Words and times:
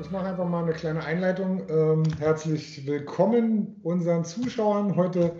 ich 0.00 0.10
mache 0.10 0.26
einfach 0.26 0.48
mal 0.48 0.62
eine 0.62 0.72
kleine 0.72 1.04
Einleitung. 1.04 1.62
Ähm, 1.68 2.04
herzlich 2.18 2.86
willkommen 2.86 3.80
unseren 3.82 4.24
Zuschauern. 4.24 4.94
Heute 4.96 5.32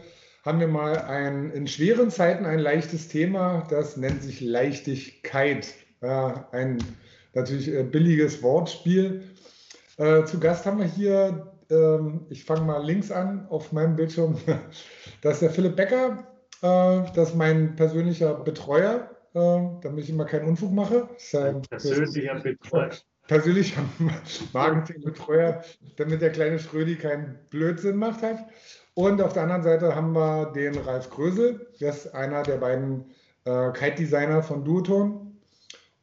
haben 0.45 0.59
wir 0.59 0.69
mal 0.69 0.99
ein, 0.99 1.51
in 1.51 1.69
schweren 1.69 2.11
Zeiten 2.11 2.45
ein 2.45 2.59
leichtes 2.59 3.09
Thema, 3.09 3.67
das 3.71 3.97
nennt 3.97 4.23
sich 4.23 4.41
Leichtigkeit. 4.41 5.75
Ja, 6.03 6.49
ein 6.53 6.79
natürlich 7.35 7.73
äh, 7.73 7.85
billiges 7.85 8.43
Wortspiel. 8.43 9.23
Äh, 9.97 10.25
zu 10.25 10.41
Gast 10.41 10.67
haben 10.67 10.79
wir 10.79 10.87
hier, 10.87 11.53
ähm, 11.71 12.27
ich 12.29 12.45
fange 12.45 12.63
mal 12.63 12.85
links 12.85 13.13
an 13.13 13.47
auf 13.51 13.73
meinem 13.73 13.95
Bildschirm, 13.95 14.37
das 15.23 15.35
ist 15.35 15.43
der 15.43 15.51
Philipp 15.51 15.77
Becker, 15.77 16.27
äh, 16.63 17.03
das 17.15 17.31
ist 17.31 17.37
mein 17.37 17.77
persönlicher 17.77 18.35
Betreuer, 18.35 19.09
äh, 19.35 19.61
damit 19.83 20.05
ich 20.05 20.11
immer 20.11 20.25
keinen 20.25 20.49
Unfug 20.49 20.73
mache. 20.73 21.09
Persönlicher 21.69 22.41
Betreuer 22.41 22.91
persönlicher 23.29 23.83
Marketingbetreuer, 24.53 25.63
damit 25.97 26.21
der 26.21 26.33
kleine 26.33 26.59
Schrödi 26.59 26.97
keinen 26.97 27.39
Blödsinn 27.51 27.97
macht 27.97 28.23
hat. 28.23 28.39
Und 28.95 29.23
auf 29.23 29.35
der 29.35 29.45
anderen 29.45 29.63
Seite 29.63 29.95
haben 29.95 30.13
wir 30.13 30.47
den 30.47 30.77
Ralf 30.79 31.09
Krösel, 31.11 31.69
das 31.79 32.07
ist 32.07 32.15
einer 32.15 32.43
der 32.43 32.57
beiden 32.57 33.05
äh, 33.45 33.71
Kite-Designer 33.71 34.43
von 34.43 34.65
Duoton. 34.65 35.39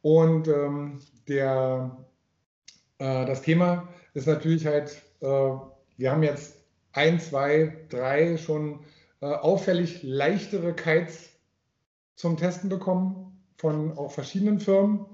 Und 0.00 0.48
ähm, 0.48 1.00
der, 1.28 1.94
äh, 2.98 3.26
das 3.26 3.42
Thema 3.42 3.88
ist 4.14 4.26
natürlich 4.26 4.64
halt, 4.64 5.02
äh, 5.20 5.26
wir 5.26 6.10
haben 6.10 6.22
jetzt 6.22 6.56
ein, 6.92 7.20
zwei, 7.20 7.76
drei 7.90 8.38
schon 8.38 8.80
äh, 9.20 9.26
auffällig 9.26 10.02
leichtere 10.02 10.72
Kites 10.72 11.30
zum 12.14 12.36
Testen 12.36 12.70
bekommen 12.70 13.42
von 13.58 13.98
auch 13.98 14.12
verschiedenen 14.12 14.60
Firmen. 14.60 15.04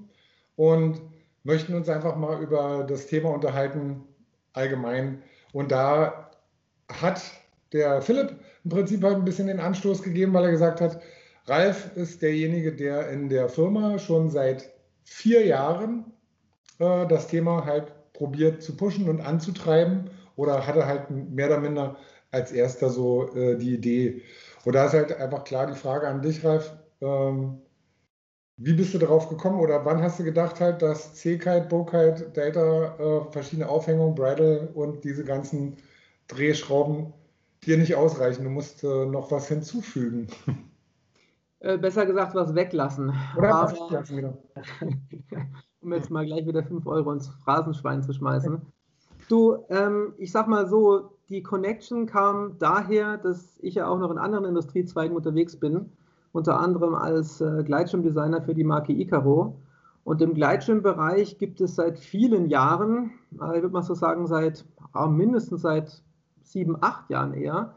Und 0.55 1.01
möchten 1.43 1.73
uns 1.73 1.89
einfach 1.89 2.15
mal 2.15 2.41
über 2.41 2.85
das 2.87 3.07
Thema 3.07 3.29
unterhalten, 3.29 4.03
allgemein. 4.53 5.21
Und 5.51 5.71
da 5.71 6.31
hat 6.89 7.21
der 7.73 8.01
Philipp 8.01 8.35
im 8.63 8.69
Prinzip 8.69 9.03
halt 9.03 9.15
ein 9.15 9.25
bisschen 9.25 9.47
den 9.47 9.59
Anstoß 9.59 10.03
gegeben, 10.03 10.33
weil 10.33 10.45
er 10.45 10.51
gesagt 10.51 10.81
hat, 10.81 11.01
Ralf 11.45 11.95
ist 11.95 12.21
derjenige, 12.21 12.73
der 12.73 13.09
in 13.09 13.29
der 13.29 13.49
Firma 13.49 13.99
schon 13.99 14.29
seit 14.29 14.71
vier 15.03 15.45
Jahren 15.45 16.05
äh, 16.79 17.05
das 17.07 17.27
Thema 17.27 17.65
halt 17.65 17.91
probiert 18.13 18.61
zu 18.61 18.77
pushen 18.77 19.09
und 19.09 19.19
anzutreiben 19.19 20.09
oder 20.35 20.65
hatte 20.65 20.85
halt 20.85 21.09
mehr 21.09 21.47
oder 21.47 21.59
minder 21.59 21.97
als 22.31 22.51
erster 22.51 22.89
so 22.89 23.35
äh, 23.35 23.57
die 23.57 23.73
Idee. 23.73 24.21
Und 24.65 24.73
da 24.73 24.85
ist 24.85 24.93
halt 24.93 25.19
einfach 25.19 25.43
klar 25.43 25.67
die 25.67 25.75
Frage 25.77 26.07
an 26.07 26.21
dich, 26.21 26.43
Ralf. 26.43 26.73
Ähm, 27.01 27.59
wie 28.57 28.73
bist 28.73 28.93
du 28.93 28.99
darauf 28.99 29.29
gekommen 29.29 29.59
oder 29.59 29.83
wann 29.85 30.01
hast 30.01 30.19
du 30.19 30.23
gedacht 30.23 30.59
halt, 30.59 30.81
dass 30.81 31.15
C-Kite, 31.15 31.67
Bow-Kite, 31.69 32.31
Delta, 32.35 32.95
äh, 32.97 33.31
verschiedene 33.31 33.67
Aufhängungen, 33.67 34.15
Bridle 34.15 34.69
und 34.73 35.03
diese 35.03 35.23
ganzen 35.23 35.77
Drehschrauben 36.27 37.13
dir 37.65 37.77
nicht 37.77 37.95
ausreichen? 37.95 38.43
Du 38.43 38.49
musst 38.49 38.83
äh, 38.83 39.05
noch 39.05 39.31
was 39.31 39.47
hinzufügen. 39.47 40.27
Äh, 41.59 41.77
besser 41.77 42.05
gesagt, 42.05 42.35
was 42.35 42.53
weglassen. 42.55 43.13
Oder 43.37 43.55
Aber, 43.55 43.71
was 43.71 43.79
weglassen, 43.79 44.17
genau. 44.17 44.37
um 45.81 45.93
jetzt 45.93 46.11
mal 46.11 46.25
gleich 46.25 46.45
wieder 46.45 46.61
5 46.61 46.85
Euro 46.85 47.13
ins 47.13 47.29
Phrasenschwein 47.45 48.03
zu 48.03 48.11
schmeißen. 48.11 48.61
Du, 49.29 49.63
ähm, 49.69 50.13
ich 50.17 50.33
sag 50.33 50.49
mal 50.49 50.67
so, 50.67 51.11
die 51.29 51.41
Connection 51.41 52.05
kam 52.05 52.57
daher, 52.59 53.17
dass 53.17 53.57
ich 53.61 53.75
ja 53.75 53.87
auch 53.87 53.97
noch 53.97 54.11
in 54.11 54.17
anderen 54.17 54.43
Industriezweigen 54.43 55.15
unterwegs 55.15 55.57
bin 55.57 55.89
unter 56.33 56.59
anderem 56.59 56.95
als 56.95 57.39
äh, 57.39 57.63
Gleitschirmdesigner 57.63 58.41
für 58.41 58.53
die 58.53 58.65
Marke 58.65 58.91
Icaro. 58.91 59.55
Und 60.03 60.21
im 60.21 60.33
Gleitschirmbereich 60.33 61.37
gibt 61.37 61.61
es 61.61 61.75
seit 61.75 61.97
vielen 61.97 62.47
Jahren, 62.49 63.11
äh, 63.39 63.55
ich 63.55 63.61
würde 63.61 63.69
mal 63.69 63.83
so 63.83 63.93
sagen, 63.93 64.27
seit 64.27 64.65
äh, 64.93 65.07
mindestens 65.07 65.61
seit 65.61 66.01
sieben, 66.41 66.75
acht 66.81 67.09
Jahren 67.09 67.33
eher, 67.33 67.75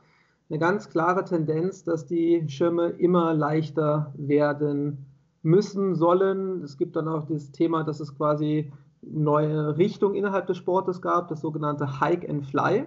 eine 0.48 0.58
ganz 0.58 0.88
klare 0.88 1.25
Tendenz, 1.25 1.84
dass 1.84 2.06
die 2.06 2.48
Schirme 2.48 2.88
immer 2.88 3.34
leichter 3.34 4.12
werden 4.16 5.06
müssen, 5.42 5.94
sollen. 5.94 6.62
Es 6.62 6.78
gibt 6.78 6.97
dann 6.97 7.08
auch 7.08 7.26
das 7.26 7.52
Thema, 7.52 7.84
dass 7.84 8.00
es 8.00 8.16
quasi 8.16 8.72
neue 9.02 9.76
Richtung 9.76 10.14
innerhalb 10.14 10.47
des 10.47 10.56
Sportes 10.56 11.02
gab, 11.02 11.28
das 11.28 11.41
sogenannte 11.41 12.00
Hike 12.00 12.28
and 12.28 12.47
Fly. 12.47 12.86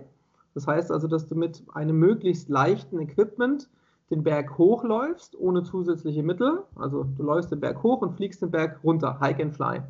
Das 0.54 0.68
heißt 0.68 0.92
also, 0.92 1.08
dass 1.08 1.28
du 1.28 1.36
mit 1.36 1.64
einem 1.74 1.98
möglichst 1.98 2.50
leichten 2.50 3.00
Equipment 3.00 3.70
den 4.10 4.24
Berg 4.24 4.58
hochläufst, 4.58 5.38
ohne 5.38 5.64
zusätzliche 5.64 6.24
Mittel. 6.24 6.64
Also 6.76 7.04
du 7.04 7.24
läufst 7.24 7.52
den 7.52 7.60
Berg 7.60 7.84
hoch 7.84 8.02
und 8.02 8.16
fliegst 8.16 8.42
den 8.42 8.52
Berg 8.52 8.80
runter, 8.84 9.20
Hike 9.20 9.44
and 9.44 9.54
Fly. 9.54 9.82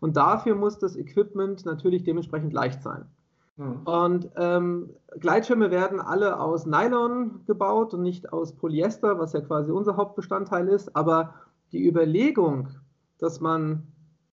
Und 0.00 0.16
dafür 0.16 0.54
muss 0.54 0.78
das 0.78 0.96
Equipment 0.96 1.64
natürlich 1.66 2.02
dementsprechend 2.02 2.52
leicht 2.52 2.82
sein. 2.82 3.04
Mhm. 3.56 3.82
Und 3.84 4.30
ähm, 4.36 4.90
Gleitschirme 5.18 5.70
werden 5.70 6.00
alle 6.00 6.40
aus 6.40 6.66
Nylon 6.66 7.42
gebaut 7.46 7.94
und 7.94 8.02
nicht 8.02 8.32
aus 8.32 8.52
Polyester, 8.52 9.18
was 9.18 9.34
ja 9.34 9.40
quasi 9.40 9.70
unser 9.70 9.96
Hauptbestandteil 9.96 10.68
ist. 10.68 10.96
Aber 10.96 11.34
die 11.72 11.86
Überlegung, 11.86 12.70
dass 13.18 13.40
man 13.40 13.86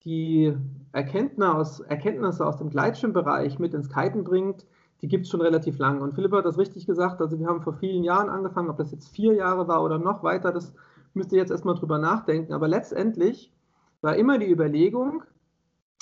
die 0.04 0.52
Erkenntnisse 0.92 1.54
aus, 1.54 1.80
Erkenntnisse 1.80 2.44
aus 2.44 2.56
dem 2.56 2.68
Gleitschirmbereich 2.68 3.58
mit 3.58 3.72
ins 3.72 3.88
Kiten 3.88 4.24
bringt, 4.24 4.66
die 5.02 5.08
gibt 5.08 5.24
es 5.24 5.30
schon 5.30 5.40
relativ 5.40 5.78
lang. 5.78 6.00
Und 6.00 6.14
Philipp 6.14 6.32
hat 6.32 6.44
das 6.44 6.58
richtig 6.58 6.86
gesagt. 6.86 7.20
Also 7.20 7.38
wir 7.38 7.46
haben 7.48 7.60
vor 7.60 7.74
vielen 7.74 8.04
Jahren 8.04 8.30
angefangen, 8.30 8.70
ob 8.70 8.76
das 8.78 8.92
jetzt 8.92 9.08
vier 9.08 9.34
Jahre 9.34 9.66
war 9.66 9.82
oder 9.82 9.98
noch 9.98 10.22
weiter, 10.22 10.52
das 10.52 10.72
müsst 11.12 11.32
ihr 11.32 11.38
jetzt 11.38 11.50
erstmal 11.50 11.74
drüber 11.74 11.98
nachdenken. 11.98 12.52
Aber 12.52 12.68
letztendlich 12.68 13.52
war 14.00 14.16
immer 14.16 14.38
die 14.38 14.50
Überlegung, 14.50 15.24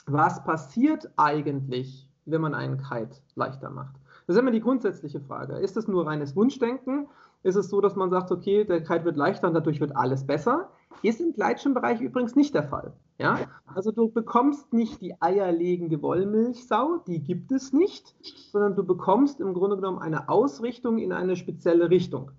was 0.07 0.45
passiert 0.45 1.11
eigentlich, 1.17 2.09
wenn 2.27 2.43
man 2.43 2.55
einen 2.55 2.79
Kite 2.79 3.17
leichter 3.35 3.71
macht? 3.71 3.97
Das 4.27 4.37
ist 4.37 4.41
immer 4.41 4.51
die 4.51 4.61
grundsätzliche 4.61 5.21
Frage. 5.21 5.55
Ist 5.55 5.77
es 5.77 5.89
nur 5.89 6.07
reines 6.07 6.37
Wunschdenken? 6.37 7.09
Ist 7.43 7.57
es 7.57 7.71
so, 7.71 7.81
dass 7.81 7.97
man 7.97 8.11
sagt, 8.11 8.31
okay, 8.31 8.65
der 8.65 8.83
Kite 8.83 9.05
wird 9.05 9.17
leichter 9.17 9.49
und 9.49 9.55
dadurch 9.55 9.81
wird 9.81 9.97
alles 9.97 10.27
besser? 10.27 10.69
Ist 11.03 11.21
im 11.21 11.33
Gleitschirmbereich 11.33 12.01
übrigens 12.01 12.37
nicht 12.37 12.55
der 12.55 12.65
Fall. 12.65 12.93
Ja? 13.19 13.39
Also 13.67 13.93
du 13.93 14.11
bekommst 14.11 14.73
nicht 14.73 15.01
die 15.01 15.21
eierlegende 15.21 16.03
Wollmilchsau, 16.03 16.99
die 17.07 17.23
gibt 17.23 17.53
es 17.53 17.73
nicht, 17.73 18.15
sondern 18.51 18.75
du 18.75 18.85
bekommst 18.85 19.41
im 19.41 19.55
Grunde 19.55 19.77
genommen 19.77 19.99
eine 19.99 20.29
Ausrichtung 20.29 20.99
in 20.99 21.13
eine 21.13 21.37
spezielle 21.37 21.91
Richtung. 21.91 22.33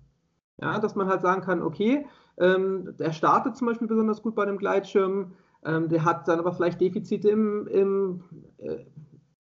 Ja, 0.60 0.78
dass 0.78 0.94
man 0.94 1.08
halt 1.08 1.22
sagen 1.22 1.42
kann, 1.42 1.62
okay, 1.62 2.06
ähm, 2.38 2.94
der 2.98 3.12
startet 3.12 3.56
zum 3.56 3.66
Beispiel 3.66 3.88
besonders 3.88 4.22
gut 4.22 4.34
bei 4.34 4.42
einem 4.42 4.58
Gleitschirm, 4.58 5.32
ähm, 5.64 5.88
der 5.88 6.04
hat 6.04 6.28
dann 6.28 6.38
aber 6.38 6.52
vielleicht 6.52 6.80
Defizite 6.80 7.30
im, 7.30 7.66
im, 7.68 8.24
äh, 8.58 8.84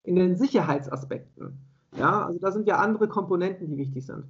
in 0.03 0.15
den 0.15 0.35
Sicherheitsaspekten. 0.35 1.59
Ja, 1.97 2.25
also 2.25 2.39
da 2.39 2.51
sind 2.51 2.67
ja 2.67 2.77
andere 2.77 3.07
Komponenten, 3.07 3.67
die 3.67 3.77
wichtig 3.77 4.05
sind. 4.05 4.25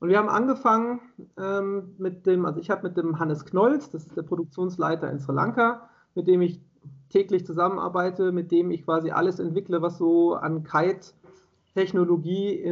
Und 0.00 0.10
wir 0.10 0.18
haben 0.18 0.28
angefangen 0.28 1.00
ähm, 1.36 1.94
mit 1.98 2.24
dem, 2.26 2.46
also 2.46 2.60
ich 2.60 2.70
habe 2.70 2.86
mit 2.86 2.96
dem 2.96 3.18
Hannes 3.18 3.44
Knolz, 3.44 3.90
das 3.90 4.06
ist 4.06 4.16
der 4.16 4.22
Produktionsleiter 4.22 5.10
in 5.10 5.18
Sri 5.18 5.34
Lanka, 5.34 5.88
mit 6.14 6.28
dem 6.28 6.40
ich 6.40 6.60
täglich 7.08 7.44
zusammenarbeite, 7.44 8.30
mit 8.32 8.52
dem 8.52 8.70
ich 8.70 8.84
quasi 8.84 9.10
alles 9.10 9.40
entwickle, 9.40 9.82
was 9.82 9.98
so 9.98 10.34
an 10.34 10.62
Kite-Technologie 10.62 12.62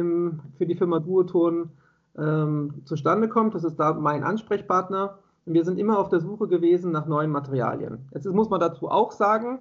für 0.57 0.65
die 0.65 0.75
Firma 0.75 0.99
Duoton 0.99 1.71
ähm, 2.17 2.81
zustande 2.85 3.27
kommt. 3.27 3.55
Das 3.55 3.63
ist 3.63 3.77
da 3.77 3.93
mein 3.93 4.23
Ansprechpartner. 4.23 5.19
Und 5.45 5.53
wir 5.53 5.65
sind 5.65 5.79
immer 5.79 5.99
auf 5.99 6.09
der 6.09 6.19
Suche 6.19 6.47
gewesen 6.47 6.91
nach 6.91 7.07
neuen 7.07 7.31
Materialien. 7.31 8.07
Jetzt 8.13 8.27
muss 8.27 8.49
man 8.49 8.59
dazu 8.59 8.89
auch 8.89 9.11
sagen, 9.11 9.59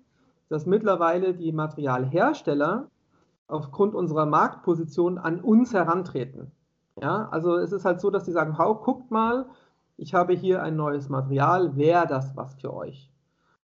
dass 0.49 0.67
mittlerweile 0.67 1.35
die 1.35 1.53
Materialhersteller 1.53 2.89
aufgrund 3.49 3.95
unserer 3.95 4.27
Marktposition 4.27 5.19
an 5.19 5.41
uns 5.41 5.73
herantreten. 5.73 6.51
Ja, 7.01 7.29
also 7.31 7.57
es 7.57 7.73
ist 7.73 7.85
halt 7.85 8.01
so, 8.01 8.11
dass 8.11 8.25
die 8.25 8.33
sagen, 8.33 8.57
hau, 8.57 8.75
guckt 8.77 9.11
mal, 9.11 9.47
ich 9.99 10.15
habe 10.15 10.33
hier 10.33 10.63
ein 10.63 10.77
neues 10.77 11.09
Material, 11.09 11.77
wäre 11.77 12.07
das 12.07 12.37
was 12.37 12.55
für 12.55 12.73
euch? 12.73 13.11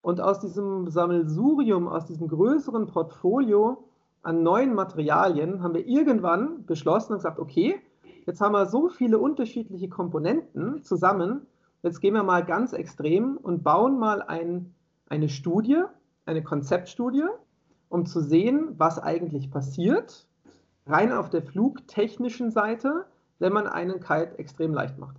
Und 0.01 0.19
aus 0.19 0.39
diesem 0.39 0.89
Sammelsurium, 0.89 1.87
aus 1.87 2.05
diesem 2.05 2.27
größeren 2.27 2.87
Portfolio 2.87 3.85
an 4.23 4.43
neuen 4.43 4.73
Materialien 4.73 5.63
haben 5.63 5.73
wir 5.73 5.87
irgendwann 5.87 6.65
beschlossen 6.65 7.13
und 7.13 7.19
gesagt, 7.19 7.39
okay, 7.39 7.79
jetzt 8.25 8.41
haben 8.41 8.53
wir 8.53 8.65
so 8.65 8.89
viele 8.89 9.17
unterschiedliche 9.17 9.89
Komponenten 9.89 10.83
zusammen, 10.83 11.47
jetzt 11.83 12.01
gehen 12.01 12.13
wir 12.13 12.23
mal 12.23 12.43
ganz 12.43 12.73
extrem 12.73 13.37
und 13.37 13.63
bauen 13.63 13.97
mal 13.97 14.21
ein, 14.21 14.73
eine 15.07 15.29
Studie, 15.29 15.83
eine 16.25 16.43
Konzeptstudie, 16.43 17.25
um 17.89 18.05
zu 18.05 18.21
sehen, 18.21 18.75
was 18.77 18.99
eigentlich 18.99 19.51
passiert, 19.51 20.27
rein 20.85 21.11
auf 21.11 21.29
der 21.29 21.41
flugtechnischen 21.41 22.51
Seite, 22.51 23.05
wenn 23.41 23.53
man 23.53 23.67
einen 23.67 23.99
Kite 23.99 24.37
extrem 24.37 24.73
leicht 24.73 24.97
macht. 24.97 25.17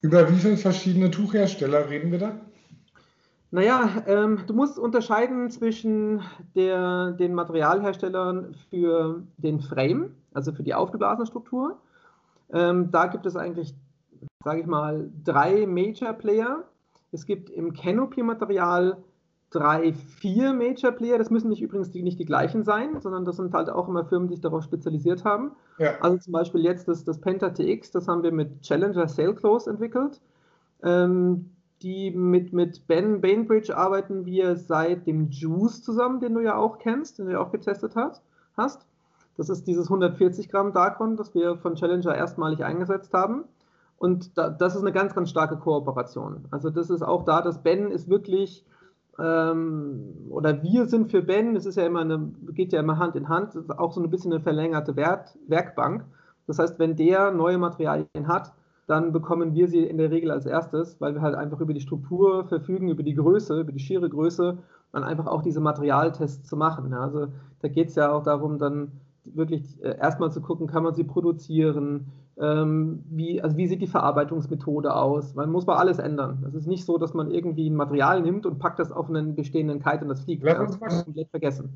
Über 0.00 0.28
wie 0.30 0.36
viele 0.36 0.56
verschiedene 0.56 1.10
Tuchhersteller 1.10 1.88
reden 1.88 2.10
wir 2.10 2.18
da? 2.18 2.32
Naja, 3.50 4.02
ähm, 4.06 4.40
du 4.46 4.54
musst 4.54 4.78
unterscheiden 4.78 5.50
zwischen 5.50 6.22
der, 6.56 7.12
den 7.12 7.34
Materialherstellern 7.34 8.56
für 8.68 9.22
den 9.36 9.60
Frame, 9.60 10.16
also 10.32 10.52
für 10.52 10.64
die 10.64 10.74
aufgeblasene 10.74 11.26
Struktur. 11.26 11.78
Ähm, 12.52 12.90
da 12.90 13.06
gibt 13.06 13.26
es 13.26 13.36
eigentlich, 13.36 13.74
sage 14.42 14.60
ich 14.60 14.66
mal, 14.66 15.10
drei 15.24 15.66
Major 15.66 16.12
Player. 16.14 16.64
Es 17.12 17.26
gibt 17.26 17.48
im 17.50 17.74
Canopy-Material 17.74 18.96
drei, 19.54 19.92
vier 19.92 20.52
Major 20.52 20.92
Player. 20.92 21.18
Das 21.18 21.30
müssen 21.30 21.48
nicht 21.48 21.62
übrigens 21.62 21.90
die, 21.90 22.02
nicht 22.02 22.18
die 22.18 22.24
gleichen 22.24 22.64
sein, 22.64 23.00
sondern 23.00 23.24
das 23.24 23.36
sind 23.36 23.52
halt 23.54 23.70
auch 23.70 23.88
immer 23.88 24.04
Firmen, 24.04 24.28
die 24.28 24.34
sich 24.34 24.42
darauf 24.42 24.64
spezialisiert 24.64 25.24
haben. 25.24 25.52
Ja. 25.78 25.94
Also 26.00 26.18
zum 26.18 26.32
Beispiel 26.32 26.62
jetzt 26.62 26.88
das, 26.88 27.04
das 27.04 27.20
Penta 27.20 27.50
TX, 27.50 27.92
das 27.92 28.08
haben 28.08 28.22
wir 28.22 28.32
mit 28.32 28.62
Challenger 28.62 29.08
Sale 29.08 29.34
Close 29.34 29.70
entwickelt. 29.70 30.20
Ähm, 30.82 31.50
die 31.82 32.10
mit, 32.10 32.52
mit 32.52 32.86
Ben 32.86 33.20
Bainbridge 33.20 33.76
arbeiten 33.76 34.24
wir 34.24 34.56
seit 34.56 35.06
dem 35.06 35.28
Juice 35.30 35.82
zusammen, 35.82 36.20
den 36.20 36.34
du 36.34 36.40
ja 36.40 36.56
auch 36.56 36.78
kennst, 36.78 37.18
den 37.18 37.26
du 37.26 37.32
ja 37.32 37.40
auch 37.40 37.52
getestet 37.52 37.94
hast. 37.94 38.22
hast. 38.56 38.86
Das 39.36 39.48
ist 39.48 39.66
dieses 39.66 39.86
140 39.86 40.48
Gramm 40.48 40.72
Darkon, 40.72 41.16
das 41.16 41.34
wir 41.34 41.56
von 41.56 41.74
Challenger 41.74 42.14
erstmalig 42.14 42.64
eingesetzt 42.64 43.12
haben. 43.12 43.44
Und 43.98 44.36
da, 44.38 44.50
das 44.50 44.74
ist 44.74 44.82
eine 44.82 44.92
ganz, 44.92 45.14
ganz 45.14 45.30
starke 45.30 45.56
Kooperation. 45.56 46.44
Also 46.50 46.70
das 46.70 46.90
ist 46.90 47.02
auch 47.02 47.24
da, 47.24 47.42
dass 47.42 47.62
Ben 47.62 47.90
ist 47.90 48.08
wirklich, 48.08 48.64
ähm, 49.18 50.26
oder 50.30 50.62
wir 50.62 50.86
sind 50.86 51.10
für 51.10 51.22
Ben, 51.22 51.56
es 51.56 51.66
ist 51.66 51.76
ja 51.76 51.86
immer 51.86 52.00
eine, 52.00 52.32
geht 52.52 52.72
ja 52.72 52.80
immer 52.80 52.98
Hand 52.98 53.16
in 53.16 53.28
Hand, 53.28 53.54
auch 53.78 53.92
so 53.92 54.02
ein 54.02 54.10
bisschen 54.10 54.32
eine 54.32 54.42
verlängerte 54.42 54.96
Wert, 54.96 55.38
Werkbank. 55.46 56.04
Das 56.46 56.58
heißt, 56.58 56.78
wenn 56.78 56.96
der 56.96 57.30
neue 57.30 57.58
Materialien 57.58 58.26
hat, 58.26 58.52
dann 58.86 59.12
bekommen 59.12 59.54
wir 59.54 59.68
sie 59.68 59.84
in 59.84 59.96
der 59.98 60.10
Regel 60.10 60.30
als 60.30 60.46
erstes, 60.46 61.00
weil 61.00 61.14
wir 61.14 61.22
halt 61.22 61.34
einfach 61.34 61.60
über 61.60 61.72
die 61.72 61.80
Struktur 61.80 62.44
verfügen, 62.44 62.90
über 62.90 63.02
die 63.02 63.14
Größe, 63.14 63.60
über 63.60 63.72
die 63.72 63.78
schiere 63.78 64.08
Größe, 64.10 64.58
dann 64.92 65.04
einfach 65.04 65.26
auch 65.26 65.42
diese 65.42 65.60
Materialtests 65.60 66.48
zu 66.48 66.56
machen. 66.56 66.92
Also 66.92 67.28
da 67.62 67.68
geht 67.68 67.88
es 67.88 67.94
ja 67.94 68.12
auch 68.12 68.22
darum, 68.22 68.58
dann 68.58 68.92
wirklich 69.24 69.82
äh, 69.82 69.96
erstmal 69.98 70.30
zu 70.32 70.42
gucken, 70.42 70.66
kann 70.66 70.82
man 70.82 70.94
sie 70.94 71.04
produzieren, 71.04 72.12
ähm, 72.40 73.04
wie, 73.10 73.40
also 73.40 73.56
wie 73.56 73.66
sieht 73.66 73.80
die 73.80 73.86
Verarbeitungsmethode 73.86 74.94
aus. 74.94 75.34
Man 75.34 75.50
muss 75.50 75.66
mal 75.66 75.76
alles 75.76 75.98
ändern. 75.98 76.44
Es 76.48 76.54
ist 76.54 76.66
nicht 76.66 76.84
so, 76.84 76.98
dass 76.98 77.14
man 77.14 77.30
irgendwie 77.30 77.68
ein 77.68 77.76
Material 77.76 78.20
nimmt 78.20 78.46
und 78.46 78.58
packt 78.58 78.78
das 78.78 78.90
auf 78.90 79.08
einen 79.08 79.34
bestehenden 79.34 79.82
Kite 79.82 80.02
und 80.02 80.08
das 80.08 80.22
fliegt. 80.22 80.42
Lass 80.42 80.58
uns 80.58 80.80
mal 80.80 81.04
komplett 81.04 81.30
vergessen. 81.30 81.72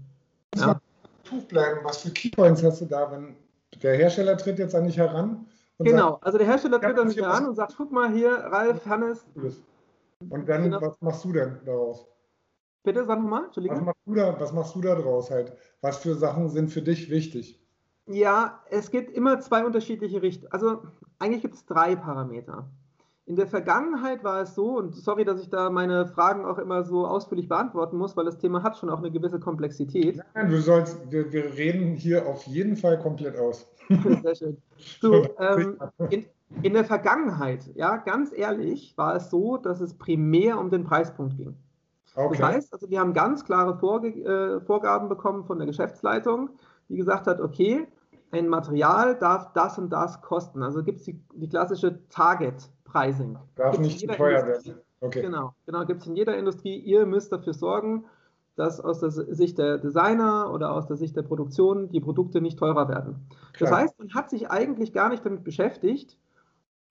Ja. 0.57 0.81
Tuch 1.25 1.45
bleiben. 1.45 1.81
Was 1.85 1.99
für 1.99 2.11
Keypoints 2.11 2.63
hast 2.63 2.81
du 2.81 2.87
da, 2.87 3.11
wenn 3.13 3.37
der 3.83 3.97
Hersteller 3.97 4.37
tritt 4.37 4.59
jetzt 4.59 4.75
an 4.75 4.85
dich 4.85 4.97
heran? 4.97 5.47
genau, 5.79 6.13
sagt, 6.13 6.27
also 6.27 6.39
der 6.39 6.47
Hersteller 6.47 6.81
tritt 6.81 6.99
an 6.99 7.09
dich 7.09 7.19
heran 7.19 7.47
und 7.47 7.55
sagt, 7.55 7.75
guck 7.77 7.93
mal 7.93 8.13
hier, 8.13 8.31
Ralf, 8.31 8.87
Hannes. 8.87 9.25
Und 10.31 10.49
dann, 10.49 10.65
genau. 10.65 10.81
was 10.81 11.01
machst 11.01 11.25
du 11.25 11.33
denn 11.33 11.59
daraus? 11.65 12.07
Bitte, 12.83 13.05
sag 13.05 13.21
nochmal, 13.21 13.45
Entschuldigung. 13.45 13.79
Was 13.79 13.87
machst, 13.87 14.01
du 14.07 14.15
da, 14.15 14.41
was 14.41 14.53
machst 14.53 14.75
du 14.75 14.81
da 14.81 14.95
draus 14.95 15.31
halt? 15.31 15.53
Was 15.81 15.99
für 15.99 16.15
Sachen 16.15 16.49
sind 16.49 16.71
für 16.71 16.83
dich 16.83 17.11
wichtig? 17.11 17.61
Ja, 18.09 18.61
es 18.71 18.91
gibt 18.91 19.11
immer 19.11 19.39
zwei 19.41 19.65
unterschiedliche 19.65 20.23
Richtungen. 20.23 20.53
Also 20.53 20.83
eigentlich 21.19 21.43
gibt 21.43 21.55
es 21.55 21.67
drei 21.67 21.95
Parameter. 21.95 22.69
In 23.27 23.37
der 23.37 23.47
Vergangenheit 23.47 24.25
war 24.25 24.41
es 24.41 24.55
so, 24.55 24.79
und 24.79 24.95
sorry, 24.95 25.27
dass 25.27 25.43
ich 25.43 25.51
da 25.51 25.69
meine 25.69 26.07
Fragen 26.07 26.47
auch 26.47 26.57
immer 26.57 26.83
so 26.83 27.07
ausführlich 27.07 27.47
beantworten 27.47 27.99
muss, 27.99 28.17
weil 28.17 28.25
das 28.25 28.39
Thema 28.39 28.63
hat 28.63 28.79
schon 28.79 28.89
auch 28.89 28.99
eine 28.99 29.11
gewisse 29.11 29.39
Komplexität. 29.39 30.23
Nein, 30.35 30.49
du 30.49 30.59
sollst, 30.63 30.99
wir, 31.11 31.31
wir 31.31 31.55
reden 31.55 31.95
hier 31.95 32.27
auf 32.27 32.45
jeden 32.45 32.75
Fall 32.75 32.99
komplett 32.99 33.39
aus. 33.39 33.69
Sehr 34.23 34.35
schön. 34.35 34.57
Du, 35.03 35.27
ähm, 35.39 35.79
in, 36.09 36.25
in 36.63 36.73
der 36.73 36.87
Vergangenheit, 36.87 37.71
ja, 37.75 37.99
ganz 37.99 38.33
ehrlich, 38.35 38.97
war 38.97 39.17
es 39.17 39.29
so, 39.29 39.59
dass 39.59 39.83
es 39.83 39.93
primär 39.93 40.59
um 40.59 40.71
den 40.71 40.85
Preispunkt 40.85 41.37
ging. 41.37 41.55
Okay. 42.15 42.39
Das 42.39 42.49
heißt, 42.49 42.73
also 42.73 42.89
wir 42.89 42.99
haben 42.99 43.13
ganz 43.13 43.45
klare 43.45 43.77
Vorge 43.77 44.09
äh, 44.09 44.61
Vorgaben 44.63 45.11
bekommen 45.11 45.45
von 45.45 45.59
der 45.59 45.67
Geschäftsleitung, 45.67 46.49
die 46.89 46.97
gesagt 46.97 47.27
hat, 47.27 47.41
okay, 47.41 47.87
ein 48.31 48.49
Material 48.49 49.17
darf 49.17 49.53
das 49.53 49.79
und 49.79 49.91
das 49.91 50.21
kosten. 50.21 50.63
Also 50.63 50.83
gibt 50.83 50.99
es 51.01 51.05
die, 51.05 51.21
die, 51.35 51.49
klassische 51.49 52.07
Target-Pricing. 52.09 53.39
Darf 53.57 53.73
gibt's 53.73 53.87
nicht 53.87 54.01
zu 54.01 54.07
teuer 54.07 54.47
werden. 54.47 54.81
Okay. 55.01 55.23
Genau, 55.23 55.55
genau 55.65 55.85
gibt 55.87 56.01
es 56.03 56.07
in 56.07 56.17
jeder 56.17 56.37
Industrie. 56.37 56.77
Ihr 56.77 57.07
müsst 57.07 57.33
dafür 57.33 57.55
sorgen, 57.55 58.05
dass 58.57 58.81
aus 58.81 58.99
der 59.01 59.11
Sicht 59.11 59.57
der 59.59 59.79
Designer 59.79 60.53
oder 60.53 60.73
aus 60.73 60.87
der 60.87 60.97
Sicht 60.97 61.17
der 61.17 61.23
Produktion 61.23 61.91
die 61.91 62.01
Produkte 62.01 62.41
nicht 62.41 62.59
teurer 62.59 62.89
werden. 62.89 63.29
Klar. 63.53 63.71
Das 63.71 63.79
heißt, 63.79 63.99
man 63.99 64.13
hat 64.15 64.29
sich 64.31 64.51
eigentlich 64.51 64.93
gar 64.93 65.09
nicht 65.09 65.25
damit 65.25 65.45
beschäftigt, 65.45 66.19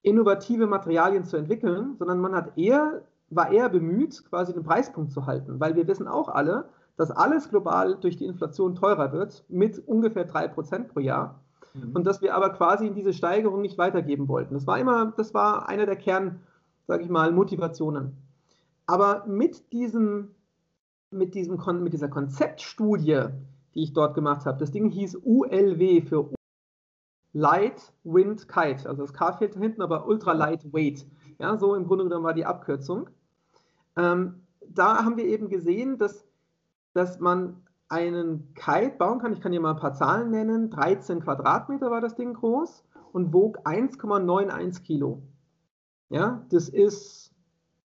innovative 0.01 0.67
Materialien 0.67 1.25
zu 1.25 1.35
entwickeln, 1.35 1.95
sondern 1.99 2.19
man 2.19 2.33
hat 2.33 2.57
eher, 2.57 3.01
war 3.29 3.51
eher 3.51 3.67
bemüht, 3.67 4.23
quasi 4.29 4.53
den 4.53 4.63
Preispunkt 4.63 5.11
zu 5.11 5.25
halten, 5.25 5.59
weil 5.59 5.75
wir 5.75 5.87
wissen 5.87 6.07
auch 6.07 6.29
alle, 6.29 6.69
dass 6.97 7.11
alles 7.11 7.49
global 7.49 7.95
durch 7.95 8.17
die 8.17 8.25
Inflation 8.25 8.75
teurer 8.75 9.13
wird, 9.13 9.45
mit 9.47 9.79
ungefähr 9.88 10.27
3% 10.27 10.88
pro 10.88 10.99
Jahr. 10.99 11.39
Mhm. 11.73 11.91
Und 11.94 12.03
dass 12.05 12.21
wir 12.21 12.35
aber 12.35 12.49
quasi 12.49 12.88
in 12.88 12.95
diese 12.95 13.13
Steigerung 13.13 13.61
nicht 13.61 13.77
weitergeben 13.77 14.27
wollten. 14.27 14.55
Das 14.55 14.67
war 14.67 14.79
immer, 14.79 15.13
das 15.15 15.33
war 15.33 15.69
eine 15.69 15.85
der 15.85 15.95
Kern, 15.95 16.41
sage 16.88 17.03
ich 17.03 17.09
mal, 17.09 17.31
Motivationen. 17.31 18.17
Aber 18.88 19.25
mit 19.27 19.71
diesem, 19.71 20.29
mit 21.11 21.35
diesem, 21.35 21.59
mit 21.83 21.94
dieser 21.94 22.09
Konzeptstudie, 22.09 23.25
die 23.75 23.83
ich 23.83 23.94
dort 23.94 24.15
gemacht 24.15 24.45
habe, 24.45 24.57
das 24.57 24.71
Ding 24.71 24.89
hieß 24.89 25.19
ULW 25.23 26.01
für 26.01 26.31
Light 27.33 27.94
Wind 28.03 28.47
Kite, 28.47 28.89
also 28.89 29.03
das 29.03 29.13
K 29.13 29.33
fehlt 29.33 29.53
hinten, 29.53 29.83
aber 29.83 30.07
Ultra 30.07 30.33
Lightweight. 30.33 31.05
Ja, 31.38 31.57
so 31.57 31.75
im 31.75 31.85
Grunde 31.85 32.05
genommen 32.05 32.25
war 32.25 32.33
die 32.33 32.45
Abkürzung. 32.45 33.09
Ähm, 33.95 34.41
da 34.67 35.03
haben 35.03 35.17
wir 35.17 35.25
eben 35.25 35.49
gesehen, 35.49 35.99
dass 35.99 36.26
dass 36.97 37.19
man 37.19 37.55
einen 37.89 38.53
Kite 38.55 38.95
bauen 38.97 39.19
kann. 39.19 39.31
Ich 39.31 39.39
kann 39.39 39.51
hier 39.51 39.61
mal 39.61 39.71
ein 39.71 39.79
paar 39.79 39.94
Zahlen 39.94 40.31
nennen. 40.31 40.69
13 40.71 41.21
Quadratmeter 41.21 41.89
war 41.89 42.01
das 42.01 42.15
Ding 42.15 42.33
groß 42.33 42.83
und 43.13 43.33
wog 43.33 43.59
1,91 43.65 44.81
Kilo. 44.81 45.21
Ja, 46.09 46.45
das 46.49 46.69
ist, 46.69 47.33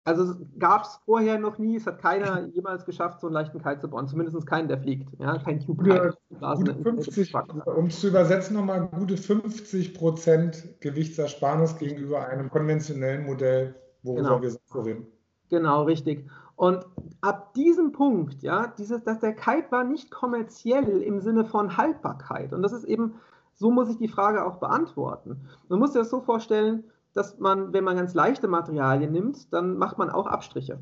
also 0.03 0.35
gab 0.59 0.83
es 0.83 0.99
vorher 1.05 1.38
noch 1.38 1.57
nie, 1.57 1.75
es 1.75 1.85
hat 1.85 2.01
keiner 2.01 2.45
jemals 2.53 2.85
geschafft, 2.85 3.21
so 3.21 3.27
einen 3.27 3.33
leichten 3.33 3.61
Kite 3.61 3.79
zu 3.79 3.89
bauen. 3.89 4.07
Zumindest 4.07 4.45
keinen, 4.47 4.67
der 4.67 4.79
fliegt. 4.79 5.09
Ja, 5.19 5.38
kein 5.38 5.65
Cube 5.65 5.83
Kite. 5.83 6.17
Gute 6.39 6.75
50, 6.75 7.33
um 7.65 7.85
es 7.85 7.99
zu 7.99 8.07
übersetzen, 8.07 8.55
nochmal 8.55 8.88
gute 8.88 9.15
50 9.15 9.94
Prozent 9.94 10.81
Gewichtsersparnis 10.81 11.77
gegenüber 11.77 12.27
einem 12.27 12.49
konventionellen 12.49 13.25
Modell, 13.25 13.75
worüber 14.03 14.23
genau. 14.23 14.41
wir 14.41 14.49
so 14.51 14.81
reden. 14.81 15.07
Genau, 15.49 15.83
richtig. 15.83 16.27
Und 16.57 16.88
ab 17.21 17.54
diesem 17.54 17.92
Punkt, 17.92 18.42
ja, 18.42 18.65
dieses, 18.65 19.04
dass 19.04 19.19
der 19.19 19.36
Kite 19.36 19.68
war 19.69 19.83
nicht 19.83 20.09
kommerziell 20.09 21.04
im 21.04 21.21
Sinne 21.21 21.45
von 21.45 21.77
Haltbarkeit. 21.77 22.51
Und 22.51 22.63
das 22.63 22.74
ist 22.74 22.83
eben, 22.83 23.13
so 23.54 23.69
muss 23.69 23.89
ich 23.89 23.98
die 23.98 24.07
Frage 24.07 24.44
auch 24.44 24.56
beantworten. 24.56 25.39
Man 25.69 25.77
muss 25.77 25.94
sich 25.94 26.01
das 26.01 26.09
so 26.09 26.19
vorstellen, 26.19 26.83
dass 27.13 27.38
man, 27.38 27.74
wenn 27.74 27.83
man 27.83 27.95
ganz 27.95 28.15
leichte 28.15 28.48
Materialien 28.48 29.12
nimmt, 29.12 29.54
dann 29.54 29.77
macht 29.77 29.99
man 29.99 30.09
auch 30.09 30.26
Abstriche. 30.26 30.80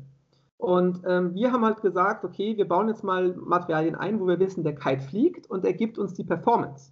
Und 0.56 1.02
ähm, 1.06 1.34
wir 1.34 1.52
haben 1.52 1.64
halt 1.64 1.82
gesagt, 1.82 2.24
okay, 2.24 2.56
wir 2.56 2.66
bauen 2.66 2.88
jetzt 2.88 3.04
mal 3.04 3.36
Materialien 3.36 3.96
ein, 3.96 4.18
wo 4.18 4.26
wir 4.26 4.38
wissen, 4.40 4.64
der 4.64 4.74
Kite 4.74 5.02
fliegt 5.02 5.50
und 5.50 5.66
er 5.66 5.74
gibt 5.74 5.98
uns 5.98 6.14
die 6.14 6.24
Performance. 6.24 6.90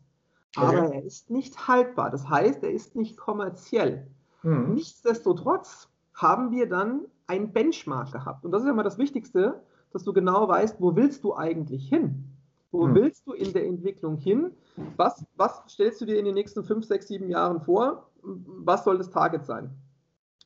Okay. 0.56 0.66
Aber 0.66 0.94
er 0.94 1.02
ist 1.02 1.30
nicht 1.30 1.68
haltbar. 1.68 2.10
Das 2.10 2.28
heißt, 2.28 2.62
er 2.62 2.70
ist 2.70 2.96
nicht 2.96 3.16
kommerziell. 3.16 4.08
Mhm. 4.42 4.74
Nichtsdestotrotz 4.74 5.88
haben 6.12 6.50
wir 6.50 6.68
dann 6.68 7.06
ein 7.26 7.52
Benchmark 7.52 8.12
gehabt. 8.12 8.44
Und 8.44 8.52
das 8.52 8.62
ist 8.62 8.68
ja 8.68 8.74
mal 8.74 8.82
das 8.82 8.98
Wichtigste, 8.98 9.62
dass 9.92 10.04
du 10.04 10.12
genau 10.12 10.48
weißt, 10.48 10.80
wo 10.80 10.96
willst 10.96 11.24
du 11.24 11.34
eigentlich 11.34 11.88
hin? 11.88 12.24
Wo 12.70 12.86
hm. 12.86 12.94
willst 12.94 13.26
du 13.26 13.32
in 13.32 13.52
der 13.52 13.66
Entwicklung 13.66 14.16
hin? 14.16 14.50
Was, 14.96 15.24
was 15.36 15.62
stellst 15.68 16.00
du 16.00 16.06
dir 16.06 16.18
in 16.18 16.24
den 16.24 16.34
nächsten 16.34 16.64
fünf, 16.64 16.84
sechs, 16.84 17.08
sieben 17.08 17.28
Jahren 17.28 17.60
vor? 17.60 18.10
Was 18.22 18.84
soll 18.84 18.98
das 18.98 19.10
Target 19.10 19.44
sein? 19.44 19.70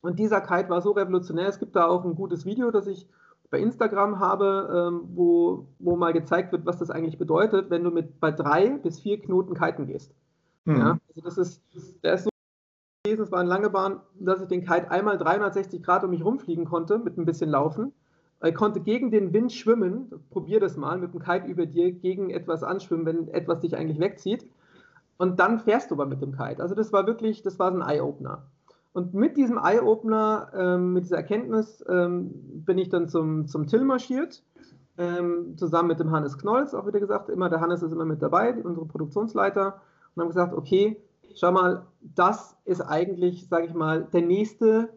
Und 0.01 0.19
dieser 0.19 0.41
Kite 0.41 0.69
war 0.69 0.81
so 0.81 0.91
revolutionär. 0.91 1.47
Es 1.47 1.59
gibt 1.59 1.75
da 1.75 1.87
auch 1.87 2.05
ein 2.05 2.15
gutes 2.15 2.45
Video, 2.45 2.71
das 2.71 2.87
ich 2.87 3.07
bei 3.49 3.59
Instagram 3.59 4.19
habe, 4.19 4.91
ähm, 4.91 5.09
wo, 5.15 5.67
wo 5.79 5.95
mal 5.95 6.13
gezeigt 6.13 6.51
wird, 6.51 6.65
was 6.65 6.77
das 6.77 6.91
eigentlich 6.91 7.17
bedeutet, 7.17 7.69
wenn 7.69 7.83
du 7.83 7.89
mit 7.89 8.19
bei 8.19 8.31
drei 8.31 8.69
bis 8.77 8.99
vier 8.99 9.19
Knoten 9.19 9.55
kiten 9.55 9.87
gehst. 9.87 10.13
Hm. 10.65 10.77
Ja, 10.77 10.99
also 11.07 11.21
das 11.21 11.37
ist, 11.37 11.63
der 12.03 12.13
ist 12.13 12.25
so 12.25 12.28
gewesen, 13.09 13.23
es 13.23 13.31
war 13.31 13.39
eine 13.39 13.49
lange 13.49 13.69
Bahn, 13.69 13.99
dass 14.19 14.41
ich 14.41 14.47
den 14.47 14.61
Kite 14.65 14.91
einmal 14.91 15.17
360 15.17 15.83
Grad 15.83 16.03
um 16.03 16.11
mich 16.11 16.23
rumfliegen 16.23 16.65
konnte 16.65 16.99
mit 16.99 17.17
ein 17.17 17.25
bisschen 17.25 17.49
Laufen. 17.49 17.93
Ich 18.43 18.55
konnte 18.55 18.79
gegen 18.79 19.11
den 19.11 19.33
Wind 19.33 19.51
schwimmen. 19.51 20.11
Probier 20.29 20.59
das 20.59 20.77
mal 20.77 20.97
mit 20.97 21.13
dem 21.13 21.19
Kite 21.19 21.47
über 21.47 21.65
dir 21.65 21.91
gegen 21.91 22.29
etwas 22.29 22.63
anschwimmen, 22.63 23.05
wenn 23.05 23.27
etwas 23.29 23.59
dich 23.59 23.75
eigentlich 23.75 23.99
wegzieht. 23.99 24.45
Und 25.17 25.39
dann 25.39 25.59
fährst 25.59 25.91
du 25.91 25.95
aber 25.95 26.05
mit 26.05 26.21
dem 26.21 26.31
Kite. 26.31 26.61
Also 26.61 26.75
das 26.75 26.93
war 26.93 27.05
wirklich, 27.05 27.41
das 27.41 27.59
war 27.59 27.71
so 27.71 27.79
ein 27.79 27.87
Eye-Opener. 27.87 28.43
Und 28.93 29.13
mit 29.13 29.35
diesem 29.37 29.57
Eye-Opener, 29.57 30.51
ähm, 30.55 30.93
mit 30.93 31.03
dieser 31.03 31.17
Erkenntnis, 31.17 31.83
ähm, 31.89 32.31
bin 32.65 32.77
ich 32.77 32.89
dann 32.89 33.09
zum, 33.09 33.47
zum 33.47 33.67
Till 33.67 33.83
marschiert, 33.83 34.41
ähm, 34.97 35.57
zusammen 35.57 35.89
mit 35.89 35.99
dem 35.99 36.11
Hannes 36.11 36.37
Knolz, 36.37 36.73
auch 36.73 36.87
wieder 36.87 36.99
gesagt, 36.99 37.29
immer 37.29 37.49
der 37.49 37.61
Hannes 37.61 37.83
ist 37.83 37.91
immer 37.91 38.05
mit 38.05 38.21
dabei, 38.21 38.55
unsere 38.63 38.85
Produktionsleiter, 38.85 39.81
und 40.15 40.21
haben 40.21 40.29
gesagt, 40.29 40.53
okay, 40.53 40.97
schau 41.35 41.51
mal, 41.51 41.85
das 42.01 42.57
ist 42.65 42.81
eigentlich, 42.81 43.47
sage 43.47 43.67
ich 43.67 43.73
mal, 43.73 44.05
der 44.05 44.21
nächste 44.21 44.89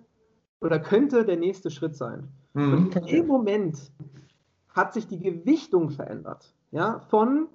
oder 0.60 0.78
könnte 0.78 1.24
der 1.24 1.36
nächste 1.36 1.70
Schritt 1.70 1.96
sein. 1.96 2.28
Mhm. 2.54 2.72
Und 2.72 2.96
in 2.96 3.06
dem 3.06 3.26
Moment 3.26 3.92
hat 4.68 4.94
sich 4.94 5.06
die 5.06 5.18
Gewichtung 5.18 5.90
verändert. 5.90 6.54
Ja, 6.70 7.00
von 7.10 7.48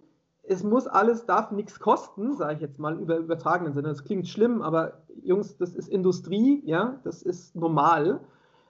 es 0.50 0.64
muss 0.64 0.88
alles, 0.88 1.26
darf 1.26 1.52
nichts 1.52 1.80
kosten, 1.80 2.36
sage 2.36 2.56
ich 2.56 2.62
jetzt 2.62 2.80
mal 2.80 2.98
über 3.00 3.18
übertragenen 3.18 3.74
Sinne. 3.74 3.90
Das 3.90 4.04
klingt 4.04 4.28
schlimm, 4.28 4.62
aber 4.62 5.02
Jungs, 5.22 5.58
das 5.58 5.76
ist 5.76 5.90
Industrie, 5.90 6.62
ja, 6.66 7.00
das 7.04 7.22
ist 7.22 7.56
normal. 7.56 8.22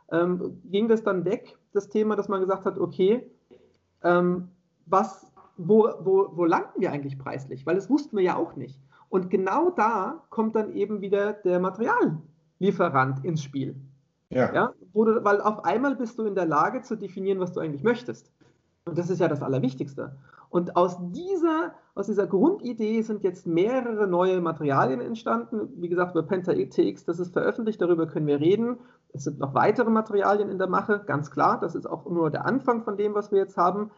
Ähm, 0.09 0.59
ging 0.65 0.87
das 0.87 1.03
dann 1.03 1.25
weg, 1.25 1.57
das 1.73 1.89
Thema, 1.89 2.15
dass 2.15 2.29
man 2.29 2.41
gesagt 2.41 2.65
hat, 2.65 2.79
okay, 2.79 3.29
ähm, 4.03 4.49
was, 4.85 5.31
wo, 5.57 5.89
wo, 5.99 6.31
wo 6.33 6.45
landen 6.45 6.79
wir 6.79 6.91
eigentlich 6.91 7.19
preislich? 7.19 7.65
Weil 7.65 7.75
das 7.75 7.89
wussten 7.89 8.17
wir 8.17 8.23
ja 8.23 8.35
auch 8.37 8.55
nicht. 8.55 8.79
Und 9.09 9.29
genau 9.29 9.69
da 9.69 10.23
kommt 10.29 10.55
dann 10.55 10.73
eben 10.73 11.01
wieder 11.01 11.33
der 11.33 11.59
Materiallieferant 11.59 13.23
ins 13.23 13.43
Spiel. 13.43 13.75
Ja. 14.29 14.53
ja 14.53 14.73
du, 14.93 15.23
weil 15.23 15.41
auf 15.41 15.63
einmal 15.63 15.95
bist 15.95 16.19
du 16.19 16.25
in 16.25 16.35
der 16.35 16.45
Lage 16.45 16.81
zu 16.81 16.95
definieren, 16.95 17.39
was 17.39 17.53
du 17.53 17.59
eigentlich 17.59 17.83
möchtest. 17.83 18.31
Und 18.85 18.97
das 18.97 19.09
ist 19.09 19.19
ja 19.19 19.27
das 19.27 19.41
Allerwichtigste. 19.41 20.17
Und 20.49 20.77
aus 20.77 20.97
dieser, 21.11 21.73
aus 21.93 22.07
dieser 22.07 22.25
Grundidee 22.25 23.01
sind 23.01 23.23
jetzt 23.23 23.45
mehrere 23.45 24.07
neue 24.07 24.39
Materialien 24.39 25.01
entstanden. 25.01 25.69
Wie 25.75 25.89
gesagt, 25.89 26.15
über 26.15 26.23
PentaTX, 26.23 27.03
das 27.03 27.19
ist 27.19 27.33
veröffentlicht, 27.33 27.81
darüber 27.81 28.07
können 28.07 28.27
wir 28.27 28.39
reden. 28.39 28.77
Es 29.13 29.25
sind 29.25 29.39
noch 29.39 29.53
weitere 29.53 29.89
Materialien 29.89 30.49
in 30.49 30.57
der 30.57 30.69
Mache, 30.69 31.03
ganz 31.05 31.31
klar. 31.31 31.59
Das 31.59 31.75
ist 31.75 31.85
auch 31.85 32.05
nur 32.05 32.31
der 32.31 32.45
Anfang 32.45 32.83
von 32.83 32.95
dem, 32.95 33.13
was 33.13 33.31
wir 33.31 33.39
jetzt 33.39 33.57
haben. 33.57 33.91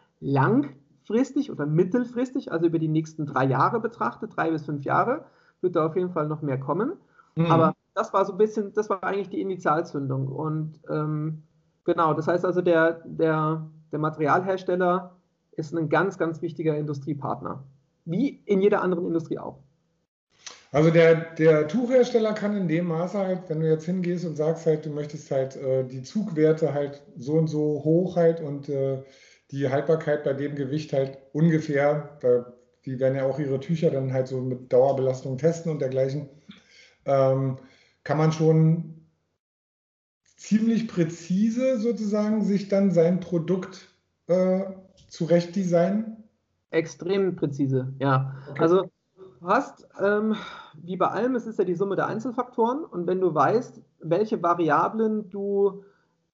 Langfristig 1.09 1.51
oder 1.51 1.65
mittelfristig, 1.65 2.51
also 2.51 2.67
über 2.67 2.77
die 2.77 2.87
nächsten 2.87 3.25
drei 3.25 3.45
Jahre 3.45 3.79
betrachtet, 3.79 4.31
drei 4.35 4.51
bis 4.51 4.65
fünf 4.65 4.83
Jahre, 4.83 5.25
wird 5.61 5.75
da 5.75 5.87
auf 5.87 5.95
jeden 5.95 6.11
Fall 6.11 6.27
noch 6.27 6.43
mehr 6.43 6.59
kommen. 6.59 6.93
Mhm. 7.35 7.47
Aber 7.47 7.73
das 7.95 8.13
war 8.13 8.25
so 8.25 8.33
ein 8.33 8.37
bisschen, 8.37 8.73
das 8.73 8.89
war 8.89 9.03
eigentlich 9.03 9.29
die 9.29 9.41
Initialzündung. 9.41 10.27
Und 10.27 10.79
ähm, 10.87 11.41
genau, 11.83 12.13
das 12.13 12.27
heißt 12.27 12.45
also, 12.45 12.61
der, 12.61 13.01
der, 13.05 13.67
der 13.91 13.99
Materialhersteller 13.99 15.15
ist 15.53 15.75
ein 15.75 15.89
ganz, 15.89 16.19
ganz 16.19 16.43
wichtiger 16.43 16.77
Industriepartner. 16.77 17.63
Wie 18.05 18.41
in 18.45 18.61
jeder 18.61 18.83
anderen 18.83 19.07
Industrie 19.07 19.39
auch. 19.39 19.57
Also 20.71 20.91
der, 20.91 21.15
der 21.15 21.67
Tuchhersteller 21.67 22.33
kann 22.33 22.55
in 22.55 22.67
dem 22.67 22.87
Maße 22.87 23.17
halt, 23.17 23.49
wenn 23.49 23.59
du 23.59 23.67
jetzt 23.67 23.85
hingehst 23.85 24.25
und 24.25 24.35
sagst 24.35 24.67
halt, 24.67 24.85
du 24.85 24.91
möchtest 24.91 25.31
halt 25.31 25.55
äh, 25.55 25.83
die 25.83 26.03
Zugwerte 26.03 26.73
halt 26.73 27.01
so 27.17 27.33
und 27.33 27.47
so 27.47 27.81
hoch 27.83 28.15
halt 28.15 28.39
und 28.39 28.69
äh, 28.69 29.01
die 29.51 29.69
Haltbarkeit 29.69 30.23
bei 30.23 30.33
dem 30.33 30.55
Gewicht 30.55 30.93
halt 30.93 31.17
ungefähr, 31.33 32.17
da, 32.21 32.53
die 32.85 32.99
werden 32.99 33.15
ja 33.15 33.25
auch 33.25 33.39
ihre 33.39 33.59
Tücher 33.59 33.89
dann 33.91 34.13
halt 34.13 34.27
so 34.27 34.41
mit 34.41 34.71
Dauerbelastung 34.71 35.37
testen 35.37 35.71
und 35.71 35.79
dergleichen, 35.79 36.29
ähm, 37.05 37.57
kann 38.03 38.17
man 38.17 38.31
schon 38.31 38.99
ziemlich 40.23 40.87
präzise 40.87 41.79
sozusagen 41.79 42.43
sich 42.43 42.69
dann 42.69 42.91
sein 42.91 43.19
Produkt 43.19 43.89
äh, 44.27 44.65
zurecht 45.09 45.55
designen? 45.55 46.23
Extrem 46.71 47.35
präzise, 47.35 47.93
ja. 47.99 48.35
Okay. 48.49 48.61
Also 48.61 48.89
du 49.39 49.47
hast, 49.47 49.87
ähm, 50.01 50.35
wie 50.81 50.97
bei 50.97 51.07
allem, 51.07 51.35
es 51.35 51.47
ist 51.47 51.59
ja 51.59 51.65
die 51.65 51.75
Summe 51.75 51.95
der 51.95 52.07
Einzelfaktoren 52.07 52.85
und 52.85 53.07
wenn 53.07 53.19
du 53.19 53.33
weißt, 53.33 53.81
welche 54.01 54.41
Variablen 54.41 55.29
du 55.29 55.83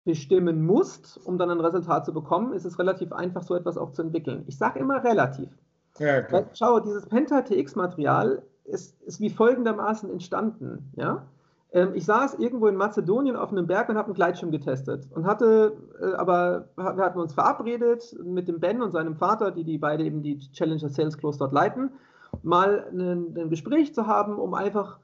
bestimmen 0.05 0.63
musst, 0.63 1.19
um 1.25 1.37
dann 1.37 1.49
ein 1.49 1.59
Resultat 1.59 2.05
zu 2.05 2.13
bekommen, 2.13 2.53
ist 2.53 2.63
es 2.63 2.79
relativ 2.79 3.11
einfach, 3.11 3.41
so 3.41 3.55
etwas 3.55 3.77
auch 3.77 3.91
zu 3.91 4.03
entwickeln. 4.03 4.43
Ich 4.47 4.57
sage 4.57 4.79
immer 4.79 5.03
relativ. 5.03 5.49
Ja, 5.97 6.31
Weil, 6.31 6.47
schau, 6.53 6.79
dieses 6.79 7.07
Penta-TX-Material 7.07 8.43
ist, 8.65 9.01
ist 9.01 9.19
wie 9.19 9.29
folgendermaßen 9.29 10.09
entstanden. 10.09 10.91
Ja? 10.95 11.25
Ähm, 11.71 11.91
ich 11.95 12.05
saß 12.05 12.35
irgendwo 12.35 12.67
in 12.67 12.75
Mazedonien 12.75 13.35
auf 13.35 13.51
einem 13.51 13.65
Berg 13.65 13.89
und 13.89 13.97
habe 13.97 14.07
einen 14.07 14.13
Gleitschirm 14.13 14.51
getestet 14.51 15.07
und 15.11 15.25
hatte, 15.25 15.75
äh, 15.99 16.13
aber 16.13 16.69
wir 16.75 16.85
hatten 16.85 17.19
uns 17.19 17.33
verabredet 17.33 18.15
mit 18.23 18.47
dem 18.47 18.59
Ben 18.59 18.83
und 18.83 18.91
seinem 18.91 19.15
Vater, 19.15 19.51
die, 19.51 19.63
die 19.63 19.79
beide 19.79 20.03
eben 20.03 20.21
die 20.21 20.37
Challenger 20.51 20.89
Sales 20.89 21.17
Close 21.17 21.39
dort 21.39 21.51
leiten, 21.51 21.91
mal 22.43 22.85
ein, 22.91 23.35
ein 23.37 23.49
Gespräch 23.49 23.95
zu 23.95 24.05
haben, 24.05 24.37
um 24.37 24.53
einfach 24.53 24.99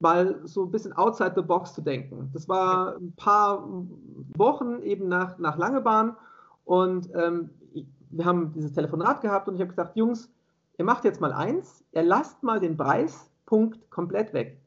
mal 0.00 0.40
so 0.44 0.64
ein 0.64 0.70
bisschen 0.70 0.92
outside 0.92 1.32
the 1.34 1.42
box 1.42 1.74
zu 1.74 1.80
denken. 1.80 2.30
Das 2.32 2.48
war 2.48 2.96
ein 2.96 3.12
paar 3.16 3.66
Wochen 4.36 4.82
eben 4.82 5.08
nach, 5.08 5.38
nach 5.38 5.56
Langebahn 5.56 6.16
und 6.64 7.08
ähm, 7.14 7.50
wir 8.10 8.24
haben 8.24 8.52
dieses 8.52 8.72
Telefonat 8.72 9.20
gehabt 9.20 9.48
und 9.48 9.54
ich 9.54 9.60
habe 9.60 9.70
gesagt, 9.70 9.96
Jungs, 9.96 10.30
ihr 10.78 10.84
macht 10.84 11.04
jetzt 11.04 11.20
mal 11.20 11.32
eins, 11.32 11.84
ihr 11.92 12.02
lasst 12.02 12.42
mal 12.42 12.60
den 12.60 12.76
Preispunkt 12.76 13.90
komplett 13.90 14.32
weg. 14.32 14.60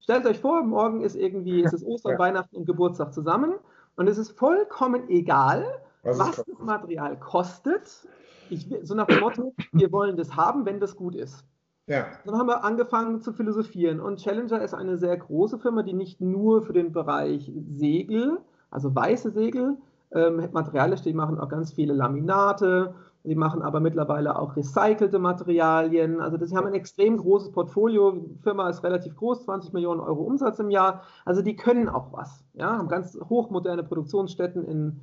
Stellt 0.00 0.24
euch 0.26 0.38
vor, 0.38 0.62
morgen 0.62 1.00
ist 1.00 1.16
irgendwie, 1.16 1.62
es 1.64 1.72
ist 1.72 1.84
Ostern, 1.84 2.12
ja. 2.12 2.18
Weihnachten 2.18 2.56
und 2.56 2.66
Geburtstag 2.66 3.12
zusammen 3.12 3.54
und 3.96 4.08
es 4.08 4.18
ist 4.18 4.30
vollkommen 4.38 5.08
egal, 5.08 5.64
was, 6.02 6.18
was 6.18 6.36
das 6.36 6.58
Material 6.60 7.18
kostet. 7.18 8.06
Ich, 8.48 8.68
so 8.82 8.94
nach 8.94 9.06
dem 9.06 9.20
Motto, 9.20 9.54
wir 9.72 9.90
wollen 9.90 10.16
das 10.16 10.36
haben, 10.36 10.64
wenn 10.64 10.78
das 10.78 10.94
gut 10.94 11.16
ist. 11.16 11.44
Ja. 11.86 12.06
Dann 12.24 12.36
haben 12.36 12.48
wir 12.48 12.64
angefangen 12.64 13.20
zu 13.20 13.32
philosophieren 13.32 14.00
und 14.00 14.18
Challenger 14.18 14.60
ist 14.62 14.74
eine 14.74 14.98
sehr 14.98 15.16
große 15.16 15.58
Firma, 15.58 15.82
die 15.82 15.92
nicht 15.92 16.20
nur 16.20 16.62
für 16.62 16.72
den 16.72 16.92
Bereich 16.92 17.52
Segel, 17.70 18.38
also 18.70 18.94
weiße 18.94 19.30
Segel, 19.30 19.76
ähm, 20.12 20.48
Materialien 20.52 20.98
steht, 20.98 21.14
machen 21.14 21.38
auch 21.38 21.48
ganz 21.48 21.72
viele 21.72 21.94
Laminate 21.94 22.94
Sie 23.26 23.34
machen 23.34 23.60
aber 23.60 23.80
mittlerweile 23.80 24.38
auch 24.38 24.54
recycelte 24.54 25.18
Materialien. 25.18 26.20
Also 26.20 26.38
sie 26.46 26.56
haben 26.56 26.68
ein 26.68 26.74
extrem 26.74 27.16
großes 27.16 27.50
Portfolio. 27.50 28.12
Die 28.12 28.38
Firma 28.38 28.70
ist 28.70 28.84
relativ 28.84 29.16
groß, 29.16 29.42
20 29.46 29.72
Millionen 29.72 30.00
Euro 30.00 30.22
Umsatz 30.22 30.60
im 30.60 30.70
Jahr. 30.70 31.02
Also 31.24 31.42
die 31.42 31.56
können 31.56 31.88
auch 31.88 32.12
was. 32.12 32.44
Ja, 32.54 32.78
haben 32.78 32.86
ganz 32.86 33.18
hochmoderne 33.28 33.82
Produktionsstätten 33.82 34.64
in, 34.64 35.00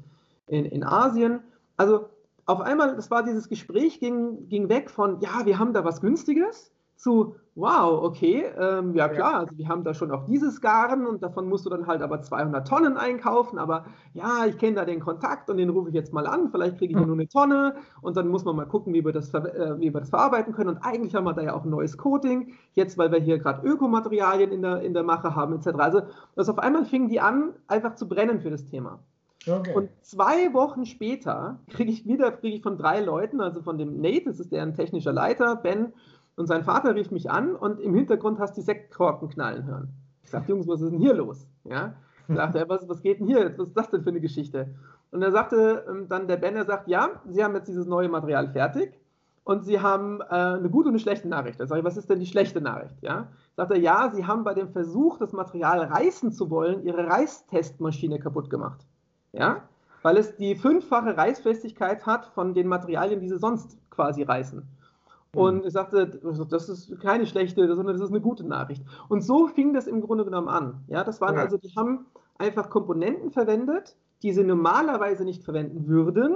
in, 0.47 0.63
in 0.63 0.85
Asien. 0.85 1.41
Also 1.75 2.05
auf 2.45 2.61
einmal, 2.61 2.95
das 2.95 3.11
war 3.11 3.23
dieses 3.23 3.49
Gespräch, 3.49 3.99
ging, 3.99 4.47
ging 4.47 4.69
weg 4.69 4.89
von, 4.89 5.19
ja, 5.19 5.45
wir 5.45 5.59
haben 5.59 5.73
da 5.73 5.83
was 5.83 5.99
Günstiges 5.99 6.72
zu, 6.95 7.35
wow, 7.55 8.03
okay, 8.03 8.45
ähm, 8.57 8.95
ja 8.95 9.07
klar, 9.09 9.35
also 9.35 9.57
wir 9.57 9.67
haben 9.67 9.83
da 9.83 9.93
schon 9.93 10.11
auch 10.11 10.25
dieses 10.25 10.61
Garn 10.61 11.05
und 11.05 11.21
davon 11.21 11.47
musst 11.47 11.65
du 11.65 11.69
dann 11.69 11.85
halt 11.85 12.01
aber 12.01 12.21
200 12.21 12.67
Tonnen 12.67 12.97
einkaufen, 12.97 13.59
aber 13.59 13.85
ja, 14.13 14.45
ich 14.47 14.57
kenne 14.57 14.77
da 14.77 14.85
den 14.85 14.99
Kontakt 14.99 15.49
und 15.49 15.57
den 15.57 15.69
rufe 15.69 15.89
ich 15.89 15.95
jetzt 15.95 16.13
mal 16.13 16.25
an, 16.25 16.49
vielleicht 16.49 16.77
kriege 16.77 16.93
ich 16.93 16.99
ja 16.99 17.05
nur 17.05 17.15
eine 17.15 17.27
Tonne 17.27 17.75
und 18.01 18.17
dann 18.17 18.27
muss 18.27 18.45
man 18.45 18.55
mal 18.55 18.65
gucken, 18.65 18.93
wie 18.93 19.05
wir, 19.05 19.11
das, 19.11 19.33
äh, 19.33 19.75
wie 19.79 19.93
wir 19.93 19.99
das 19.99 20.09
verarbeiten 20.09 20.53
können 20.53 20.69
und 20.69 20.77
eigentlich 20.77 21.13
haben 21.13 21.25
wir 21.25 21.33
da 21.33 21.41
ja 21.41 21.53
auch 21.53 21.63
ein 21.63 21.69
neues 21.69 21.97
Coating, 21.97 22.53
jetzt 22.73 22.97
weil 22.97 23.11
wir 23.11 23.19
hier 23.19 23.37
gerade 23.37 23.67
Ökomaterialien 23.67 24.51
in 24.51 24.61
der, 24.61 24.81
in 24.81 24.93
der 24.93 25.03
Mache 25.03 25.35
haben 25.35 25.53
etc. 25.53 25.67
Also 25.77 26.01
das 26.35 26.49
auf 26.49 26.59
einmal 26.59 26.85
fingen 26.85 27.09
die 27.09 27.19
an, 27.19 27.53
einfach 27.67 27.95
zu 27.95 28.07
brennen 28.07 28.39
für 28.39 28.49
das 28.49 28.65
Thema. 28.65 28.99
Okay. 29.47 29.73
Und 29.75 29.89
zwei 30.01 30.53
Wochen 30.53 30.85
später 30.85 31.59
kriege 31.69 31.91
ich 31.91 32.07
wieder 32.07 32.31
krieg 32.31 32.53
ich 32.53 32.61
von 32.61 32.77
drei 32.77 33.01
Leuten, 33.01 33.41
also 33.41 33.61
von 33.61 33.77
dem 33.77 33.99
Nate, 33.99 34.25
das 34.25 34.39
ist 34.39 34.51
deren 34.51 34.73
technischer 34.73 35.11
Leiter, 35.11 35.57
Ben 35.57 35.91
und 36.35 36.47
sein 36.47 36.63
Vater 36.63 36.95
rief 36.95 37.11
mich 37.11 37.29
an 37.29 37.55
und 37.55 37.79
im 37.79 37.93
Hintergrund 37.93 38.39
hast 38.39 38.57
du 38.57 38.61
die 38.61 38.65
Sektkorken 38.65 39.29
knallen 39.29 39.65
hören. 39.65 39.89
Ich 40.23 40.31
sagte, 40.31 40.51
Jungs, 40.51 40.67
was 40.67 40.81
ist 40.81 40.91
denn 40.91 40.99
hier 40.99 41.13
los? 41.13 41.47
Ja? 41.63 41.95
Ich 42.29 42.37
sagte, 42.37 42.63
was, 42.69 42.87
was 42.87 43.01
geht 43.01 43.19
denn 43.19 43.27
hier? 43.27 43.51
Was 43.57 43.67
ist 43.67 43.75
das 43.75 43.89
denn 43.89 44.01
für 44.01 44.09
eine 44.09 44.21
Geschichte? 44.21 44.73
Und 45.11 45.21
er 45.21 45.31
sagte 45.31 45.83
ähm, 45.89 46.07
dann 46.07 46.29
der 46.29 46.37
Ben, 46.37 46.55
er 46.55 46.63
sagt, 46.63 46.87
ja, 46.87 47.21
Sie 47.27 47.43
haben 47.43 47.53
jetzt 47.53 47.67
dieses 47.67 47.85
neue 47.85 48.07
Material 48.07 48.47
fertig 48.47 48.97
und 49.43 49.65
Sie 49.65 49.81
haben 49.81 50.21
äh, 50.21 50.25
eine 50.29 50.69
gute 50.69 50.87
und 50.87 50.93
eine 50.93 50.99
schlechte 50.99 51.27
Nachricht. 51.27 51.59
Da 51.59 51.67
sage 51.67 51.79
ich, 51.79 51.85
was 51.85 51.97
ist 51.97 52.09
denn 52.09 52.21
die 52.21 52.25
schlechte 52.25 52.61
Nachricht? 52.61 52.95
Ja? 53.01 53.27
Sagt 53.57 53.71
er, 53.71 53.77
ja, 53.77 54.09
Sie 54.09 54.25
haben 54.25 54.45
bei 54.45 54.53
dem 54.53 54.69
Versuch, 54.69 55.17
das 55.17 55.33
Material 55.33 55.81
reißen 55.81 56.31
zu 56.31 56.49
wollen, 56.49 56.85
Ihre 56.85 57.05
Reißtestmaschine 57.07 58.19
kaputt 58.19 58.49
gemacht. 58.49 58.85
Ja? 59.33 59.63
Weil 60.01 60.15
es 60.15 60.37
die 60.37 60.55
fünffache 60.55 61.17
Reißfestigkeit 61.17 62.05
hat 62.05 62.27
von 62.27 62.53
den 62.53 62.67
Materialien, 62.67 63.19
die 63.19 63.27
Sie 63.27 63.37
sonst 63.37 63.77
quasi 63.89 64.23
reißen. 64.23 64.63
Und 65.35 65.61
mhm. 65.61 65.67
ich 65.67 65.73
sagte, 65.73 66.07
das 66.49 66.69
ist 66.69 66.99
keine 67.01 67.25
schlechte, 67.25 67.67
sondern 67.75 67.95
das 67.95 68.05
ist 68.05 68.11
eine 68.11 68.21
gute 68.21 68.45
Nachricht. 68.45 68.83
Und 69.09 69.21
so 69.21 69.47
fing 69.47 69.73
das 69.73 69.87
im 69.87 70.01
Grunde 70.01 70.25
genommen 70.25 70.47
an. 70.47 70.83
Ja, 70.87 71.03
das 71.03 71.21
waren 71.21 71.35
ja. 71.35 71.41
also, 71.41 71.57
die 71.57 71.73
haben 71.75 72.05
einfach 72.37 72.69
Komponenten 72.69 73.31
verwendet, 73.31 73.95
die 74.21 74.31
sie 74.31 74.43
normalerweise 74.43 75.25
nicht 75.25 75.43
verwenden 75.43 75.87
würden, 75.87 76.35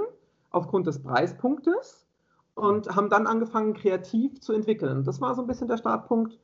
aufgrund 0.50 0.86
des 0.86 1.02
Preispunktes, 1.02 2.06
und 2.54 2.94
haben 2.94 3.08
dann 3.08 3.28
angefangen, 3.28 3.74
kreativ 3.74 4.40
zu 4.40 4.52
entwickeln. 4.52 5.04
Das 5.04 5.20
war 5.20 5.34
so 5.36 5.42
ein 5.42 5.46
bisschen 5.46 5.68
der 5.68 5.76
Startpunkt 5.76 6.36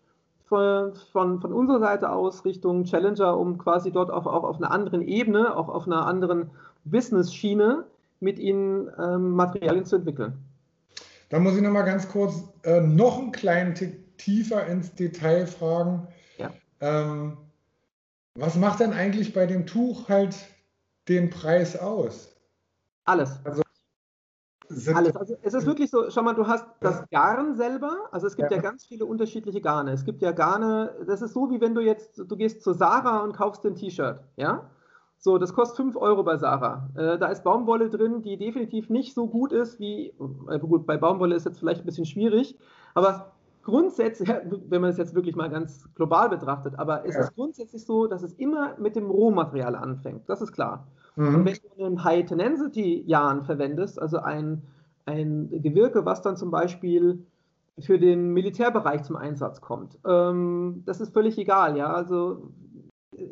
von, 0.44 0.94
von, 1.12 1.40
von 1.40 1.52
unserer 1.52 1.80
Seite 1.80 2.12
aus 2.12 2.44
Richtung 2.44 2.84
Challenger, 2.84 3.36
um 3.36 3.58
quasi 3.58 3.90
dort 3.90 4.12
auch, 4.12 4.26
auch 4.26 4.44
auf 4.44 4.58
einer 4.58 4.70
anderen 4.70 5.02
Ebene, 5.02 5.56
auch 5.56 5.68
auf 5.68 5.86
einer 5.86 6.06
anderen 6.06 6.50
Business-Schiene 6.84 7.84
mit 8.20 8.38
ihnen 8.38 8.88
ähm, 8.96 9.32
Materialien 9.32 9.84
zu 9.84 9.96
entwickeln. 9.96 10.38
Da 11.28 11.38
muss 11.38 11.56
ich 11.56 11.62
noch 11.62 11.70
mal 11.70 11.82
ganz 11.82 12.08
kurz 12.08 12.42
äh, 12.62 12.80
noch 12.80 13.18
einen 13.18 13.32
kleinen 13.32 13.74
Tick 13.74 14.18
tiefer 14.18 14.66
ins 14.66 14.94
Detail 14.94 15.46
fragen. 15.46 16.06
Ja. 16.38 16.50
Ähm, 16.80 17.36
was 18.34 18.56
macht 18.56 18.80
denn 18.80 18.92
eigentlich 18.92 19.32
bei 19.32 19.46
dem 19.46 19.66
Tuch 19.66 20.08
halt 20.08 20.36
den 21.08 21.30
Preis 21.30 21.78
aus? 21.78 22.34
Alles. 23.04 23.38
Also, 23.44 23.62
alles. 24.94 25.14
Also 25.14 25.36
es 25.42 25.54
ist 25.54 25.66
wirklich 25.66 25.90
so, 25.90 26.10
schau 26.10 26.22
mal, 26.22 26.34
du 26.34 26.46
hast 26.46 26.66
das 26.80 27.04
Garn 27.10 27.54
selber, 27.54 28.08
also 28.10 28.26
es 28.26 28.34
gibt 28.34 28.50
ja. 28.50 28.56
ja. 28.56 28.62
ganz 28.62 28.86
viele 28.86 29.04
unterschiedliche 29.04 29.60
Garne. 29.60 29.92
Es 29.92 30.04
gibt 30.04 30.22
ja 30.22 30.32
Garne, 30.32 30.94
das 31.06 31.22
ist 31.22 31.34
so, 31.34 31.50
wie 31.50 31.60
wenn 31.60 31.74
du 31.74 31.80
jetzt, 31.80 32.18
du 32.18 32.36
gehst 32.36 32.62
zu 32.62 32.72
Sarah 32.72 33.20
und 33.20 33.34
kaufst 33.34 33.64
ein 33.66 33.76
T-Shirt, 33.76 34.20
ja? 34.36 34.68
So, 35.24 35.38
das 35.38 35.54
kostet 35.54 35.78
5 35.78 35.96
Euro 35.96 36.22
bei 36.22 36.36
Sarah. 36.36 36.90
Äh, 36.94 37.16
da 37.16 37.28
ist 37.28 37.44
Baumwolle 37.44 37.88
drin, 37.88 38.20
die 38.20 38.36
definitiv 38.36 38.90
nicht 38.90 39.14
so 39.14 39.26
gut 39.26 39.52
ist 39.52 39.80
wie, 39.80 40.12
äh, 40.50 40.58
gut, 40.58 40.84
bei 40.84 40.98
Baumwolle 40.98 41.34
ist 41.34 41.46
jetzt 41.46 41.60
vielleicht 41.60 41.80
ein 41.80 41.86
bisschen 41.86 42.04
schwierig, 42.04 42.58
aber 42.92 43.32
grundsätzlich, 43.62 44.28
wenn 44.68 44.82
man 44.82 44.90
es 44.90 44.98
jetzt 44.98 45.14
wirklich 45.14 45.34
mal 45.34 45.48
ganz 45.48 45.88
global 45.94 46.28
betrachtet, 46.28 46.78
aber 46.78 47.06
es 47.06 47.14
ja. 47.14 47.22
ist 47.22 47.34
grundsätzlich 47.36 47.86
so, 47.86 48.06
dass 48.06 48.22
es 48.22 48.34
immer 48.34 48.78
mit 48.78 48.96
dem 48.96 49.10
Rohmaterial 49.10 49.76
anfängt. 49.76 50.28
Das 50.28 50.42
ist 50.42 50.52
klar. 50.52 50.88
Mhm. 51.16 51.36
Und 51.36 51.44
wenn 51.46 51.56
du 51.78 51.84
einen 51.86 52.04
High-Tenensity-Yarn 52.04 53.44
verwendest, 53.44 53.98
also 53.98 54.18
ein, 54.18 54.60
ein 55.06 55.48
Gewirke, 55.50 56.04
was 56.04 56.20
dann 56.20 56.36
zum 56.36 56.50
Beispiel 56.50 57.24
für 57.78 57.98
den 57.98 58.34
Militärbereich 58.34 59.04
zum 59.04 59.16
Einsatz 59.16 59.62
kommt. 59.62 59.98
Ähm, 60.06 60.82
das 60.84 61.00
ist 61.00 61.14
völlig 61.14 61.38
egal, 61.38 61.78
ja. 61.78 61.90
Also 61.94 62.50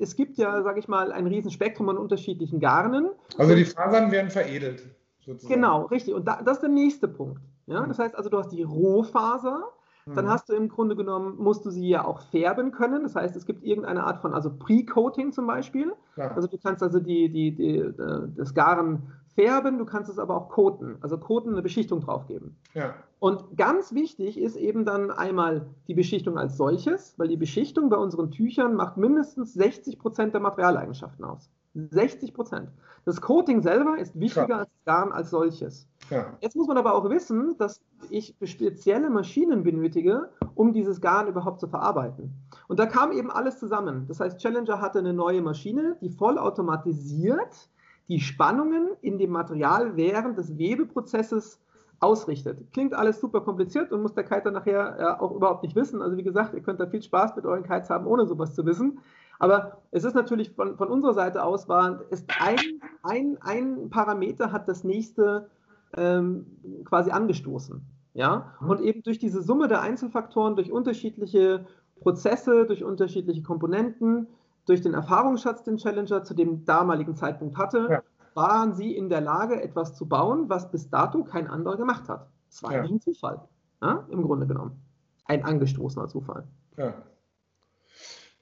es 0.00 0.16
gibt 0.16 0.36
ja, 0.38 0.62
sage 0.62 0.78
ich 0.78 0.88
mal, 0.88 1.12
ein 1.12 1.26
Riesenspektrum 1.26 1.88
an 1.88 1.98
unterschiedlichen 1.98 2.60
Garnen. 2.60 3.10
Also 3.38 3.54
die 3.54 3.64
Fasern 3.64 4.10
werden 4.10 4.30
veredelt. 4.30 4.84
Sozusagen. 5.20 5.54
Genau, 5.54 5.82
richtig. 5.86 6.14
Und 6.14 6.26
da, 6.26 6.42
das 6.42 6.58
ist 6.58 6.62
der 6.62 6.70
nächste 6.70 7.08
Punkt. 7.08 7.40
Ja? 7.66 7.86
Das 7.86 7.98
heißt 7.98 8.16
also, 8.16 8.28
du 8.28 8.38
hast 8.38 8.50
die 8.50 8.62
Rohfaser, 8.62 9.68
dann 10.06 10.24
mhm. 10.24 10.30
hast 10.30 10.48
du 10.48 10.54
im 10.54 10.68
Grunde 10.68 10.96
genommen, 10.96 11.36
musst 11.38 11.64
du 11.64 11.70
sie 11.70 11.88
ja 11.88 12.04
auch 12.04 12.20
färben 12.22 12.72
können. 12.72 13.04
Das 13.04 13.14
heißt, 13.14 13.36
es 13.36 13.46
gibt 13.46 13.62
irgendeine 13.62 14.02
Art 14.02 14.20
von, 14.20 14.34
also 14.34 14.50
Pre-Coating 14.50 15.32
zum 15.32 15.46
Beispiel. 15.46 15.92
Ja. 16.16 16.32
Also 16.32 16.48
du 16.48 16.58
kannst 16.58 16.82
also 16.82 16.98
die, 16.98 17.28
die, 17.30 17.54
die, 17.54 17.76
äh, 17.78 17.92
das 18.36 18.52
Garen 18.52 19.12
färben, 19.34 19.78
du 19.78 19.84
kannst 19.84 20.10
es 20.10 20.18
aber 20.18 20.36
auch 20.36 20.48
coaten, 20.48 20.96
also 21.00 21.18
coaten, 21.18 21.50
eine 21.52 21.62
Beschichtung 21.62 22.00
draufgeben. 22.00 22.56
Ja. 22.74 22.94
Und 23.18 23.56
ganz 23.56 23.94
wichtig 23.94 24.38
ist 24.38 24.56
eben 24.56 24.84
dann 24.84 25.10
einmal 25.10 25.66
die 25.86 25.94
Beschichtung 25.94 26.38
als 26.38 26.56
solches, 26.56 27.14
weil 27.18 27.28
die 27.28 27.36
Beschichtung 27.36 27.88
bei 27.88 27.96
unseren 27.96 28.30
Tüchern 28.30 28.74
macht 28.74 28.96
mindestens 28.96 29.54
60 29.54 29.98
Prozent 29.98 30.34
der 30.34 30.40
Materialeigenschaften 30.40 31.24
aus. 31.24 31.50
60 31.74 32.34
Prozent. 32.34 32.70
Das 33.04 33.20
Coating 33.20 33.62
selber 33.62 33.98
ist 33.98 34.18
wichtiger 34.18 34.46
Klar. 34.46 34.58
als 34.60 34.70
das 34.70 34.84
Garn 34.84 35.12
als 35.12 35.30
solches. 35.30 35.88
Ja. 36.10 36.36
Jetzt 36.40 36.54
muss 36.54 36.68
man 36.68 36.76
aber 36.76 36.94
auch 36.94 37.08
wissen, 37.08 37.56
dass 37.56 37.80
ich 38.10 38.34
spezielle 38.42 39.08
Maschinen 39.08 39.62
benötige, 39.62 40.28
um 40.54 40.72
dieses 40.72 41.00
Garn 41.00 41.28
überhaupt 41.28 41.60
zu 41.60 41.68
verarbeiten. 41.68 42.34
Und 42.68 42.78
da 42.78 42.86
kam 42.86 43.12
eben 43.12 43.30
alles 43.30 43.58
zusammen. 43.58 44.04
Das 44.06 44.20
heißt, 44.20 44.38
Challenger 44.38 44.80
hatte 44.80 44.98
eine 44.98 45.14
neue 45.14 45.40
Maschine, 45.40 45.96
die 46.00 46.10
vollautomatisiert 46.10 47.70
die 48.08 48.20
Spannungen 48.20 48.88
in 49.00 49.18
dem 49.18 49.30
Material 49.30 49.96
während 49.96 50.38
des 50.38 50.58
Webeprozesses 50.58 51.60
ausrichtet. 52.00 52.58
Klingt 52.72 52.94
alles 52.94 53.20
super 53.20 53.40
kompliziert 53.40 53.92
und 53.92 54.02
muss 54.02 54.14
der 54.14 54.24
Kiter 54.24 54.50
nachher 54.50 54.98
äh, 54.98 55.22
auch 55.22 55.32
überhaupt 55.32 55.62
nicht 55.62 55.76
wissen. 55.76 56.02
Also 56.02 56.16
wie 56.16 56.24
gesagt, 56.24 56.52
ihr 56.54 56.60
könnt 56.60 56.80
da 56.80 56.86
viel 56.86 57.02
Spaß 57.02 57.36
mit 57.36 57.46
euren 57.46 57.62
Kites 57.62 57.90
haben, 57.90 58.06
ohne 58.06 58.26
sowas 58.26 58.54
zu 58.54 58.66
wissen. 58.66 58.98
Aber 59.38 59.78
es 59.90 60.04
ist 60.04 60.14
natürlich 60.14 60.50
von, 60.50 60.76
von 60.76 60.88
unserer 60.88 61.14
Seite 61.14 61.42
aus, 61.42 61.68
war 61.68 62.00
ist 62.10 62.28
ein, 62.40 62.58
ein, 63.02 63.38
ein 63.40 63.90
Parameter 63.90 64.52
hat 64.52 64.68
das 64.68 64.84
nächste 64.84 65.48
ähm, 65.96 66.46
quasi 66.84 67.10
angestoßen. 67.10 67.82
Ja? 68.14 68.52
Mhm. 68.60 68.70
Und 68.70 68.80
eben 68.82 69.02
durch 69.02 69.18
diese 69.18 69.42
Summe 69.42 69.68
der 69.68 69.80
Einzelfaktoren, 69.80 70.56
durch 70.56 70.72
unterschiedliche 70.72 71.66
Prozesse, 72.00 72.66
durch 72.66 72.84
unterschiedliche 72.84 73.42
Komponenten, 73.42 74.26
durch 74.66 74.80
den 74.80 74.94
Erfahrungsschatz, 74.94 75.64
den 75.64 75.76
Challenger 75.76 76.24
zu 76.24 76.34
dem 76.34 76.64
damaligen 76.64 77.16
Zeitpunkt 77.16 77.56
hatte, 77.56 77.88
ja. 77.90 78.02
waren 78.34 78.74
sie 78.74 78.96
in 78.96 79.08
der 79.08 79.20
Lage, 79.20 79.60
etwas 79.60 79.94
zu 79.94 80.06
bauen, 80.06 80.48
was 80.48 80.70
bis 80.70 80.88
dato 80.88 81.24
kein 81.24 81.48
anderer 81.48 81.76
gemacht 81.76 82.08
hat. 82.08 82.28
Es 82.48 82.62
war 82.62 82.72
ja. 82.72 82.82
ein 82.82 83.00
Zufall, 83.00 83.40
ja? 83.80 84.06
im 84.10 84.22
Grunde 84.22 84.46
genommen. 84.46 84.80
Ein 85.24 85.44
angestoßener 85.44 86.08
Zufall. 86.08 86.46
Ja. 86.76 86.94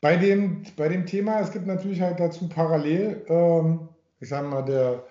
Bei 0.01 0.17
dem, 0.17 0.65
bei 0.77 0.89
dem 0.89 1.05
Thema, 1.05 1.41
es 1.41 1.51
gibt 1.53 1.67
natürlich 1.67 2.01
halt 2.01 2.21
dazu 2.21 2.49
parallel, 2.49 3.25
ähm, 3.29 3.89
ich 4.19 4.29
sage 4.29 4.49
mal, 4.49 4.63
der, 4.63 5.05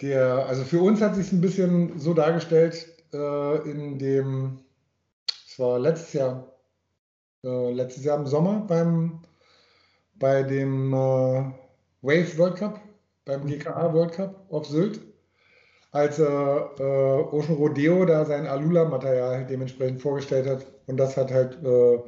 der, 0.00 0.46
also 0.46 0.64
für 0.64 0.80
uns 0.80 1.00
hat 1.02 1.14
sich 1.14 1.32
ein 1.32 1.40
bisschen 1.40 1.98
so 1.98 2.14
dargestellt, 2.14 2.96
äh, 3.12 3.70
in 3.70 3.98
dem, 3.98 4.58
es 5.46 5.58
war 5.58 5.78
letztes 5.78 6.14
Jahr, 6.14 6.46
äh, 7.44 7.72
letztes 7.72 8.04
Jahr 8.04 8.18
im 8.18 8.26
Sommer 8.26 8.64
beim 8.66 9.20
bei 10.18 10.42
dem 10.42 10.92
äh, 10.92 11.52
Wave 12.02 12.38
World 12.38 12.56
Cup, 12.56 12.80
beim 13.24 13.42
mhm. 13.42 13.48
GKA 13.48 13.92
World 13.92 14.12
Cup 14.12 14.46
auf 14.50 14.66
Sylt, 14.66 15.00
als 15.92 16.18
äh, 16.18 16.24
äh, 16.24 17.22
Ocean 17.32 17.56
Rodeo 17.56 18.04
da 18.04 18.24
sein 18.24 18.46
Alula-Material 18.46 19.46
dementsprechend 19.46 20.02
vorgestellt 20.02 20.46
hat. 20.46 20.66
Und 20.86 20.98
das 20.98 21.16
hat 21.16 21.32
halt 21.32 21.62
äh, 21.64 21.98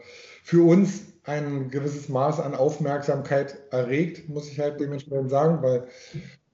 für 0.44 0.62
uns 0.62 1.04
ein 1.24 1.70
gewisses 1.70 2.08
Maß 2.08 2.40
an 2.40 2.54
Aufmerksamkeit 2.54 3.58
erregt, 3.70 4.28
muss 4.28 4.48
ich 4.50 4.58
halt 4.58 4.80
dementsprechend 4.80 5.30
sagen, 5.30 5.62
weil 5.62 5.86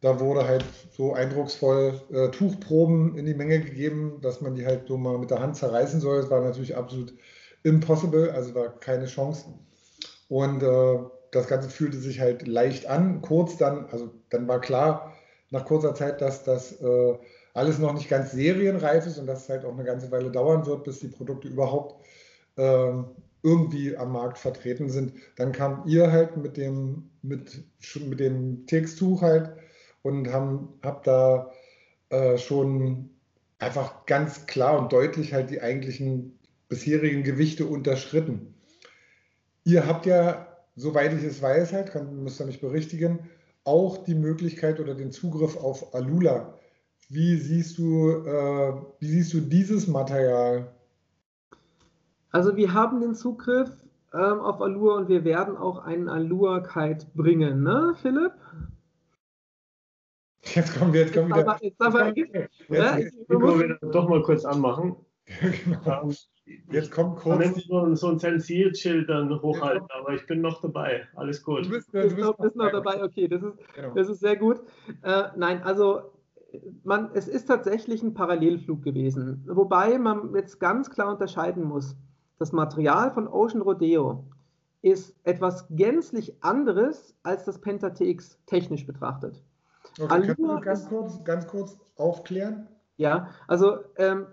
da 0.00 0.20
wurde 0.20 0.46
halt 0.46 0.64
so 0.90 1.14
eindrucksvoll 1.14 2.00
äh, 2.12 2.28
Tuchproben 2.28 3.16
in 3.16 3.24
die 3.24 3.34
Menge 3.34 3.60
gegeben, 3.60 4.18
dass 4.20 4.40
man 4.40 4.54
die 4.54 4.66
halt 4.66 4.86
so 4.86 4.98
mal 4.98 5.18
mit 5.18 5.30
der 5.30 5.40
Hand 5.40 5.56
zerreißen 5.56 6.00
soll. 6.00 6.20
Das 6.20 6.30
war 6.30 6.40
natürlich 6.40 6.76
absolut 6.76 7.14
impossible, 7.62 8.30
also 8.30 8.54
war 8.54 8.78
keine 8.80 9.06
Chance. 9.06 9.46
Und 10.28 10.62
äh, 10.62 10.98
das 11.34 11.48
Ganze 11.48 11.68
fühlte 11.68 11.98
sich 11.98 12.20
halt 12.20 12.46
leicht 12.46 12.86
an. 12.86 13.22
Kurz 13.22 13.56
dann, 13.56 13.86
also 13.86 14.10
dann 14.30 14.46
war 14.48 14.60
klar 14.60 15.12
nach 15.50 15.64
kurzer 15.64 15.94
Zeit, 15.94 16.20
dass 16.20 16.44
das 16.44 16.80
äh, 16.80 17.18
alles 17.54 17.78
noch 17.78 17.92
nicht 17.94 18.08
ganz 18.08 18.32
serienreif 18.32 19.06
ist 19.06 19.18
und 19.18 19.26
dass 19.26 19.44
es 19.44 19.48
halt 19.48 19.64
auch 19.64 19.72
eine 19.72 19.84
ganze 19.84 20.10
Weile 20.10 20.30
dauern 20.30 20.66
wird, 20.66 20.84
bis 20.84 21.00
die 21.00 21.08
Produkte 21.08 21.48
überhaupt 21.48 22.04
äh, 22.56 22.92
irgendwie 23.42 23.96
am 23.96 24.12
Markt 24.12 24.38
vertreten 24.38 24.90
sind. 24.90 25.12
Dann 25.36 25.52
kam 25.52 25.82
ihr 25.86 26.10
halt 26.10 26.36
mit 26.36 26.56
dem, 26.56 27.10
mit, 27.22 27.62
mit 28.00 28.20
dem 28.20 28.66
Textuch 28.66 29.22
halt 29.22 29.52
und 30.02 30.32
haben, 30.32 30.68
habt 30.82 31.06
da 31.06 31.52
äh, 32.10 32.38
schon 32.38 33.10
einfach 33.58 34.06
ganz 34.06 34.46
klar 34.46 34.78
und 34.78 34.92
deutlich 34.92 35.32
halt 35.32 35.50
die 35.50 35.62
eigentlichen 35.62 36.38
bisherigen 36.68 37.22
Gewichte 37.22 37.66
unterschritten. 37.66 38.54
Ihr 39.64 39.86
habt 39.86 40.06
ja 40.06 40.53
soweit 40.76 41.12
ich 41.12 41.24
es 41.24 41.40
weiß, 41.40 41.72
halt, 41.72 41.90
kann, 41.90 42.22
müsst 42.22 42.40
ihr 42.40 42.46
mich 42.46 42.60
berichtigen, 42.60 43.20
auch 43.64 43.98
die 44.04 44.14
Möglichkeit 44.14 44.80
oder 44.80 44.94
den 44.94 45.10
Zugriff 45.10 45.56
auf 45.56 45.94
Alula. 45.94 46.54
Wie 47.08 47.36
siehst 47.36 47.78
du, 47.78 48.10
äh, 48.10 48.74
wie 48.98 49.06
siehst 49.06 49.34
du 49.34 49.40
dieses 49.40 49.86
Material? 49.86 50.72
Also 52.30 52.56
wir 52.56 52.72
haben 52.72 53.00
den 53.00 53.14
Zugriff 53.14 53.70
ähm, 54.12 54.40
auf 54.40 54.60
Allure 54.60 54.96
und 54.96 55.08
wir 55.08 55.24
werden 55.24 55.56
auch 55.56 55.78
einen 55.78 56.08
Allure-Kite 56.08 57.06
bringen, 57.14 57.62
ne, 57.62 57.94
Philipp? 58.00 58.32
Jetzt 60.42 60.78
kommen 60.78 60.92
wir, 60.92 61.02
jetzt 61.02 61.14
kommen 61.14 61.30
wir 61.30 61.38
wieder. 61.38 61.58
Jetzt, 61.60 61.80
aber, 61.80 62.06
jetzt, 62.08 62.16
jetzt, 62.34 62.34
jetzt, 62.34 62.68
jetzt, 62.68 62.96
jetzt, 62.98 63.28
jetzt, 63.28 63.82
jetzt, 63.82 63.94
doch 63.94 64.08
mal 64.08 64.22
kurz 64.22 64.44
anmachen. 64.44 64.96
genau. 65.64 66.08
Jetzt 66.08 66.33
kommt 66.90 67.16
kurz. 67.16 67.56
Ich 67.56 67.66
so, 67.66 67.94
so 67.94 68.08
ein 68.08 68.18
Zensierschild 68.18 69.08
dann 69.08 69.30
hochhalten, 69.40 69.88
aber 69.98 70.14
ich 70.14 70.26
bin 70.26 70.40
noch 70.40 70.60
dabei. 70.60 71.06
Alles 71.14 71.42
gut. 71.42 71.66
Du 71.66 71.70
bist, 71.70 71.88
du 71.92 72.02
bist, 72.02 72.18
noch, 72.18 72.36
bist 72.36 72.56
noch 72.56 72.70
dabei, 72.70 73.02
okay, 73.02 73.28
das 73.28 73.42
ist, 73.42 73.56
genau. 73.74 73.94
das 73.94 74.08
ist 74.08 74.20
sehr 74.20 74.36
gut. 74.36 74.60
Äh, 75.02 75.24
nein, 75.36 75.62
also 75.62 76.12
man, 76.82 77.10
es 77.14 77.28
ist 77.28 77.46
tatsächlich 77.46 78.02
ein 78.02 78.14
Parallelflug 78.14 78.82
gewesen. 78.82 79.44
Wobei 79.46 79.98
man 79.98 80.34
jetzt 80.34 80.60
ganz 80.60 80.90
klar 80.90 81.12
unterscheiden 81.12 81.64
muss. 81.64 81.96
Das 82.38 82.52
Material 82.52 83.10
von 83.10 83.28
Ocean 83.28 83.62
Rodeo 83.62 84.24
ist 84.82 85.16
etwas 85.24 85.66
gänzlich 85.70 86.42
anderes 86.42 87.16
als 87.22 87.44
das 87.44 87.60
Penta 87.60 87.90
TX 87.90 88.38
technisch 88.46 88.86
betrachtet. 88.86 89.42
Okay, 89.98 90.08
kannst 90.08 90.38
du 90.38 90.60
ganz 90.60 90.88
kurz, 90.88 91.24
ganz 91.24 91.46
kurz 91.46 91.78
aufklären? 91.96 92.68
Ja, 92.96 93.30
also 93.48 93.78
ähm, 93.96 94.26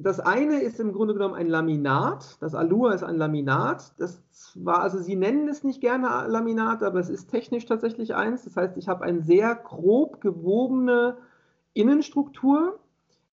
das 0.00 0.20
eine 0.20 0.60
ist 0.60 0.78
im 0.78 0.92
Grunde 0.92 1.12
genommen 1.12 1.34
ein 1.34 1.48
Laminat. 1.48 2.36
Das 2.40 2.54
Alua 2.54 2.92
ist 2.92 3.02
ein 3.02 3.16
Laminat. 3.16 3.92
Das 3.98 4.22
war, 4.54 4.80
also 4.80 4.98
Sie 4.98 5.16
nennen 5.16 5.48
es 5.48 5.64
nicht 5.64 5.80
gerne 5.80 6.26
Laminat, 6.28 6.84
aber 6.84 7.00
es 7.00 7.08
ist 7.08 7.28
technisch 7.28 7.66
tatsächlich 7.66 8.14
eins. 8.14 8.44
Das 8.44 8.56
heißt, 8.56 8.76
ich 8.76 8.86
habe 8.86 9.04
eine 9.04 9.22
sehr 9.22 9.56
grob 9.56 10.20
gewobene 10.20 11.18
Innenstruktur, 11.74 12.78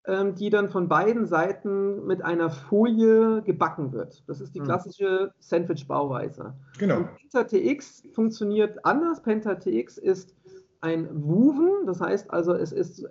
ähm, 0.08 0.34
die 0.34 0.50
dann 0.50 0.70
von 0.70 0.88
beiden 0.88 1.28
Seiten 1.28 2.04
mit 2.08 2.24
einer 2.24 2.50
Folie 2.50 3.44
gebacken 3.44 3.94
wird. 3.94 4.24
Das 4.28 4.42
ist 4.42 4.56
die 4.56 4.60
hm. 4.60 4.66
klassische 4.66 5.34
Sandwich-Bauweise. 5.38 6.56
Genau. 6.80 6.98
Und 6.98 7.10
Penta 7.16 7.44
TX 7.44 8.06
funktioniert 8.14 8.84
anders. 8.84 9.22
Penta 9.22 9.54
TX 9.54 10.00
ist 10.00 10.36
ein 10.82 11.10
Woven, 11.12 11.86
das 11.86 12.02
heißt 12.02 12.32
also, 12.32 12.54
es 12.54 12.72
ist 12.72 13.08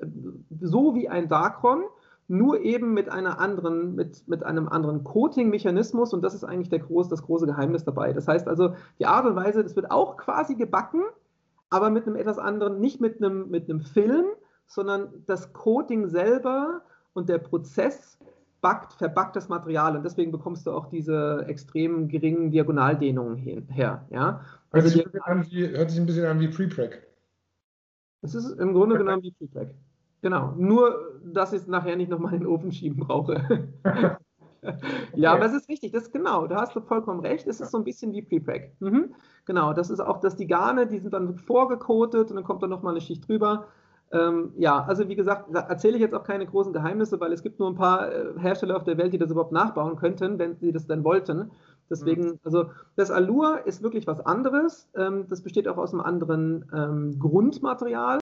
so 0.60 0.96
wie 0.96 1.08
ein 1.08 1.28
Darkron 1.28 1.84
nur 2.28 2.60
eben 2.60 2.94
mit 2.94 3.08
einer 3.10 3.38
anderen, 3.38 3.94
mit, 3.94 4.26
mit 4.26 4.42
einem 4.42 4.68
anderen 4.68 5.04
Coating-Mechanismus 5.04 6.14
und 6.14 6.22
das 6.22 6.34
ist 6.34 6.44
eigentlich 6.44 6.70
der 6.70 6.78
groß, 6.78 7.08
das 7.08 7.22
große 7.22 7.46
Geheimnis 7.46 7.84
dabei. 7.84 8.12
Das 8.12 8.26
heißt 8.26 8.48
also, 8.48 8.74
die 8.98 9.06
Art 9.06 9.26
und 9.26 9.36
Weise, 9.36 9.62
das 9.62 9.76
wird 9.76 9.90
auch 9.90 10.16
quasi 10.16 10.54
gebacken, 10.54 11.02
aber 11.70 11.90
mit 11.90 12.06
einem 12.06 12.16
etwas 12.16 12.38
anderen, 12.38 12.80
nicht 12.80 13.00
mit 13.00 13.22
einem, 13.22 13.50
mit 13.50 13.68
einem 13.68 13.80
Film, 13.80 14.26
sondern 14.66 15.08
das 15.26 15.52
Coating 15.52 16.08
selber 16.08 16.82
und 17.12 17.28
der 17.28 17.38
Prozess 17.38 18.18
backt, 18.60 18.94
verbackt 18.94 19.36
das 19.36 19.50
Material 19.50 19.94
und 19.94 20.04
deswegen 20.04 20.32
bekommst 20.32 20.66
du 20.66 20.72
auch 20.72 20.86
diese 20.86 21.44
extrem 21.46 22.08
geringen 22.08 22.50
Diagonaldehnungen 22.50 23.36
her. 23.36 24.06
Ja? 24.10 24.40
Also 24.70 24.96
hört, 24.96 25.12
sich 25.12 25.22
an 25.22 25.46
wie, 25.50 25.68
hört 25.68 25.90
sich 25.90 26.00
ein 26.00 26.06
bisschen 26.06 26.24
an 26.24 26.40
wie 26.40 26.48
Prepreg. 26.48 27.06
Es 28.22 28.34
ist 28.34 28.58
im 28.58 28.72
Grunde 28.72 28.96
genommen 28.96 29.22
wie 29.22 29.32
Prepreg. 29.32 29.74
Genau, 30.24 30.54
nur 30.56 31.20
dass 31.22 31.52
ich 31.52 31.60
es 31.60 31.66
nachher 31.66 31.96
nicht 31.96 32.10
nochmal 32.10 32.32
in 32.32 32.40
den 32.40 32.48
Ofen 32.48 32.72
schieben 32.72 32.98
brauche. 32.98 33.68
ja, 35.14 35.34
aber 35.34 35.44
es 35.44 35.52
ist 35.52 35.68
richtig, 35.68 35.92
das 35.92 36.04
ist 36.04 36.12
genau, 36.14 36.46
da 36.46 36.62
hast 36.62 36.74
du 36.74 36.80
vollkommen 36.80 37.20
recht, 37.20 37.46
es 37.46 37.60
ist 37.60 37.70
so 37.70 37.76
ein 37.76 37.84
bisschen 37.84 38.10
wie 38.14 38.22
Prepreg. 38.22 38.72
Mhm. 38.80 39.14
Genau, 39.44 39.74
das 39.74 39.90
ist 39.90 40.00
auch, 40.00 40.20
dass 40.20 40.34
die 40.34 40.46
Garne, 40.46 40.86
die 40.86 40.98
sind 40.98 41.12
dann 41.12 41.36
vorgekotet 41.36 42.30
und 42.30 42.36
dann 42.36 42.44
kommt 42.44 42.62
da 42.62 42.66
nochmal 42.68 42.94
eine 42.94 43.02
Schicht 43.02 43.28
drüber. 43.28 43.66
Ähm, 44.12 44.54
ja, 44.56 44.82
also 44.84 45.10
wie 45.10 45.14
gesagt, 45.14 45.50
da 45.52 45.60
erzähle 45.60 45.96
ich 45.96 46.00
jetzt 46.00 46.14
auch 46.14 46.24
keine 46.24 46.46
großen 46.46 46.72
Geheimnisse, 46.72 47.20
weil 47.20 47.34
es 47.34 47.42
gibt 47.42 47.58
nur 47.58 47.68
ein 47.68 47.74
paar 47.74 48.10
äh, 48.10 48.32
Hersteller 48.38 48.76
auf 48.76 48.84
der 48.84 48.96
Welt, 48.96 49.12
die 49.12 49.18
das 49.18 49.30
überhaupt 49.30 49.52
nachbauen 49.52 49.96
könnten, 49.96 50.38
wenn 50.38 50.56
sie 50.56 50.72
das 50.72 50.86
denn 50.86 51.04
wollten. 51.04 51.50
Deswegen, 51.90 52.24
mhm. 52.24 52.38
also 52.44 52.70
das 52.96 53.10
Allure 53.10 53.60
ist 53.66 53.82
wirklich 53.82 54.06
was 54.06 54.24
anderes. 54.24 54.88
Ähm, 54.96 55.26
das 55.28 55.42
besteht 55.42 55.68
auch 55.68 55.76
aus 55.76 55.92
einem 55.92 56.00
anderen 56.00 56.64
ähm, 56.74 57.18
Grundmaterial. 57.18 58.20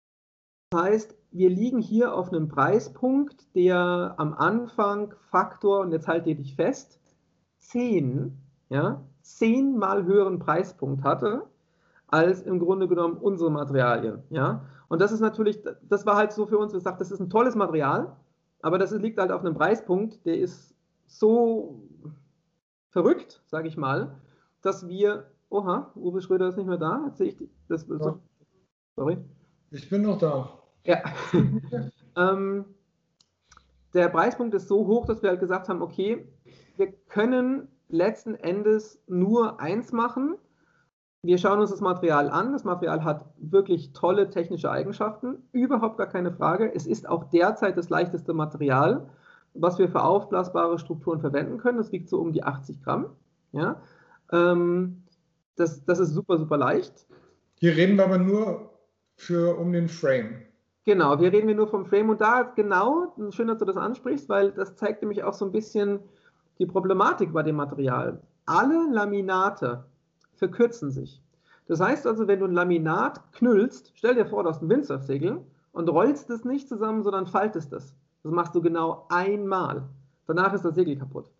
Das 0.70 0.82
heißt, 0.82 1.16
wir 1.30 1.48
liegen 1.48 1.80
hier 1.80 2.14
auf 2.14 2.32
einem 2.32 2.48
Preispunkt, 2.48 3.54
der 3.54 4.14
am 4.16 4.34
Anfang 4.34 5.14
Faktor, 5.30 5.80
und 5.80 5.92
jetzt 5.92 6.08
halte 6.08 6.34
dich 6.34 6.56
fest, 6.56 7.00
10, 7.58 8.36
ja, 8.68 9.02
10 9.22 9.76
mal 9.76 10.04
höheren 10.04 10.38
Preispunkt 10.38 11.04
hatte, 11.04 11.46
als 12.08 12.42
im 12.42 12.58
Grunde 12.58 12.88
genommen 12.88 13.16
unsere 13.16 13.50
Materialien. 13.50 14.22
Ja? 14.30 14.64
Und 14.88 15.00
das 15.00 15.12
ist 15.12 15.20
natürlich, 15.20 15.62
das 15.88 16.06
war 16.06 16.16
halt 16.16 16.32
so 16.32 16.46
für 16.46 16.58
uns 16.58 16.72
gesagt, 16.72 17.00
das 17.00 17.10
ist 17.10 17.20
ein 17.20 17.30
tolles 17.30 17.54
Material, 17.54 18.16
aber 18.62 18.78
das 18.78 18.92
liegt 18.92 19.18
halt 19.18 19.30
auf 19.30 19.42
einem 19.42 19.54
Preispunkt, 19.54 20.24
der 20.26 20.38
ist 20.38 20.74
so 21.06 21.82
verrückt, 22.88 23.42
sage 23.46 23.68
ich 23.68 23.76
mal, 23.76 24.16
dass 24.62 24.88
wir, 24.88 25.30
oha, 25.48 25.92
Uwe 25.94 26.20
Schröder 26.20 26.48
ist 26.48 26.56
nicht 26.56 26.66
mehr 26.66 26.78
da, 26.78 27.04
jetzt 27.06 27.18
sehe 27.18 27.28
ich 27.28 27.36
das, 27.68 27.86
sorry. 28.96 29.18
Ich 29.70 29.88
bin 29.88 30.02
noch 30.02 30.18
da. 30.18 30.58
Ja. 30.84 31.02
ähm, 32.16 32.64
der 33.94 34.08
Preispunkt 34.08 34.54
ist 34.54 34.68
so 34.68 34.86
hoch, 34.86 35.06
dass 35.06 35.22
wir 35.22 35.30
halt 35.30 35.40
gesagt 35.40 35.68
haben, 35.68 35.82
okay, 35.82 36.28
wir 36.76 36.92
können 37.08 37.68
letzten 37.88 38.34
Endes 38.34 39.02
nur 39.06 39.60
eins 39.60 39.92
machen, 39.92 40.36
wir 41.26 41.38
schauen 41.38 41.58
uns 41.58 41.70
das 41.70 41.80
Material 41.80 42.30
an. 42.30 42.52
Das 42.52 42.62
Material 42.62 43.02
hat 43.02 43.24
wirklich 43.38 43.92
tolle 43.92 44.30
technische 44.30 44.70
Eigenschaften, 44.70 45.42
überhaupt 45.52 45.98
gar 45.98 46.06
keine 46.06 46.30
Frage. 46.30 46.72
Es 46.72 46.86
ist 46.86 47.08
auch 47.08 47.24
derzeit 47.24 47.76
das 47.76 47.88
leichteste 47.88 48.32
Material, 48.32 49.08
was 49.54 49.78
wir 49.78 49.88
für 49.88 50.02
aufblasbare 50.02 50.78
Strukturen 50.78 51.20
verwenden 51.20 51.58
können. 51.58 51.78
Das 51.78 51.90
wiegt 51.90 52.08
so 52.08 52.20
um 52.20 52.32
die 52.32 52.44
80 52.44 52.82
Gramm. 52.82 53.06
Ja? 53.50 53.82
Ähm, 54.30 55.02
das, 55.56 55.84
das 55.84 55.98
ist 55.98 56.10
super, 56.10 56.38
super 56.38 56.58
leicht. 56.58 57.06
Hier 57.58 57.74
reden 57.74 57.96
wir 57.96 58.04
aber 58.04 58.18
nur 58.18 58.70
für, 59.16 59.58
um 59.58 59.72
den 59.72 59.88
Frame. 59.88 60.42
Genau, 60.84 61.18
wir 61.18 61.32
reden 61.32 61.56
nur 61.56 61.66
vom 61.66 61.84
Frame 61.84 62.10
und 62.10 62.20
da 62.20 62.42
genau, 62.42 63.12
schön, 63.30 63.48
dass 63.48 63.58
du 63.58 63.64
das 63.64 63.76
ansprichst, 63.76 64.28
weil 64.28 64.52
das 64.52 64.76
zeigt 64.76 65.02
nämlich 65.02 65.24
auch 65.24 65.32
so 65.32 65.44
ein 65.44 65.52
bisschen 65.52 65.98
die 66.58 66.66
Problematik 66.66 67.32
bei 67.32 67.42
dem 67.42 67.56
Material. 67.56 68.22
Alle 68.44 68.88
Laminate, 68.92 69.84
verkürzen 70.36 70.90
sich. 70.90 71.22
Das 71.66 71.80
heißt 71.80 72.06
also, 72.06 72.28
wenn 72.28 72.38
du 72.38 72.46
ein 72.46 72.52
Laminat 72.52 73.32
knüllst, 73.32 73.92
stell 73.94 74.14
dir 74.14 74.26
vor, 74.26 74.44
du 74.44 74.50
hast 74.50 74.62
ein 74.62 74.68
Windsurfsegel 74.68 75.44
und 75.72 75.88
rollst 75.88 76.30
es 76.30 76.44
nicht 76.44 76.68
zusammen, 76.68 77.02
sondern 77.02 77.26
faltest 77.26 77.72
es. 77.72 77.94
Das 78.22 78.32
machst 78.32 78.54
du 78.54 78.62
genau 78.62 79.06
einmal. 79.08 79.88
Danach 80.26 80.52
ist 80.52 80.64
das 80.64 80.74
Segel 80.74 80.96
kaputt. 80.96 81.30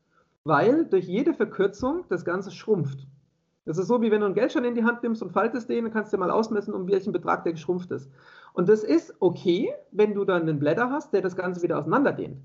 Weil 0.44 0.86
durch 0.86 1.06
jede 1.06 1.34
Verkürzung 1.34 2.04
das 2.08 2.24
Ganze 2.24 2.50
schrumpft. 2.50 3.06
Das 3.66 3.78
ist 3.78 3.88
so, 3.88 4.00
wie 4.00 4.12
wenn 4.12 4.20
du 4.20 4.26
einen 4.26 4.34
Geldschein 4.34 4.64
in 4.64 4.76
die 4.76 4.84
Hand 4.84 5.02
nimmst 5.02 5.22
und 5.22 5.32
faltest 5.32 5.68
den, 5.68 5.84
dann 5.84 5.92
kannst 5.92 6.12
du 6.12 6.16
dir 6.16 6.20
mal 6.20 6.30
ausmessen, 6.30 6.72
um 6.72 6.88
welchen 6.88 7.12
Betrag 7.12 7.42
der 7.42 7.52
geschrumpft 7.52 7.90
ist. 7.90 8.08
Und 8.54 8.68
das 8.68 8.84
ist 8.84 9.14
okay, 9.18 9.74
wenn 9.90 10.14
du 10.14 10.24
dann 10.24 10.42
einen 10.42 10.60
Blätter 10.60 10.90
hast, 10.90 11.12
der 11.12 11.20
das 11.20 11.36
Ganze 11.36 11.62
wieder 11.62 11.78
auseinanderdehnt. 11.78 12.38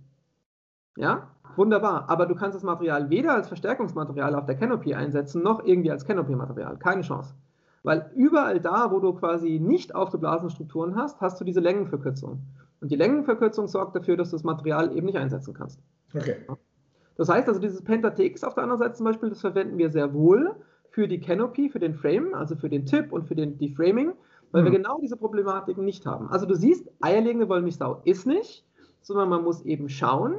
Ja, 0.97 1.29
wunderbar. 1.55 2.09
Aber 2.09 2.25
du 2.25 2.33
kannst 2.33 2.55
das 2.55 2.63
Material 2.63 3.11
weder 3.11 3.35
als 3.35 3.47
Verstärkungsmaterial 3.47 4.33
auf 4.33 4.47
der 4.47 4.55
Canopy 4.55 4.95
einsetzen, 4.95 5.43
noch 5.43 5.63
irgendwie 5.63 5.91
als 5.91 6.05
Canopy-Material. 6.05 6.77
Keine 6.77 7.03
Chance. 7.03 7.35
Weil 7.83 8.11
überall 8.15 8.59
da, 8.59 8.91
wo 8.91 8.99
du 8.99 9.13
quasi 9.13 9.59
nicht 9.59 9.93
aufgeblasene 9.93 10.49
Strukturen 10.49 10.95
hast, 10.95 11.21
hast 11.21 11.39
du 11.39 11.45
diese 11.45 11.59
Längenverkürzung. 11.59 12.41
Und 12.81 12.91
die 12.91 12.95
Längenverkürzung 12.95 13.67
sorgt 13.67 13.95
dafür, 13.95 14.17
dass 14.17 14.31
du 14.31 14.37
das 14.37 14.43
Material 14.43 14.95
eben 14.95 15.05
nicht 15.05 15.17
einsetzen 15.17 15.53
kannst. 15.53 15.79
Okay. 16.15 16.37
Das 17.15 17.29
heißt 17.29 17.47
also, 17.47 17.59
dieses 17.59 17.83
Penta-TX 17.83 18.43
auf 18.43 18.55
der 18.55 18.63
anderen 18.63 18.79
Seite 18.79 18.93
zum 18.95 19.05
Beispiel, 19.05 19.29
das 19.29 19.41
verwenden 19.41 19.77
wir 19.77 19.91
sehr 19.91 20.13
wohl 20.13 20.55
für 20.91 21.07
die 21.07 21.19
Canopy, 21.19 21.69
für 21.69 21.79
den 21.79 21.95
Frame, 21.95 22.33
also 22.33 22.55
für 22.55 22.69
den 22.69 22.85
Tip 22.85 23.11
und 23.11 23.27
für 23.27 23.35
den 23.35 23.57
Deframing, 23.57 24.13
weil 24.51 24.65
hm. 24.65 24.71
wir 24.71 24.77
genau 24.77 24.99
diese 25.01 25.17
Problematiken 25.17 25.83
nicht 25.85 26.05
haben. 26.05 26.29
Also 26.29 26.45
du 26.45 26.55
siehst, 26.55 26.89
eierlegende 27.01 27.49
Wollmilchsau 27.49 28.01
ist 28.03 28.27
nicht, 28.27 28.63
sondern 29.01 29.29
man 29.29 29.43
muss 29.43 29.61
eben 29.61 29.89
schauen, 29.89 30.35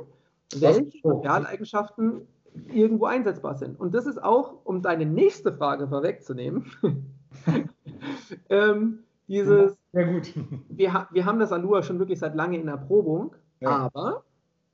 welche 0.54 0.84
Materialeigenschaften 1.02 2.28
irgendwo 2.72 3.06
einsetzbar 3.06 3.56
sind. 3.56 3.80
Und 3.80 3.94
das 3.94 4.06
ist 4.06 4.22
auch, 4.22 4.54
um 4.64 4.82
deine 4.82 5.06
nächste 5.06 5.52
Frage 5.52 5.88
vorwegzunehmen, 5.88 6.70
ähm, 8.50 8.98
dieses, 9.26 9.76
ja, 9.92 10.04
gut. 10.04 10.34
Wir, 10.68 11.08
wir 11.10 11.24
haben 11.24 11.38
das 11.38 11.52
Alua 11.52 11.82
schon 11.82 11.98
wirklich 11.98 12.18
seit 12.18 12.34
lange 12.34 12.58
in 12.58 12.68
Erprobung, 12.68 13.34
ja. 13.60 13.90
aber 13.94 14.24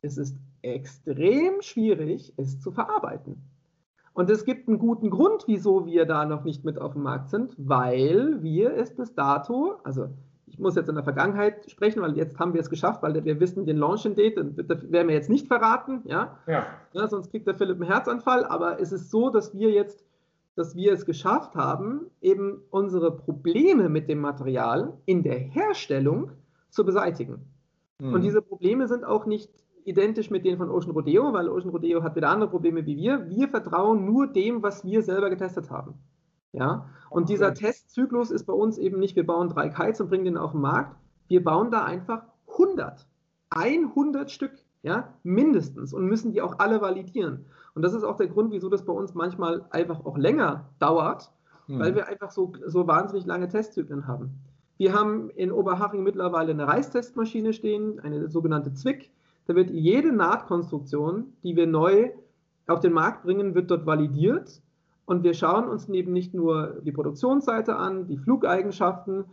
es 0.03 0.19
ist 0.19 0.37
extrem 0.63 1.61
schwierig, 1.61 2.33
es 2.37 2.61
zu 2.61 2.73
verarbeiten. 2.73 3.43
Und 4.19 4.29
es 4.31 4.45
gibt 4.45 4.67
einen 4.67 4.81
guten 4.81 5.11
Grund, 5.11 5.45
wieso 5.47 5.87
wir 5.87 6.05
da 6.05 6.25
noch 6.25 6.43
nicht 6.43 6.65
mit 6.65 6.81
auf 6.81 6.95
dem 6.95 7.05
Markt 7.05 7.29
sind, 7.29 7.55
weil 7.57 8.43
wir 8.43 8.75
es 8.75 8.93
bis 8.93 9.15
dato, 9.15 9.77
also 9.85 10.09
ich 10.47 10.59
muss 10.59 10.75
jetzt 10.75 10.89
in 10.89 10.97
der 10.97 11.05
Vergangenheit 11.05 11.71
sprechen, 11.71 12.03
weil 12.03 12.17
jetzt 12.17 12.37
haben 12.37 12.53
wir 12.53 12.61
es 12.61 12.69
geschafft, 12.69 13.01
weil 13.05 13.25
wir 13.25 13.39
wissen 13.39 13.65
den 13.65 13.77
Launching-Date, 13.77 14.37
das 14.69 14.91
werden 14.91 15.07
wir 15.07 15.15
jetzt 15.15 15.31
nicht 15.31 15.47
verraten, 15.47 16.03
ja? 16.05 16.37
Ja. 16.49 16.67
ja? 16.95 17.07
Sonst 17.07 17.31
kriegt 17.31 17.47
der 17.47 17.55
Philipp 17.55 17.77
einen 17.77 17.89
Herzanfall, 17.89 18.45
aber 18.45 18.81
es 18.81 18.91
ist 18.91 19.09
so, 19.13 19.31
dass 19.31 19.55
wir 19.55 19.71
jetzt, 19.71 20.05
dass 20.57 20.75
wir 20.75 20.95
es 20.95 21.07
geschafft 21.07 21.55
haben, 21.55 22.07
eben 22.21 22.61
unsere 22.71 23.17
Probleme 23.17 23.89
mit 23.89 24.09
dem 24.09 24.19
Material 24.19 24.95
in 25.07 25.23
der 25.23 25.39
Herstellung 25.39 26.33
zu 26.71 26.85
beseitigen. 26.85 27.47
Mhm. 28.01 28.15
Und 28.15 28.23
diese 28.23 28.43
Probleme 28.43 28.89
sind 28.89 29.05
auch 29.05 29.27
nicht 29.27 29.53
identisch 29.85 30.31
mit 30.31 30.45
denen 30.45 30.59
von 30.59 30.71
Ocean 30.71 30.93
Rodeo, 30.93 31.33
weil 31.33 31.49
Ocean 31.49 31.71
Rodeo 31.71 32.03
hat 32.03 32.17
wieder 32.17 32.31
andere 32.31 32.51
Probleme 32.51 32.85
wie 32.87 32.97
wir. 32.97 33.29
Wir 33.29 33.49
vertrauen 33.49 34.05
nur 34.05 34.27
dem, 34.27 34.63
was 34.63 34.85
wir 34.85 35.03
selber 35.03 35.31
getestet 35.31 35.71
haben. 35.71 35.95
Ja, 36.53 36.87
und 37.11 37.29
dieser 37.29 37.53
Testzyklus 37.55 38.31
ist 38.31 38.45
bei 38.45 38.53
uns 38.53 38.79
eben 38.79 38.99
nicht, 38.99 39.17
wir 39.17 39.27
bauen 39.27 39.49
drei 39.49 39.69
Kites 39.69 40.01
und 40.01 40.09
bringen 40.09 40.25
den 40.25 40.37
auf 40.39 40.53
den 40.53 40.63
Markt. 40.63 40.97
Wir 41.29 41.45
bauen 41.45 41.71
da 41.71 41.85
einfach 41.85 42.23
100, 42.53 43.07
100 43.51 44.31
Stück, 44.31 44.53
ja, 44.83 45.13
mindestens 45.23 45.93
und 45.93 46.07
müssen 46.07 46.33
die 46.33 46.41
auch 46.41 46.59
alle 46.59 46.81
validieren. 46.81 47.45
Und 47.75 47.83
das 47.83 47.93
ist 47.93 48.03
auch 48.03 48.17
der 48.17 48.29
Grund, 48.29 48.51
wieso 48.51 48.69
das 48.69 48.85
bei 48.85 48.93
uns 48.93 49.15
manchmal 49.15 49.67
einfach 49.71 50.05
auch 50.05 50.17
länger 50.17 50.71
dauert, 50.79 51.31
hm. 51.67 51.79
weil 51.79 51.95
wir 51.95 52.09
einfach 52.09 52.31
so, 52.31 52.53
so 52.67 52.87
wahnsinnig 52.87 53.27
lange 53.27 53.49
Testzyklen 53.49 54.07
haben. 54.07 54.41
Wir 54.79 54.95
haben 54.95 55.29
in 55.31 55.53
Oberhaching 55.53 56.03
mittlerweile 56.03 56.53
eine 56.53 56.67
Reißtestmaschine 56.67 57.53
stehen, 57.53 58.01
eine 58.01 58.29
sogenannte 58.29 58.73
Zwick. 58.73 59.11
Da 59.49 59.55
wird 59.55 59.71
jede 59.71 60.13
Nahtkonstruktion, 60.13 61.33
die 61.43 61.57
wir 61.57 61.67
neu 61.67 62.11
auf 62.67 62.81
den 62.81 62.93
Markt 62.93 63.23
bringen, 63.23 63.55
wird 63.55 63.71
dort 63.71 63.87
validiert 63.87 64.61
und 65.07 65.23
wir 65.25 65.33
schauen 65.33 65.69
uns 65.69 65.89
eben 65.89 66.13
nicht 66.13 66.35
nur 66.35 66.83
die 66.83 66.93
Produktionsseite 66.93 67.75
an, 67.75 68.07
die 68.07 68.19
Flugeigenschaften, 68.19 69.25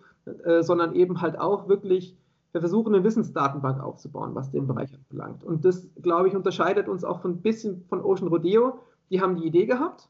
äh, 0.46 0.64
sondern 0.64 0.96
eben 0.96 1.20
halt 1.20 1.38
auch 1.38 1.68
wirklich, 1.68 2.16
wir 2.54 2.62
versuchen 2.62 2.96
eine 2.96 3.04
Wissensdatenbank 3.04 3.84
aufzubauen, 3.84 4.34
was 4.36 4.52
den 4.52 4.68
Bereich 4.68 4.96
anbelangt. 4.96 5.44
Und 5.44 5.66
das, 5.66 5.86
glaube 6.02 6.30
ich, 6.30 6.36
unterscheidet 6.36 6.88
uns 6.88 7.04
auch 7.04 7.26
ein 7.26 7.42
bisschen 7.42 7.84
von 7.90 8.02
Ocean 8.02 8.30
Rodeo. 8.30 8.80
Die 9.10 9.22
haben 9.22 9.36
die 9.36 9.46
Idee 9.46 9.66
gehabt. 9.66 10.08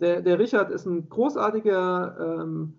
Der, 0.00 0.20
der 0.20 0.38
Richard 0.38 0.70
ist 0.70 0.84
ein 0.84 1.08
großartiger 1.08 2.42
ähm, 2.42 2.74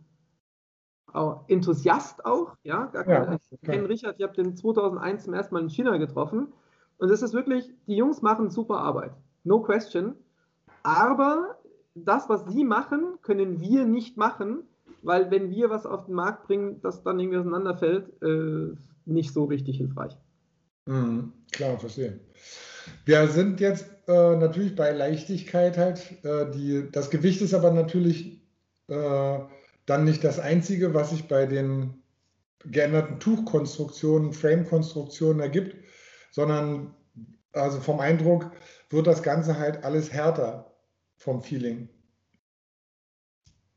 Enthusiast 1.48 2.26
auch. 2.26 2.56
Ja, 2.64 2.86
gar 2.86 3.08
ja, 3.08 3.38
ich 3.50 3.62
kenne 3.62 3.90
Richard, 3.90 4.16
ich 4.18 4.24
habe 4.24 4.34
den 4.34 4.56
2001 4.56 5.26
zum 5.26 5.34
ersten 5.34 5.54
Mal 5.54 5.64
in 5.64 5.70
China 5.70 5.98
getroffen. 5.98 6.54
Und 6.98 7.10
es 7.10 7.22
ist 7.22 7.34
wirklich, 7.34 7.70
die 7.88 7.96
Jungs 7.96 8.22
machen 8.22 8.50
super 8.50 8.78
Arbeit. 8.78 9.12
No 9.44 9.62
question. 9.62 10.16
Aber 10.84 11.58
das, 11.96 12.30
was 12.30 12.46
sie 12.46 12.64
machen, 12.64 13.18
können 13.22 13.60
wir 13.60 13.86
nicht 13.86 14.18
machen, 14.18 14.64
weil 15.02 15.32
wenn 15.32 15.50
wir 15.50 15.70
was 15.70 15.86
auf 15.86 16.06
den 16.06 16.16
Markt 16.16 16.48
bringen, 16.48 16.80
das 16.82 17.04
dann 17.04 17.20
irgendwie 17.20 17.40
auseinanderfällt, 17.40 18.22
äh, 18.22 18.76
nicht 19.06 19.34
so 19.34 19.46
richtig 19.46 19.78
hilfreich. 19.78 20.16
Mhm, 20.86 21.34
klar, 21.52 21.78
verstehe. 21.80 22.20
Wir 23.06 23.28
sind 23.28 23.60
jetzt 23.60 23.88
äh, 24.08 24.36
natürlich 24.36 24.76
bei 24.76 24.92
Leichtigkeit 24.92 25.78
halt. 25.78 26.24
Äh, 26.24 26.52
die, 26.52 26.92
das 26.92 27.10
Gewicht 27.10 27.42
ist 27.42 27.54
aber 27.54 27.72
natürlich 27.72 28.42
äh, 28.88 29.40
dann 29.92 30.06
nicht 30.06 30.24
das 30.24 30.40
Einzige, 30.40 30.94
was 30.94 31.10
sich 31.10 31.28
bei 31.28 31.46
den 31.46 32.02
geänderten 32.64 33.20
Tuchkonstruktionen, 33.20 34.32
Frame-Konstruktionen 34.32 35.42
ergibt, 35.42 35.76
sondern 36.32 36.96
also 37.52 37.82
vom 37.82 38.00
Eindruck 38.00 38.52
wird 38.90 39.06
das 39.06 39.22
Ganze 39.22 39.60
halt 39.60 39.84
alles 39.84 40.14
härter 40.14 40.72
vom 41.18 41.42
Feeling? 41.42 41.90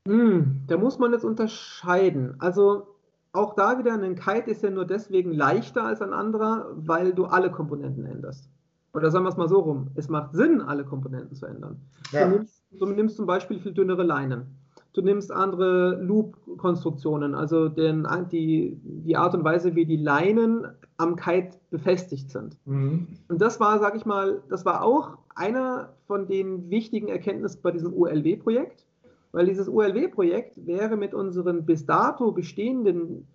Hm, 0.07 0.62
da 0.68 0.77
muss 0.77 1.00
man 1.00 1.12
jetzt 1.12 1.24
unterscheiden. 1.24 2.37
Also 2.38 2.87
auch 3.33 3.57
da 3.57 3.79
wieder, 3.79 3.94
ein 3.94 4.14
Kite 4.14 4.53
ist 4.53 4.62
ja 4.62 4.70
nur 4.70 4.87
deswegen 4.87 5.33
leichter 5.33 5.83
als 5.83 6.00
ein 6.00 6.12
anderer, 6.12 6.70
weil 6.77 7.12
du 7.12 7.24
alle 7.24 7.50
Komponenten 7.50 8.07
änderst. 8.07 8.48
Oder 8.92 9.11
sagen 9.11 9.24
wir 9.24 9.31
es 9.31 9.37
mal 9.37 9.48
so 9.48 9.59
rum, 9.59 9.90
es 9.96 10.09
macht 10.09 10.37
Sinn, 10.37 10.61
alle 10.61 10.85
Komponenten 10.85 11.35
zu 11.35 11.46
ändern. 11.46 11.81
Ja. 12.12 12.29
Du, 12.29 12.37
nimmst, 12.37 12.62
du 12.70 12.87
nimmst 12.87 13.16
zum 13.16 13.27
Beispiel 13.27 13.59
viel 13.59 13.72
dünnere 13.72 14.05
Leinen. 14.05 14.63
Du 14.94 15.02
nimmst 15.02 15.30
andere 15.30 16.00
Loop-Konstruktionen, 16.00 17.35
also 17.35 17.68
den, 17.68 18.07
die, 18.30 18.80
die 18.83 19.16
Art 19.16 19.35
und 19.35 19.44
Weise, 19.44 19.74
wie 19.74 19.85
die 19.85 19.96
Leinen 19.96 20.68
am 20.96 21.16
Kite 21.16 21.59
befestigt 21.70 22.30
sind. 22.30 22.57
Mhm. 22.64 23.09
Und 23.28 23.42
das 23.42 23.61
war, 23.61 23.78
sag 23.80 23.96
ich 23.96 24.07
mal, 24.07 24.42
das 24.48 24.64
war 24.64 24.83
auch 24.83 25.18
einer 25.35 25.90
von 26.07 26.28
den 26.28 26.70
wichtigen 26.70 27.09
Erkenntnissen 27.09 27.61
bei 27.62 27.72
diesem 27.72 27.92
ULW-Projekt, 27.92 28.87
weil 29.33 29.46
dieses 29.46 29.68
ULW-Projekt 29.68 30.64
wäre 30.64 30.96
mit 30.96 31.12
unseren 31.12 31.66
bis 31.66 31.85
dato 31.85 32.30
bestehenden 32.30 33.26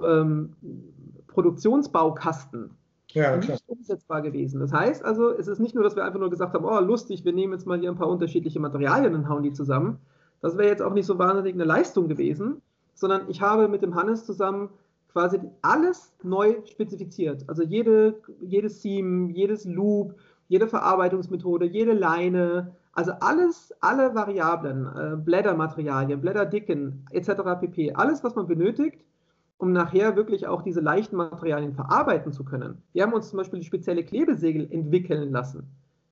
ähm, 0.00 0.54
Produktionsbaukasten 1.26 2.70
ja, 3.12 3.36
nicht 3.36 3.64
umsetzbar 3.66 4.22
gewesen. 4.22 4.60
Das 4.60 4.72
heißt 4.72 5.04
also, 5.04 5.30
es 5.30 5.48
ist 5.48 5.58
nicht 5.58 5.74
nur, 5.74 5.82
dass 5.82 5.96
wir 5.96 6.04
einfach 6.04 6.20
nur 6.20 6.30
gesagt 6.30 6.54
haben, 6.54 6.64
oh 6.64 6.78
lustig, 6.78 7.24
wir 7.24 7.32
nehmen 7.32 7.52
jetzt 7.52 7.66
mal 7.66 7.80
hier 7.80 7.90
ein 7.90 7.96
paar 7.96 8.08
unterschiedliche 8.08 8.60
Materialien 8.60 9.16
und 9.16 9.28
hauen 9.28 9.42
die 9.42 9.52
zusammen. 9.52 9.98
Das 10.40 10.56
wäre 10.56 10.68
jetzt 10.68 10.82
auch 10.82 10.94
nicht 10.94 11.06
so 11.06 11.18
wahnsinnig 11.18 11.54
eine 11.54 11.64
Leistung 11.64 12.08
gewesen, 12.08 12.62
sondern 12.94 13.28
ich 13.28 13.40
habe 13.40 13.68
mit 13.68 13.82
dem 13.82 13.94
Hannes 13.94 14.24
zusammen 14.24 14.70
quasi 15.12 15.40
alles 15.62 16.12
neu 16.22 16.56
spezifiziert. 16.64 17.44
Also 17.48 17.62
jede, 17.62 18.20
jedes 18.40 18.80
Seam, 18.80 19.30
jedes 19.30 19.64
Loop, 19.64 20.14
jede 20.48 20.68
Verarbeitungsmethode, 20.68 21.66
jede 21.66 21.92
Leine, 21.92 22.74
also 22.92 23.12
alles, 23.20 23.72
alle 23.80 24.14
Variablen, 24.14 24.86
äh, 24.86 25.16
Blättermaterialien, 25.16 26.20
Blätterdicken 26.20 27.06
etc. 27.10 27.30
pp. 27.60 27.92
Alles, 27.94 28.24
was 28.24 28.34
man 28.34 28.46
benötigt, 28.46 29.04
um 29.58 29.72
nachher 29.72 30.16
wirklich 30.16 30.46
auch 30.46 30.62
diese 30.62 30.80
leichten 30.80 31.16
Materialien 31.16 31.74
verarbeiten 31.74 32.32
zu 32.32 32.44
können. 32.44 32.82
Wir 32.92 33.02
haben 33.02 33.12
uns 33.12 33.28
zum 33.28 33.36
Beispiel 33.36 33.62
spezielle 33.62 34.04
Klebesegel 34.04 34.70
entwickeln 34.72 35.30
lassen. 35.30 35.68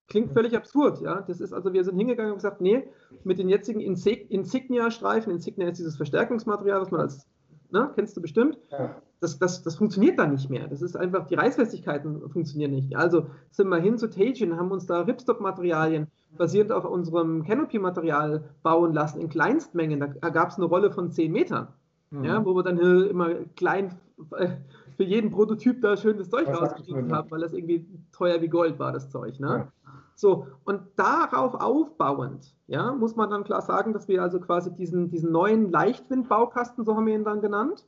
Klingt 0.09 0.33
völlig 0.33 0.57
absurd, 0.57 1.03
ja. 1.03 1.21
Das 1.21 1.41
ist 1.41 1.53
also, 1.53 1.73
wir 1.73 1.85
sind 1.85 1.99
hingegangen 1.99 2.33
und 2.33 2.39
gesagt, 2.39 2.63
nee, 2.63 2.89
mit 3.25 3.39
den 3.39 3.49
jetzigen 3.49 3.81
Insignia-Streifen, 3.81 5.31
Insignia 5.31 5.69
ist 5.69 5.79
dieses 5.79 5.97
Verstärkungsmaterial, 5.97 6.81
was 6.81 6.91
man 6.91 7.03
als, 7.03 7.29
ne, 7.71 7.91
kennst 7.95 8.17
du 8.17 8.23
bestimmt, 8.23 8.59
ja. 8.71 8.97
das, 9.21 9.39
das, 9.39 9.63
das 9.63 9.77
funktioniert 9.77 10.19
da 10.19 10.27
nicht 10.27 10.49
mehr. 10.49 10.67
Das 10.67 10.81
ist 10.81 10.97
einfach, 10.97 11.27
die 11.27 11.35
Reißfestigkeiten 11.35 12.31
funktionieren 12.31 12.71
nicht. 12.71 12.97
Also 12.97 13.27
sind 13.51 13.69
wir 13.69 13.77
hin 13.79 13.99
zu 13.99 14.09
Teijin, 14.09 14.57
haben 14.57 14.71
uns 14.71 14.87
da 14.87 15.03
Ripstop-Materialien 15.03 16.07
basierend 16.39 16.73
auf 16.73 16.87
unserem 16.87 17.45
Canopy-Material 17.45 18.45
bauen 18.63 18.95
lassen 18.95 19.21
in 19.21 19.29
Kleinstmengen. 19.29 20.01
Da 20.01 20.31
gab 20.31 20.49
es 20.49 20.57
eine 20.57 20.65
Rolle 20.65 20.91
von 20.91 21.11
10 21.11 21.31
Metern, 21.31 21.69
mhm. 22.11 22.25
ja, 22.25 22.43
wo 22.47 22.55
wir 22.55 22.63
dann 22.63 22.79
immer 22.79 23.35
klein 23.57 23.99
äh, 24.37 24.49
für 24.99 25.05
jeden 25.05 25.31
Prototyp 25.31 25.81
da 25.81 25.97
schönes 25.97 26.29
Zeug 26.29 26.49
rausgegeben 26.49 27.13
haben, 27.13 27.31
weil 27.31 27.41
das 27.41 27.53
irgendwie 27.53 27.87
teuer 28.11 28.43
wie 28.43 28.49
Gold 28.49 28.81
war, 28.81 28.91
das 28.91 29.09
Zeug. 29.09 29.39
Ne? 29.39 29.47
Ja. 29.47 29.93
So, 30.17 30.49
und 30.65 30.83
darauf 30.97 31.55
aufbauend, 31.55 32.53
ja, 32.67 32.93
muss 32.93 33.15
man 33.15 33.31
dann 33.31 33.45
klar 33.45 33.63
sagen, 33.63 33.93
dass 33.93 34.09
wir 34.09 34.21
also 34.21 34.41
quasi 34.41 34.75
diesen, 34.75 35.09
diesen 35.09 35.31
neuen 35.31 35.71
Leichtwindbaukasten, 35.71 36.85
so 36.85 36.97
haben 36.97 37.07
wir 37.07 37.15
ihn 37.15 37.23
dann 37.23 37.41
genannt, 37.41 37.87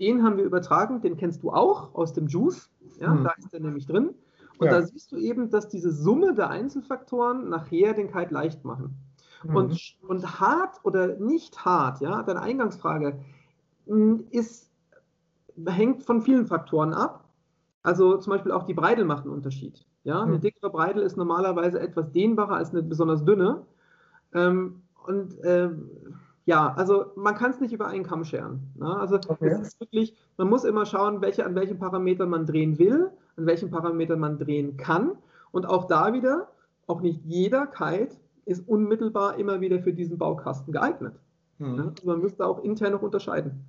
den 0.00 0.24
haben 0.24 0.36
wir 0.36 0.42
übertragen, 0.42 1.00
den 1.00 1.16
kennst 1.16 1.44
du 1.44 1.52
auch 1.52 1.94
aus 1.94 2.12
dem 2.12 2.26
Juice, 2.26 2.68
ja, 2.98 3.14
mhm. 3.14 3.22
da 3.22 3.30
ist 3.38 3.54
er 3.54 3.60
nämlich 3.60 3.86
drin. 3.86 4.16
Und 4.58 4.66
ja. 4.66 4.72
da 4.72 4.82
siehst 4.82 5.12
du 5.12 5.16
eben, 5.16 5.50
dass 5.50 5.68
diese 5.68 5.92
Summe 5.92 6.34
der 6.34 6.50
Einzelfaktoren 6.50 7.48
nachher 7.48 7.94
den 7.94 8.10
Kite 8.10 8.34
leicht 8.34 8.64
machen. 8.64 8.96
Mhm. 9.44 9.54
Und, 9.54 9.96
und 10.08 10.40
hart 10.40 10.80
oder 10.82 11.14
nicht 11.20 11.64
hart, 11.64 12.00
ja, 12.00 12.24
deine 12.24 12.40
Eingangsfrage, 12.40 13.20
hm, 13.86 14.24
ist, 14.30 14.67
hängt 15.66 16.04
von 16.04 16.22
vielen 16.22 16.46
Faktoren 16.46 16.94
ab. 16.94 17.24
Also 17.82 18.16
zum 18.18 18.32
Beispiel 18.32 18.52
auch 18.52 18.64
die 18.64 18.74
Breite 18.74 19.04
macht 19.04 19.24
einen 19.24 19.34
Unterschied. 19.34 19.84
Ja, 20.04 20.22
eine 20.22 20.34
hm. 20.34 20.40
dickere 20.40 20.70
Breitel 20.70 21.02
ist 21.02 21.16
normalerweise 21.16 21.80
etwas 21.80 22.10
dehnbarer 22.12 22.56
als 22.56 22.70
eine 22.70 22.82
besonders 22.82 23.24
dünne. 23.24 23.62
Ähm, 24.34 24.82
und 25.06 25.36
ähm, 25.42 25.90
ja, 26.44 26.72
also 26.74 27.12
man 27.14 27.34
kann 27.34 27.50
es 27.50 27.60
nicht 27.60 27.72
über 27.72 27.88
einen 27.88 28.04
Kamm 28.04 28.24
scheren. 28.24 28.72
Ne? 28.76 28.96
Also 28.96 29.16
okay. 29.16 29.48
es 29.48 29.60
ist 29.60 29.80
wirklich, 29.80 30.14
man 30.38 30.48
muss 30.48 30.64
immer 30.64 30.86
schauen, 30.86 31.20
welche, 31.20 31.44
an 31.44 31.54
welchen 31.54 31.78
Parametern 31.78 32.30
man 32.30 32.46
drehen 32.46 32.78
will, 32.78 33.10
an 33.36 33.46
welchen 33.46 33.70
Parametern 33.70 34.18
man 34.18 34.38
drehen 34.38 34.76
kann. 34.78 35.12
Und 35.50 35.66
auch 35.66 35.86
da 35.86 36.12
wieder, 36.14 36.48
auch 36.86 37.02
nicht 37.02 37.22
jeder 37.24 37.66
Kite 37.66 38.16
ist 38.46 38.66
unmittelbar 38.66 39.38
immer 39.38 39.60
wieder 39.60 39.80
für 39.80 39.92
diesen 39.92 40.16
Baukasten 40.16 40.72
geeignet. 40.72 41.20
Mhm. 41.58 41.76
Ne? 41.76 41.92
Also 41.94 42.06
man 42.06 42.20
müsste 42.20 42.46
auch 42.46 42.64
intern 42.64 42.92
noch 42.92 43.02
unterscheiden. 43.02 43.64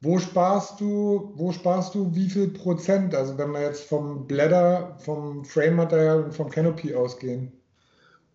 Wo 0.00 0.18
sparst 0.18 0.80
du, 0.80 1.32
wo 1.34 1.52
sparst 1.52 1.94
du 1.94 2.14
wie 2.14 2.28
viel 2.28 2.48
Prozent? 2.48 3.14
Also 3.14 3.38
wenn 3.38 3.52
wir 3.52 3.62
jetzt 3.62 3.88
vom 3.88 4.26
Blätter, 4.26 4.96
vom 4.98 5.44
Frame-Material 5.44 6.24
und 6.24 6.34
vom 6.34 6.50
Canopy 6.50 6.94
ausgehen. 6.94 7.52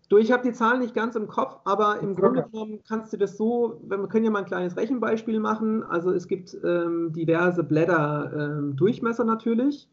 Du, 0.08 0.18
ich 0.18 0.32
habe 0.32 0.42
die 0.42 0.52
Zahlen 0.52 0.80
nicht 0.80 0.92
ganz 0.92 1.14
im 1.14 1.28
Kopf, 1.28 1.60
aber 1.64 2.00
im 2.00 2.10
okay. 2.10 2.20
Grunde 2.20 2.42
genommen 2.50 2.80
kannst 2.88 3.12
du 3.12 3.16
das 3.16 3.36
so, 3.36 3.80
wir 3.86 4.08
können 4.08 4.24
ja 4.24 4.32
mal 4.32 4.40
ein 4.40 4.44
kleines 4.46 4.76
Rechenbeispiel 4.76 5.38
machen. 5.38 5.84
Also 5.84 6.10
es 6.10 6.26
gibt 6.26 6.56
ähm, 6.64 7.12
diverse 7.12 7.62
Blätter-Durchmesser 7.62 9.22
ähm, 9.22 9.28
natürlich. 9.28 9.88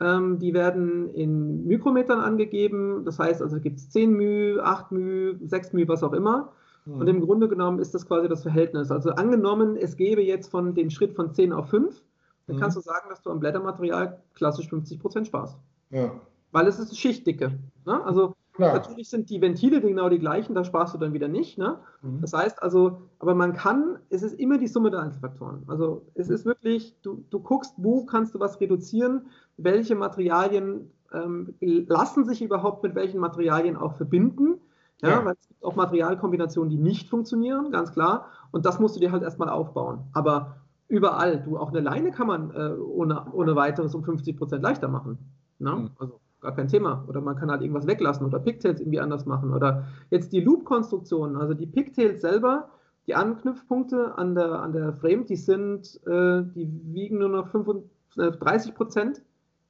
Ähm, 0.00 0.40
die 0.40 0.54
werden 0.54 1.14
in 1.14 1.64
Mikrometern 1.68 2.18
angegeben. 2.18 3.04
Das 3.04 3.20
heißt, 3.20 3.40
also 3.40 3.60
gibt 3.60 3.78
es 3.78 3.90
10 3.90 4.12
μ, 4.12 4.58
8 4.60 4.90
μ, 4.90 5.36
6 5.46 5.72
μ, 5.74 5.86
was 5.86 6.02
auch 6.02 6.14
immer. 6.14 6.52
Mhm. 6.85 6.99
Und 6.99 7.07
im 7.07 7.21
Grunde 7.21 7.47
genommen 7.47 7.79
ist 7.79 7.93
das 7.93 8.05
quasi 8.07 8.27
das 8.27 8.43
Verhältnis. 8.43 8.91
Also 8.91 9.11
angenommen, 9.11 9.75
es 9.77 9.97
gäbe 9.97 10.21
jetzt 10.21 10.49
von 10.49 10.73
den 10.73 10.89
Schritt 10.89 11.13
von 11.13 11.33
10 11.33 11.53
auf 11.53 11.69
5, 11.69 12.03
dann 12.47 12.55
mhm. 12.55 12.59
kannst 12.59 12.77
du 12.77 12.81
sagen, 12.81 13.09
dass 13.09 13.21
du 13.21 13.31
am 13.31 13.39
Blättermaterial 13.39 14.21
klassisch 14.33 14.67
50% 14.67 15.25
sparst. 15.25 15.57
Ja. 15.89 16.11
Weil 16.51 16.67
es 16.67 16.79
ist 16.79 16.97
Schichtdicke. 16.97 17.57
Ne? 17.85 18.03
Also 18.05 18.35
Klar. 18.53 18.73
natürlich 18.73 19.09
sind 19.09 19.29
die 19.29 19.41
Ventile 19.41 19.81
genau 19.81 20.09
die 20.09 20.19
gleichen, 20.19 20.55
da 20.55 20.63
sparst 20.63 20.93
du 20.93 20.97
dann 20.97 21.13
wieder 21.13 21.27
nicht. 21.27 21.57
Ne? 21.57 21.79
Mhm. 22.01 22.21
Das 22.21 22.33
heißt 22.33 22.61
also, 22.61 23.01
aber 23.19 23.35
man 23.35 23.53
kann, 23.53 23.99
es 24.09 24.23
ist 24.23 24.39
immer 24.39 24.57
die 24.57 24.67
Summe 24.67 24.91
der 24.91 25.01
Einzelfaktoren. 25.01 25.63
Also 25.67 26.05
es 26.13 26.29
ist 26.29 26.45
wirklich, 26.45 26.95
du, 27.01 27.25
du 27.29 27.39
guckst, 27.39 27.73
wo 27.77 28.05
kannst 28.05 28.35
du 28.35 28.39
was 28.39 28.61
reduzieren, 28.61 29.27
welche 29.57 29.95
Materialien 29.95 30.91
ähm, 31.11 31.55
lassen 31.59 32.25
sich 32.25 32.41
überhaupt 32.41 32.83
mit 32.83 32.95
welchen 32.95 33.19
Materialien 33.19 33.75
auch 33.75 33.95
verbinden. 33.95 34.59
Ja, 35.01 35.09
ja, 35.09 35.25
weil 35.25 35.33
es 35.33 35.47
gibt 35.47 35.63
auch 35.63 35.75
Materialkombinationen, 35.75 36.69
die 36.69 36.77
nicht 36.77 37.09
funktionieren, 37.09 37.71
ganz 37.71 37.91
klar. 37.91 38.27
Und 38.51 38.65
das 38.65 38.79
musst 38.79 38.95
du 38.95 38.99
dir 38.99 39.11
halt 39.11 39.23
erstmal 39.23 39.49
aufbauen. 39.49 40.05
Aber 40.13 40.57
überall, 40.87 41.41
du, 41.41 41.57
auch 41.57 41.69
eine 41.69 41.81
Leine 41.81 42.11
kann 42.11 42.27
man 42.27 42.51
äh, 42.51 42.73
ohne, 42.79 43.25
ohne 43.33 43.55
weiteres 43.55 43.93
um 43.93 44.03
50 44.03 44.37
Prozent 44.37 44.63
leichter 44.63 44.87
machen. 44.87 45.17
Ne? 45.59 45.71
Mhm. 45.75 45.89
Also 45.99 46.19
gar 46.41 46.55
kein 46.55 46.67
Thema. 46.67 47.03
Oder 47.07 47.21
man 47.21 47.35
kann 47.35 47.51
halt 47.51 47.61
irgendwas 47.61 47.87
weglassen 47.87 48.25
oder 48.25 48.39
Pigtails 48.39 48.79
irgendwie 48.79 48.99
anders 48.99 49.25
machen. 49.25 49.53
Oder 49.53 49.85
jetzt 50.09 50.31
die 50.31 50.39
Loop-Konstruktion, 50.39 51.35
also 51.35 51.53
die 51.53 51.67
Pigtails 51.67 52.21
selber, 52.21 52.69
die 53.07 53.15
Anknüpfpunkte 53.15 54.17
an 54.17 54.35
der, 54.35 54.61
an 54.61 54.71
der 54.71 54.93
Frame, 54.93 55.25
die 55.25 55.35
sind, 55.35 55.99
äh, 56.07 56.43
die 56.43 56.69
wiegen 56.93 57.19
nur 57.19 57.29
noch 57.29 57.47
35 57.49 58.71
äh, 58.71 58.73
Prozent, 58.73 59.21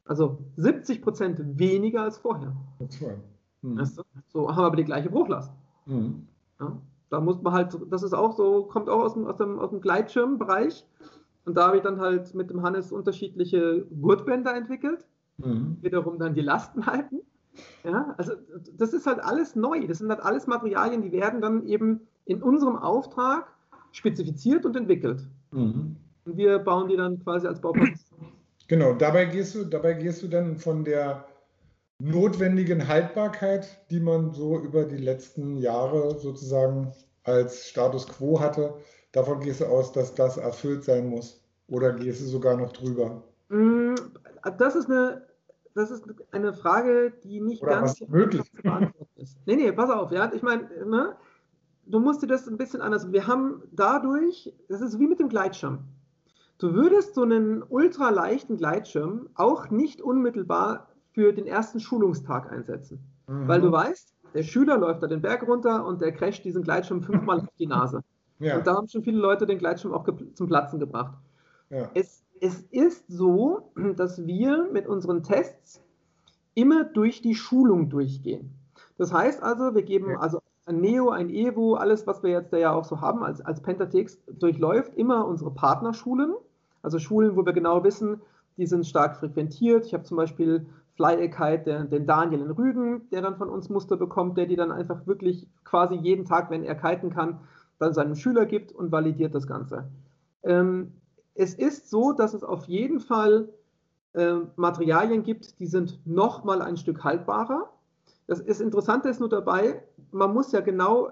also 0.05 0.37
70 0.57 1.01
Prozent 1.01 1.59
weniger 1.59 2.03
als 2.03 2.17
vorher. 2.17 2.55
Okay. 2.79 3.15
Mhm. 3.65 3.79
Weißt 3.79 3.97
du? 3.97 4.03
So 4.27 4.49
haben 4.49 4.57
wir 4.57 4.65
aber 4.65 4.75
die 4.75 4.85
gleiche 4.85 5.09
Bruchlast. 5.09 5.51
Mhm. 5.85 6.27
Ja? 6.59 6.77
Da 7.09 7.19
muss 7.19 7.41
man 7.41 7.53
halt, 7.53 7.77
das 7.89 8.03
ist 8.03 8.13
auch 8.13 8.35
so, 8.35 8.63
kommt 8.63 8.89
auch 8.89 9.01
aus 9.01 9.13
dem, 9.13 9.25
aus 9.25 9.37
dem, 9.37 9.59
aus 9.59 9.69
dem 9.69 9.81
Gleitschirmbereich. 9.81 10.85
Und 11.45 11.55
da 11.55 11.67
habe 11.67 11.77
ich 11.77 11.83
dann 11.83 11.99
halt 11.99 12.33
mit 12.33 12.49
dem 12.49 12.63
Hannes 12.63 12.91
unterschiedliche 12.91 13.85
Gurtbänder 14.01 14.55
entwickelt, 14.55 15.05
mhm. 15.37 15.77
wiederum 15.81 16.17
dann 16.17 16.33
die 16.33 16.41
Lasten 16.41 16.85
halten. 16.85 17.21
Ja, 17.83 18.15
also 18.17 18.33
das 18.77 18.93
ist 18.93 19.05
halt 19.05 19.19
alles 19.19 19.55
neu. 19.55 19.85
Das 19.87 19.99
sind 19.99 20.09
halt 20.09 20.21
alles 20.21 20.47
Materialien, 20.47 21.01
die 21.01 21.11
werden 21.11 21.41
dann 21.41 21.65
eben 21.65 22.01
in 22.25 22.41
unserem 22.41 22.75
Auftrag 22.75 23.47
spezifiziert 23.91 24.65
und 24.65 24.75
entwickelt. 24.75 25.27
Mhm. 25.51 25.95
Und 26.25 26.37
wir 26.37 26.59
bauen 26.59 26.89
die 26.89 26.97
dann 26.97 27.19
quasi 27.19 27.47
als 27.47 27.61
Bauplatz. 27.61 28.11
Genau, 28.67 28.93
dabei 28.93 29.25
gehst 29.25 29.53
du, 29.53 29.63
dabei 29.63 29.93
gehst 29.93 30.23
du 30.23 30.27
dann 30.27 30.57
von 30.57 30.83
der 30.83 31.23
notwendigen 31.99 32.87
Haltbarkeit, 32.87 33.85
die 33.89 33.99
man 33.99 34.33
so 34.33 34.59
über 34.59 34.85
die 34.85 34.97
letzten 34.97 35.57
Jahre 35.57 36.19
sozusagen 36.19 36.91
als 37.23 37.69
Status 37.69 38.07
quo 38.07 38.39
hatte, 38.39 38.75
davon 39.11 39.39
gehst 39.39 39.61
du 39.61 39.65
aus, 39.65 39.91
dass 39.91 40.13
das 40.13 40.37
erfüllt 40.37 40.83
sein 40.83 41.09
muss? 41.09 41.43
Oder 41.67 41.93
gehst 41.93 42.21
du 42.21 42.25
sogar 42.25 42.57
noch 42.57 42.73
drüber? 42.73 43.23
Mm, 43.49 43.95
das 44.57 44.75
ist 44.75 44.89
eine, 44.89 45.25
das 45.73 45.89
ist 45.89 46.03
eine 46.31 46.53
Frage, 46.53 47.13
die 47.23 47.41
nicht 47.41 47.63
Oder 47.63 47.81
ganz 47.81 47.99
möglich 48.07 48.43
ist. 49.15 49.37
Nee, 49.45 49.55
nee, 49.55 49.71
pass 49.71 49.89
auf, 49.89 50.11
ja, 50.11 50.31
ich 50.33 50.43
meine, 50.43 50.63
ne, 50.85 51.15
du 51.85 51.99
musst 51.99 52.21
dir 52.21 52.27
das 52.27 52.47
ein 52.47 52.57
bisschen 52.57 52.81
anders. 52.81 53.11
Wir 53.11 53.25
haben 53.25 53.63
dadurch, 53.71 54.53
das 54.67 54.81
ist 54.81 54.99
wie 54.99 55.07
mit 55.07 55.19
dem 55.19 55.29
Gleitschirm. 55.29 55.79
Du 56.57 56.73
würdest 56.73 57.15
so 57.15 57.23
einen 57.23 57.63
ultraleichten 57.63 58.57
Gleitschirm 58.57 59.29
auch 59.35 59.69
nicht 59.71 60.01
unmittelbar 60.01 60.87
für 61.15 61.33
den 61.33 61.47
ersten 61.47 61.79
Schulungstag 61.79 62.51
einsetzen. 62.51 62.99
Mhm. 63.27 63.47
Weil 63.47 63.61
du 63.61 63.71
weißt, 63.71 64.13
der 64.35 64.43
Schüler 64.43 64.77
läuft 64.77 65.01
da 65.01 65.07
den 65.07 65.21
Berg 65.21 65.47
runter 65.47 65.85
und 65.85 66.01
der 66.01 66.11
crasht 66.11 66.43
diesen 66.43 66.61
Gleitschirm 66.61 67.01
fünfmal 67.01 67.39
auf 67.39 67.55
die 67.57 67.67
Nase. 67.67 68.03
Ja. 68.39 68.57
Und 68.57 68.67
da 68.67 68.75
haben 68.75 68.89
schon 68.89 69.01
viele 69.01 69.17
Leute 69.17 69.45
den 69.47 69.57
Gleitschirm 69.57 69.93
auch 69.93 70.05
zum 70.33 70.47
Platzen 70.47 70.77
gebracht. 70.77 71.17
Ja. 71.69 71.89
Es, 71.93 72.21
es 72.41 72.61
ist 72.69 73.05
so, 73.07 73.71
dass 73.95 74.27
wir 74.27 74.69
mit 74.71 74.87
unseren 74.87 75.23
Tests 75.23 75.81
immer 76.53 76.83
durch 76.83 77.21
die 77.21 77.33
Schulung 77.33 77.89
durchgehen. 77.89 78.51
Das 78.97 79.13
heißt 79.13 79.41
also, 79.41 79.73
wir 79.73 79.83
geben, 79.83 80.11
ja. 80.11 80.19
also 80.19 80.41
ein 80.65 80.81
Neo, 80.81 81.11
ein 81.11 81.29
Evo, 81.29 81.75
alles, 81.75 82.05
was 82.05 82.23
wir 82.23 82.31
jetzt 82.31 82.51
da 82.51 82.57
ja 82.57 82.73
auch 82.73 82.83
so 82.83 82.99
haben 82.99 83.23
als, 83.23 83.39
als 83.39 83.61
Pentatex, 83.61 84.19
durchläuft 84.27 84.95
immer 84.95 85.25
unsere 85.25 85.51
Partnerschulen. 85.51 86.35
Also 86.81 86.99
Schulen, 86.99 87.37
wo 87.37 87.45
wir 87.45 87.53
genau 87.53 87.83
wissen, 87.83 88.21
die 88.57 88.65
sind 88.67 88.85
stark 88.85 89.15
frequentiert. 89.15 89.85
Ich 89.85 89.93
habe 89.93 90.03
zum 90.03 90.17
Beispiel 90.17 90.65
Fly-Kite, 90.95 91.87
den, 91.91 92.05
Daniel 92.05 92.41
in 92.41 92.51
Rügen, 92.51 93.09
der 93.09 93.21
dann 93.21 93.37
von 93.37 93.49
uns 93.49 93.69
Muster 93.69 93.97
bekommt, 93.97 94.37
der 94.37 94.45
die 94.45 94.55
dann 94.55 94.71
einfach 94.71 95.05
wirklich 95.05 95.47
quasi 95.63 95.95
jeden 95.95 96.25
Tag, 96.25 96.49
wenn 96.49 96.63
er 96.63 96.75
kiten 96.75 97.09
kann, 97.09 97.39
dann 97.79 97.93
seinem 97.93 98.15
Schüler 98.15 98.45
gibt 98.45 98.71
und 98.71 98.91
validiert 98.91 99.35
das 99.35 99.47
Ganze. 99.47 99.89
Ähm, 100.43 100.93
es 101.33 101.53
ist 101.53 101.89
so, 101.89 102.13
dass 102.13 102.33
es 102.33 102.43
auf 102.43 102.65
jeden 102.65 103.01
Fall 103.01 103.49
äh, 104.13 104.35
Materialien 104.55 105.23
gibt, 105.23 105.59
die 105.59 105.67
sind 105.67 105.99
noch 106.05 106.45
mal 106.45 106.61
ein 106.61 106.77
Stück 106.77 107.03
haltbarer. 107.03 107.69
Das 108.27 108.39
ist 108.39 108.61
Interessante 108.61 109.09
ist 109.09 109.19
nur 109.19 109.29
dabei, 109.29 109.83
man 110.11 110.33
muss 110.33 110.53
ja 110.53 110.61
genau 110.61 111.09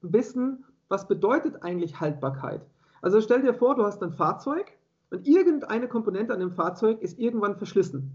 wissen, 0.00 0.64
was 0.88 1.06
bedeutet 1.06 1.62
eigentlich 1.62 2.00
Haltbarkeit. 2.00 2.62
Also 3.02 3.20
stell 3.20 3.42
dir 3.42 3.52
vor, 3.54 3.74
du 3.74 3.84
hast 3.84 4.02
ein 4.02 4.12
Fahrzeug 4.12 4.72
und 5.10 5.26
irgendeine 5.26 5.88
Komponente 5.88 6.32
an 6.32 6.40
dem 6.40 6.52
Fahrzeug 6.52 7.02
ist 7.02 7.18
irgendwann 7.18 7.56
verschlissen. 7.56 8.12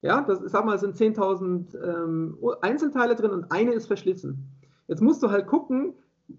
Ja, 0.00 0.20
das, 0.22 0.40
sag 0.44 0.64
mal, 0.64 0.78
sind 0.78 0.96
10.000 0.96 1.76
ähm, 1.82 2.38
Einzelteile 2.60 3.16
drin 3.16 3.32
und 3.32 3.50
eine 3.50 3.72
ist 3.72 3.86
verschlissen. 3.86 4.48
Jetzt 4.86 5.02
musst 5.02 5.22
du 5.22 5.30
halt 5.30 5.46
gucken, 5.46 5.94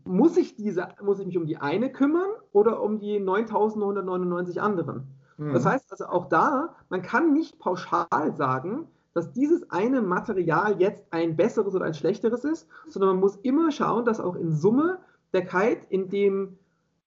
muss 0.05 0.37
ich, 0.37 0.55
diese, 0.55 0.87
muss 1.01 1.19
ich 1.19 1.25
mich 1.25 1.37
um 1.37 1.45
die 1.45 1.57
eine 1.57 1.91
kümmern 1.91 2.29
oder 2.51 2.81
um 2.81 2.99
die 2.99 3.19
9.999 3.19 4.59
anderen? 4.59 5.07
Mhm. 5.37 5.53
Das 5.53 5.65
heißt 5.65 5.91
also 5.91 6.05
auch 6.05 6.29
da, 6.29 6.75
man 6.89 7.01
kann 7.01 7.33
nicht 7.33 7.59
pauschal 7.59 8.33
sagen, 8.35 8.87
dass 9.13 9.33
dieses 9.33 9.69
eine 9.71 10.01
Material 10.01 10.79
jetzt 10.79 11.05
ein 11.11 11.35
besseres 11.35 11.75
oder 11.75 11.85
ein 11.85 11.93
schlechteres 11.93 12.45
ist, 12.45 12.67
sondern 12.87 13.11
man 13.11 13.19
muss 13.19 13.35
immer 13.37 13.71
schauen, 13.71 14.05
dass 14.05 14.19
auch 14.19 14.35
in 14.35 14.51
Summe 14.51 14.99
der 15.33 15.45
Kite 15.45 15.81
in, 15.89 16.09
dem, 16.09 16.57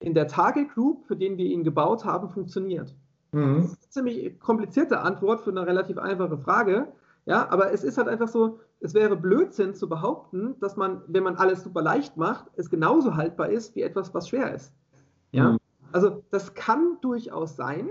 in 0.00 0.14
der 0.14 0.26
Target 0.26 0.74
Group, 0.74 1.06
für 1.06 1.16
den 1.16 1.38
wir 1.38 1.46
ihn 1.46 1.64
gebaut 1.64 2.04
haben, 2.04 2.28
funktioniert. 2.28 2.94
Mhm. 3.32 3.56
Das 3.56 3.72
ist 3.72 3.78
eine 3.82 3.90
ziemlich 3.90 4.40
komplizierte 4.40 5.00
Antwort 5.00 5.40
für 5.42 5.50
eine 5.50 5.66
relativ 5.66 5.98
einfache 5.98 6.38
Frage. 6.38 6.92
Ja, 7.24 7.48
aber 7.50 7.72
es 7.72 7.84
ist 7.84 7.98
halt 7.98 8.08
einfach 8.08 8.28
so, 8.28 8.58
es 8.80 8.94
wäre 8.94 9.16
Blödsinn 9.16 9.74
zu 9.74 9.88
behaupten, 9.88 10.56
dass 10.60 10.76
man, 10.76 11.02
wenn 11.06 11.22
man 11.22 11.36
alles 11.36 11.62
super 11.62 11.82
leicht 11.82 12.16
macht, 12.16 12.46
es 12.56 12.68
genauso 12.68 13.14
haltbar 13.14 13.48
ist 13.48 13.76
wie 13.76 13.82
etwas, 13.82 14.12
was 14.12 14.28
schwer 14.28 14.52
ist. 14.54 14.74
Ja, 15.30 15.52
mhm. 15.52 15.58
also 15.92 16.24
das 16.30 16.54
kann 16.54 16.98
durchaus 17.00 17.56
sein, 17.56 17.90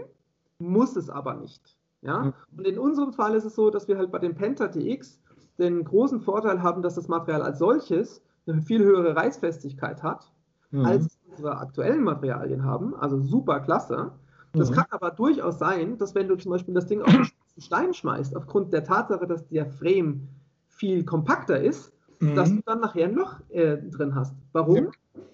muss 0.60 0.95
es 0.95 1.10
aber 1.10 1.36
nicht. 1.36 1.77
Ja, 2.01 2.23
mhm. 2.23 2.34
und 2.58 2.67
in 2.67 2.77
unserem 2.77 3.13
Fall 3.13 3.36
ist 3.36 3.45
es 3.45 3.56
so, 3.56 3.69
dass 3.69 3.88
wir 3.88 3.97
halt 3.97 4.12
bei 4.12 4.19
dem 4.19 4.36
Penta 4.36 4.67
TX 4.67 5.21
den 5.60 5.84
großen 5.84 6.19
Vorteil 6.19 6.62
haben, 6.62 6.82
dass 6.82 6.95
das 6.95 7.08
Material 7.08 7.43
als 7.43 7.60
solches 7.60 8.21
eine 8.47 8.62
viel 8.62 8.84
höhere 8.84 9.15
Reißfestigkeit 9.15 10.04
hat, 10.04 10.32
mhm. 10.71 10.86
als 10.86 11.17
unsere 11.30 11.58
aktuellen 11.58 12.04
Materialien 12.04 12.65
haben. 12.65 12.95
Also 12.95 13.19
super 13.21 13.60
klasse. 13.62 14.12
Das 14.54 14.70
mhm. 14.70 14.76
kann 14.76 14.86
aber 14.90 15.12
durchaus 15.12 15.60
sein, 15.60 15.98
dass 15.98 16.16
wenn 16.16 16.28
du 16.28 16.36
zum 16.36 16.52
Beispiel 16.52 16.74
das 16.74 16.86
Ding 16.86 17.02
auf 17.02 17.14
einen 17.14 17.28
Stein 17.58 17.94
schmeißt, 17.94 18.36
aufgrund 18.36 18.74
der 18.74 18.84
Tatsache, 18.84 19.28
dass 19.28 19.48
der 19.48 19.66
Frame 19.66 20.28
viel 20.68 21.06
kompakter 21.06 21.60
ist, 21.60 21.94
mhm. 22.20 22.36
dass 22.36 22.50
du 22.50 22.62
dann 22.66 22.80
nachher 22.80 23.06
ein 23.06 23.16
Loch 23.16 23.40
äh, 23.50 23.78
drin 23.78 24.16
hast. 24.16 24.36
Warum? 24.52 24.76
Ja. 24.76 24.92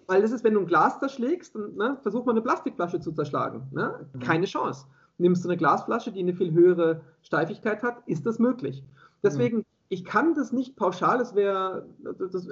Weil 0.08 0.22
das 0.22 0.32
ist, 0.32 0.44
wenn 0.44 0.54
du 0.54 0.62
ein 0.62 0.68
Glas 0.68 1.00
zerschlägst, 1.00 1.56
dann, 1.56 1.76
ne, 1.76 1.98
versuch 2.02 2.26
mal 2.26 2.32
eine 2.32 2.42
Plastikflasche 2.42 3.00
zu 3.00 3.12
zerschlagen. 3.12 3.68
Ne? 3.72 4.08
Mhm. 4.14 4.20
Keine 4.20 4.46
Chance. 4.46 4.86
Nimmst 5.18 5.44
du 5.44 5.50
eine 5.50 5.58
Glasflasche, 5.58 6.12
die 6.12 6.20
eine 6.20 6.34
viel 6.34 6.52
höhere 6.52 7.02
Steifigkeit 7.24 7.82
hat, 7.82 7.98
ist 8.06 8.26
das 8.26 8.38
möglich. 8.38 8.84
Deswegen, 9.24 9.66
ich 9.90 10.06
kann 10.06 10.36
das 10.36 10.52
nicht 10.52 10.76
pauschal, 10.76 11.20
es 11.20 11.34
wäre, 11.34 11.88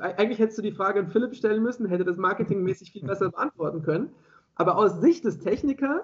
eigentlich 0.02 0.40
hättest 0.40 0.58
du 0.58 0.64
die 0.64 0.72
Frage 0.72 1.00
an 1.00 1.08
Philipp 1.08 1.36
stellen 1.36 1.62
müssen, 1.62 1.86
hätte 1.86 2.06
das 2.06 2.18
marketingmäßig 2.18 2.92
viel 2.92 3.04
besser 3.08 3.30
beantworten 3.30 3.84
können. 3.84 4.10
Aber 4.56 4.78
aus 4.78 5.00
Sicht 5.00 5.26
des 5.26 5.40
Technikers 5.40 6.02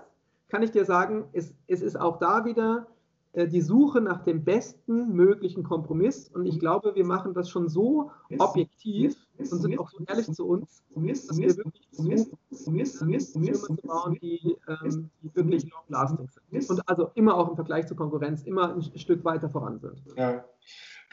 kann 0.52 0.64
ich 0.64 0.72
dir 0.72 0.84
sagen, 0.84 1.24
es, 1.32 1.54
es 1.68 1.82
ist 1.82 1.98
auch 2.00 2.20
da 2.20 2.44
wieder 2.44 2.88
äh, 3.32 3.48
die 3.48 3.62
Suche 3.62 4.02
nach 4.02 4.24
dem 4.26 4.44
besten 4.44 5.16
möglichen 5.16 5.64
Kompromiss. 5.64 6.28
Und 6.28 6.46
ich 6.46 6.60
glaube, 6.60 6.94
wir 6.94 7.06
machen 7.06 7.34
das 7.34 7.50
schon 7.50 7.70
so 7.70 8.12
objektiv 8.38 9.16
und 9.38 9.46
sind 9.46 9.80
auch 9.80 9.90
so 9.90 10.04
ehrlich 10.06 10.30
zu 10.34 10.46
uns, 10.46 10.84
dass 10.94 11.38
wir 11.38 11.56
wirklich 11.56 11.88
versuchen, 11.88 12.38
Firmen 12.52 13.56
zu 13.56 13.76
bauen, 13.76 14.18
die, 14.22 14.58
ähm, 14.68 15.10
die 15.24 15.34
wirklich 15.34 15.72
long-lasting 15.72 16.28
sind. 16.28 16.70
Und 16.70 16.90
also 16.90 17.12
immer 17.16 17.36
auch 17.36 17.50
im 17.50 17.56
Vergleich 17.56 17.88
zur 17.88 17.96
Konkurrenz 17.96 18.44
immer 18.44 18.76
ein 18.76 18.82
Stück 18.82 19.24
weiter 19.24 19.50
voran 19.50 19.80
sind. 19.80 20.04
Ja. 20.18 20.44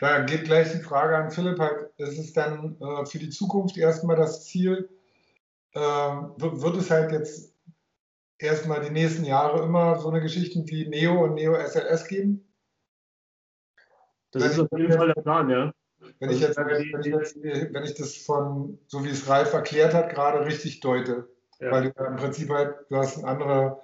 Da 0.00 0.22
geht 0.22 0.44
gleich 0.44 0.72
die 0.72 0.78
Frage 0.78 1.16
an 1.16 1.30
Philipp. 1.30 1.58
Halt, 1.60 1.90
ist 1.98 2.18
es 2.18 2.32
dann 2.32 2.76
äh, 2.80 3.06
für 3.06 3.18
die 3.18 3.30
Zukunft 3.30 3.76
erstmal 3.76 4.16
das 4.16 4.44
Ziel, 4.44 4.88
äh, 5.72 5.80
wird 5.80 6.76
es 6.76 6.90
halt 6.90 7.12
jetzt 7.12 7.47
erstmal 8.38 8.80
die 8.80 8.90
nächsten 8.90 9.24
Jahre 9.24 9.62
immer 9.62 9.98
so 9.98 10.08
eine 10.08 10.20
Geschichten 10.20 10.68
wie 10.68 10.88
Neo 10.88 11.24
und 11.24 11.34
Neo 11.34 11.54
SLS 11.54 12.06
geben? 12.08 12.48
Das 14.30 14.42
wenn 14.42 14.50
ist 14.50 14.58
auf 14.60 14.78
jeden 14.78 14.92
Fall 14.92 15.12
der 15.12 15.22
Plan, 15.22 15.50
ja. 15.50 15.72
Wenn 16.20 16.30
ich, 16.30 16.46
also 16.46 16.60
jetzt, 16.60 16.92
wenn, 16.92 17.00
ich 17.00 17.06
jetzt, 17.06 17.42
wenn 17.42 17.84
ich 17.84 17.94
das 17.94 18.16
von, 18.16 18.78
so 18.86 19.04
wie 19.04 19.10
es 19.10 19.28
Ralf 19.28 19.52
erklärt 19.52 19.94
hat, 19.94 20.10
gerade 20.10 20.44
richtig 20.44 20.80
deute, 20.80 21.28
ja. 21.58 21.70
weil 21.70 21.90
du 21.90 22.04
im 22.04 22.16
Prinzip 22.16 22.50
halt, 22.50 22.76
du 22.88 22.96
hast 22.96 23.18
eine 23.18 23.26
andere 23.26 23.80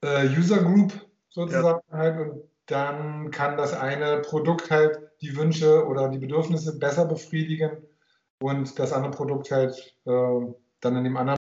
äh, 0.00 0.28
User 0.28 0.62
Group 0.62 0.92
sozusagen 1.28 1.80
ja. 1.90 1.98
halt 1.98 2.20
und 2.20 2.42
dann 2.66 3.30
kann 3.30 3.56
das 3.56 3.72
eine 3.72 4.20
Produkt 4.20 4.70
halt 4.70 5.00
die 5.20 5.36
Wünsche 5.36 5.86
oder 5.86 6.08
die 6.08 6.18
Bedürfnisse 6.18 6.78
besser 6.78 7.06
befriedigen 7.06 7.78
und 8.40 8.78
das 8.78 8.92
andere 8.92 9.12
Produkt 9.12 9.50
halt 9.50 9.96
äh, 10.04 10.54
dann 10.80 10.96
in 10.96 11.04
dem 11.04 11.16
anderen 11.16 11.37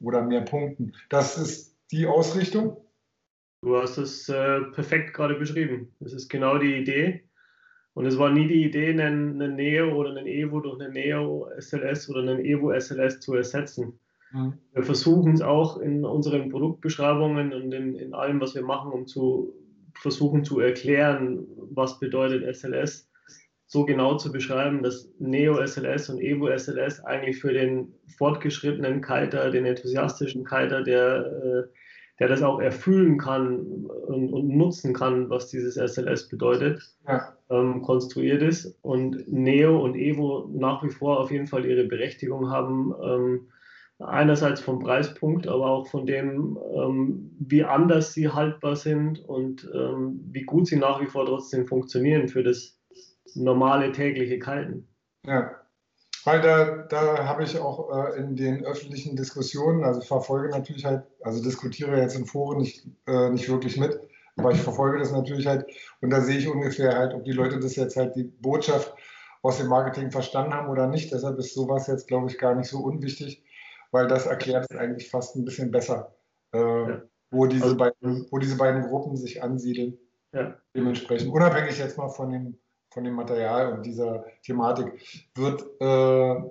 oder 0.00 0.22
mehr 0.22 0.42
Punkten. 0.42 0.92
Das 1.08 1.38
ist 1.38 1.76
die 1.90 2.06
Ausrichtung. 2.06 2.76
Du 3.62 3.76
hast 3.76 3.98
es 3.98 4.28
äh, 4.28 4.60
perfekt 4.72 5.12
gerade 5.12 5.34
beschrieben. 5.34 5.94
Das 6.00 6.12
ist 6.12 6.28
genau 6.28 6.58
die 6.58 6.74
Idee. 6.76 7.24
Und 7.92 8.06
es 8.06 8.18
war 8.18 8.30
nie 8.30 8.46
die 8.46 8.64
Idee, 8.64 8.90
einen, 8.90 9.42
einen 9.42 9.56
Neo 9.56 9.94
oder 9.94 10.10
einen 10.10 10.26
Evo 10.26 10.60
durch 10.60 10.80
einen 10.80 10.92
Neo 10.92 11.48
SLS 11.58 12.08
oder 12.08 12.20
einen 12.20 12.44
Evo 12.44 12.72
SLS 12.72 13.20
zu 13.20 13.34
ersetzen. 13.34 13.98
Mhm. 14.32 14.54
Wir 14.72 14.82
versuchen 14.82 15.34
es 15.34 15.42
auch 15.42 15.78
in 15.78 16.04
unseren 16.04 16.48
Produktbeschreibungen 16.50 17.52
und 17.52 17.72
in, 17.72 17.96
in 17.96 18.14
allem, 18.14 18.40
was 18.40 18.54
wir 18.54 18.62
machen, 18.62 18.92
um 18.92 19.06
zu 19.06 19.52
versuchen 19.94 20.44
zu 20.44 20.60
erklären, 20.60 21.46
was 21.72 21.98
bedeutet 21.98 22.56
SLS 22.56 23.09
so 23.70 23.84
genau 23.84 24.16
zu 24.16 24.32
beschreiben, 24.32 24.82
dass 24.82 25.08
Neo 25.20 25.64
SLS 25.64 26.10
und 26.10 26.20
Evo 26.20 26.48
SLS 26.48 27.04
eigentlich 27.04 27.38
für 27.38 27.52
den 27.52 27.94
fortgeschrittenen 28.18 29.00
Kiter, 29.00 29.48
den 29.52 29.64
enthusiastischen 29.64 30.44
Kiter, 30.44 30.82
der, 30.82 31.26
äh, 31.26 31.62
der 32.18 32.26
das 32.26 32.42
auch 32.42 32.60
erfüllen 32.60 33.16
kann 33.16 33.60
und, 33.60 34.32
und, 34.32 34.48
nutzen 34.48 34.92
kann, 34.92 35.30
was 35.30 35.46
dieses 35.46 35.76
SLS 35.76 36.28
bedeutet, 36.28 36.82
ja. 37.06 37.32
ähm, 37.48 37.82
konstruiert 37.82 38.42
ist. 38.42 38.76
Und 38.82 39.28
Neo 39.28 39.80
und 39.80 39.94
Evo 39.94 40.50
nach 40.52 40.82
wie 40.82 40.90
vor 40.90 41.20
auf 41.20 41.30
jeden 41.30 41.46
Fall 41.46 41.64
ihre 41.64 41.84
Berechtigung 41.84 42.50
haben. 42.50 42.92
Ähm, 43.00 43.46
einerseits 44.00 44.60
vom 44.60 44.80
Preispunkt, 44.80 45.46
aber 45.46 45.66
auch 45.66 45.86
von 45.86 46.06
dem, 46.06 46.58
ähm, 46.74 47.30
wie 47.38 47.62
anders 47.62 48.14
sie 48.14 48.28
haltbar 48.30 48.74
sind 48.74 49.20
und 49.28 49.70
ähm, 49.72 50.18
wie 50.32 50.42
gut 50.42 50.66
sie 50.66 50.76
nach 50.76 51.00
wie 51.00 51.06
vor 51.06 51.26
trotzdem 51.26 51.66
funktionieren 51.66 52.26
für 52.26 52.42
das 52.42 52.79
normale 53.34 53.92
tägliche 53.92 54.38
Kalten. 54.38 54.88
Ja, 55.26 55.60
weil 56.24 56.40
da, 56.42 56.82
da 56.88 57.24
habe 57.24 57.44
ich 57.44 57.58
auch 57.58 57.90
äh, 57.90 58.18
in 58.18 58.36
den 58.36 58.64
öffentlichen 58.64 59.16
Diskussionen, 59.16 59.84
also 59.84 60.00
verfolge 60.02 60.50
natürlich 60.50 60.84
halt, 60.84 61.04
also 61.22 61.42
diskutiere 61.42 61.98
jetzt 61.98 62.16
in 62.16 62.26
Foren 62.26 62.58
nicht, 62.58 62.86
äh, 63.06 63.30
nicht 63.30 63.48
wirklich 63.48 63.78
mit, 63.78 63.98
aber 64.36 64.50
ich 64.50 64.60
verfolge 64.60 64.98
das 64.98 65.12
natürlich 65.12 65.46
halt 65.46 65.66
und 66.02 66.10
da 66.10 66.20
sehe 66.20 66.38
ich 66.38 66.48
ungefähr 66.48 66.96
halt, 66.96 67.14
ob 67.14 67.24
die 67.24 67.32
Leute 67.32 67.58
das 67.58 67.76
jetzt 67.76 67.96
halt 67.96 68.16
die 68.16 68.24
Botschaft 68.24 68.94
aus 69.42 69.58
dem 69.58 69.68
Marketing 69.68 70.10
verstanden 70.10 70.52
haben 70.52 70.68
oder 70.68 70.86
nicht. 70.86 71.10
Deshalb 71.10 71.38
ist 71.38 71.54
sowas 71.54 71.86
jetzt, 71.86 72.06
glaube 72.06 72.30
ich, 72.30 72.36
gar 72.36 72.54
nicht 72.54 72.68
so 72.68 72.80
unwichtig, 72.80 73.42
weil 73.90 74.06
das 74.06 74.26
erklärt 74.26 74.66
es 74.68 74.76
eigentlich 74.76 75.08
fast 75.08 75.36
ein 75.36 75.46
bisschen 75.46 75.70
besser, 75.70 76.14
äh, 76.52 76.58
ja. 76.58 77.02
wo, 77.30 77.46
diese 77.46 77.64
also, 77.64 77.76
beiden, 77.76 78.26
wo 78.30 78.38
diese 78.38 78.58
beiden 78.58 78.82
Gruppen 78.82 79.16
sich 79.16 79.42
ansiedeln. 79.42 79.96
Ja. 80.32 80.54
Dementsprechend, 80.76 81.32
unabhängig 81.32 81.78
jetzt 81.78 81.96
mal 81.96 82.10
von 82.10 82.30
dem 82.30 82.58
von 82.90 83.04
dem 83.04 83.14
Material 83.14 83.72
und 83.72 83.86
dieser 83.86 84.24
Thematik. 84.42 85.28
Wird, 85.34 85.62
äh, 85.80 86.50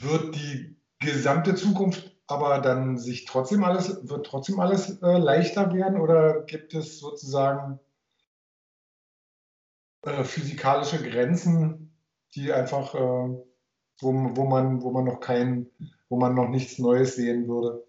wird 0.00 0.34
die 0.34 0.76
gesamte 0.98 1.54
Zukunft 1.54 2.10
aber 2.30 2.60
dann 2.60 2.96
sich 2.96 3.24
trotzdem 3.24 3.64
alles, 3.64 4.08
wird 4.08 4.24
trotzdem 4.24 4.60
alles 4.60 5.02
äh, 5.02 5.18
leichter 5.18 5.74
werden 5.74 6.00
oder 6.00 6.42
gibt 6.42 6.74
es 6.74 7.00
sozusagen 7.00 7.80
äh, 10.02 10.22
physikalische 10.22 11.02
Grenzen, 11.02 11.92
die 12.34 12.52
einfach, 12.52 12.94
äh, 12.94 12.98
wo, 12.98 13.46
wo, 14.00 14.44
man, 14.44 14.80
wo 14.82 14.92
man 14.92 15.04
noch 15.04 15.18
kein, 15.18 15.68
wo 16.08 16.18
man 16.18 16.34
noch 16.34 16.48
nichts 16.48 16.78
Neues 16.78 17.16
sehen 17.16 17.48
würde? 17.48 17.84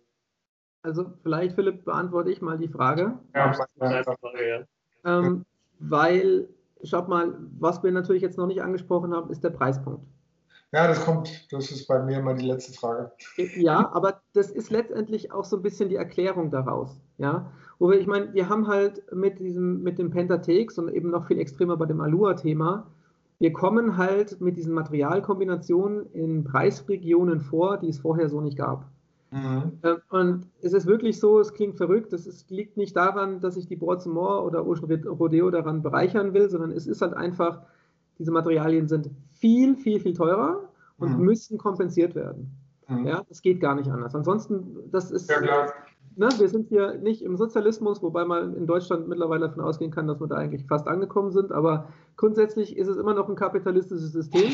Also 0.82 1.14
vielleicht, 1.22 1.54
Philipp, 1.54 1.86
beantworte 1.86 2.32
ich 2.32 2.42
mal 2.42 2.58
die 2.58 2.68
Frage. 2.68 3.20
Ja, 3.36 3.54
ja. 3.80 4.66
Ähm, 5.06 5.46
weil 5.78 6.50
schaut 6.84 7.08
mal, 7.08 7.34
was 7.60 7.84
wir 7.84 7.92
natürlich 7.92 8.22
jetzt 8.22 8.38
noch 8.38 8.48
nicht 8.48 8.62
angesprochen 8.62 9.14
haben, 9.14 9.30
ist 9.32 9.44
der 9.44 9.50
Preispunkt. 9.50 10.06
Ja, 10.74 10.88
das 10.88 11.04
kommt, 11.04 11.52
das 11.52 11.70
ist 11.70 11.86
bei 11.88 12.02
mir 12.02 12.20
immer 12.20 12.34
die 12.34 12.46
letzte 12.46 12.72
Frage. 12.72 13.12
Ja, 13.58 13.92
aber 13.94 14.22
das 14.34 14.50
ist 14.50 14.70
letztendlich 14.70 15.32
auch 15.32 15.44
so 15.44 15.58
ein 15.58 15.62
bisschen 15.62 15.90
die 15.90 15.98
Erklärung 15.98 16.50
daraus. 16.50 16.98
Ja, 17.18 17.52
wo 17.78 17.90
wir, 17.90 18.00
ich 18.00 18.08
meine, 18.08 18.34
wir 18.34 18.48
haben 18.48 18.68
halt 18.68 19.04
mit 19.12 19.40
diesem, 19.40 19.84
mit 19.84 20.00
dem 20.00 20.12
Pentatex 20.12 20.78
und 20.78 20.88
eben 20.90 21.10
noch 21.10 21.28
viel 21.28 21.40
extremer 21.40 21.76
bei 21.76 21.88
dem 21.88 22.00
Alua-Thema, 22.00 22.88
wir 23.40 23.52
kommen 23.52 23.98
halt 23.98 24.40
mit 24.40 24.56
diesen 24.56 24.74
Materialkombinationen 24.74 26.06
in 26.14 26.44
Preisregionen 26.44 27.42
vor, 27.42 27.78
die 27.78 27.90
es 27.90 27.98
vorher 27.98 28.30
so 28.30 28.40
nicht 28.40 28.58
gab. 28.58 28.86
Mhm. 29.32 29.80
Ähm, 29.84 29.98
und 30.10 30.48
es 30.62 30.74
ist 30.74 30.86
wirklich 30.86 31.20
so, 31.20 31.40
es 31.40 31.54
klingt 31.54 31.78
verrückt, 31.78 32.14
es 32.14 32.46
liegt 32.50 32.78
nicht 32.78 32.96
daran, 32.96 33.40
dass 33.40 33.56
ich 33.56 33.66
die 33.66 33.78
Broadmoor 33.78 34.46
oder 34.46 34.68
Ocean 34.68 35.08
Rodeo 35.08 35.50
daran 35.50 35.82
bereichern 35.82 36.34
will, 36.34 36.50
sondern 36.50 36.72
es 36.72 36.86
ist 36.86 37.02
halt 37.02 37.14
einfach, 37.14 37.62
diese 38.20 38.32
Materialien 38.32 38.88
sind 38.88 39.10
viel, 39.32 39.76
viel, 39.76 40.00
viel 40.02 40.14
teurer 40.14 40.70
und 40.98 41.18
mhm. 41.18 41.26
müssen 41.26 41.58
kompensiert 41.58 42.14
werden. 42.14 42.52
Mhm. 42.88 43.08
Ja, 43.08 43.24
das 43.28 43.42
geht 43.42 43.62
gar 43.62 43.76
nicht 43.76 43.90
anders. 43.90 44.14
Ansonsten, 44.14 44.78
das 44.92 45.12
ist, 45.12 45.30
ja, 45.30 45.72
ne, 46.16 46.30
wir 46.38 46.50
sind 46.50 46.70
hier 46.70 46.98
nicht 46.98 47.22
im 47.22 47.38
Sozialismus, 47.38 48.02
wobei 48.02 48.26
man 48.26 48.56
in 48.56 48.68
Deutschland 48.68 49.08
mittlerweile 49.08 49.48
davon 49.48 49.64
ausgehen 49.64 49.92
kann, 49.92 50.08
dass 50.08 50.20
wir 50.20 50.28
da 50.28 50.36
eigentlich 50.36 50.66
fast 50.68 50.88
angekommen 50.88 51.32
sind, 51.32 51.52
aber 51.52 51.90
grundsätzlich 52.18 52.78
ist 52.78 52.88
es 52.88 52.98
immer 52.98 53.14
noch 53.14 53.30
ein 53.30 53.36
kapitalistisches 53.36 54.12
System 54.12 54.52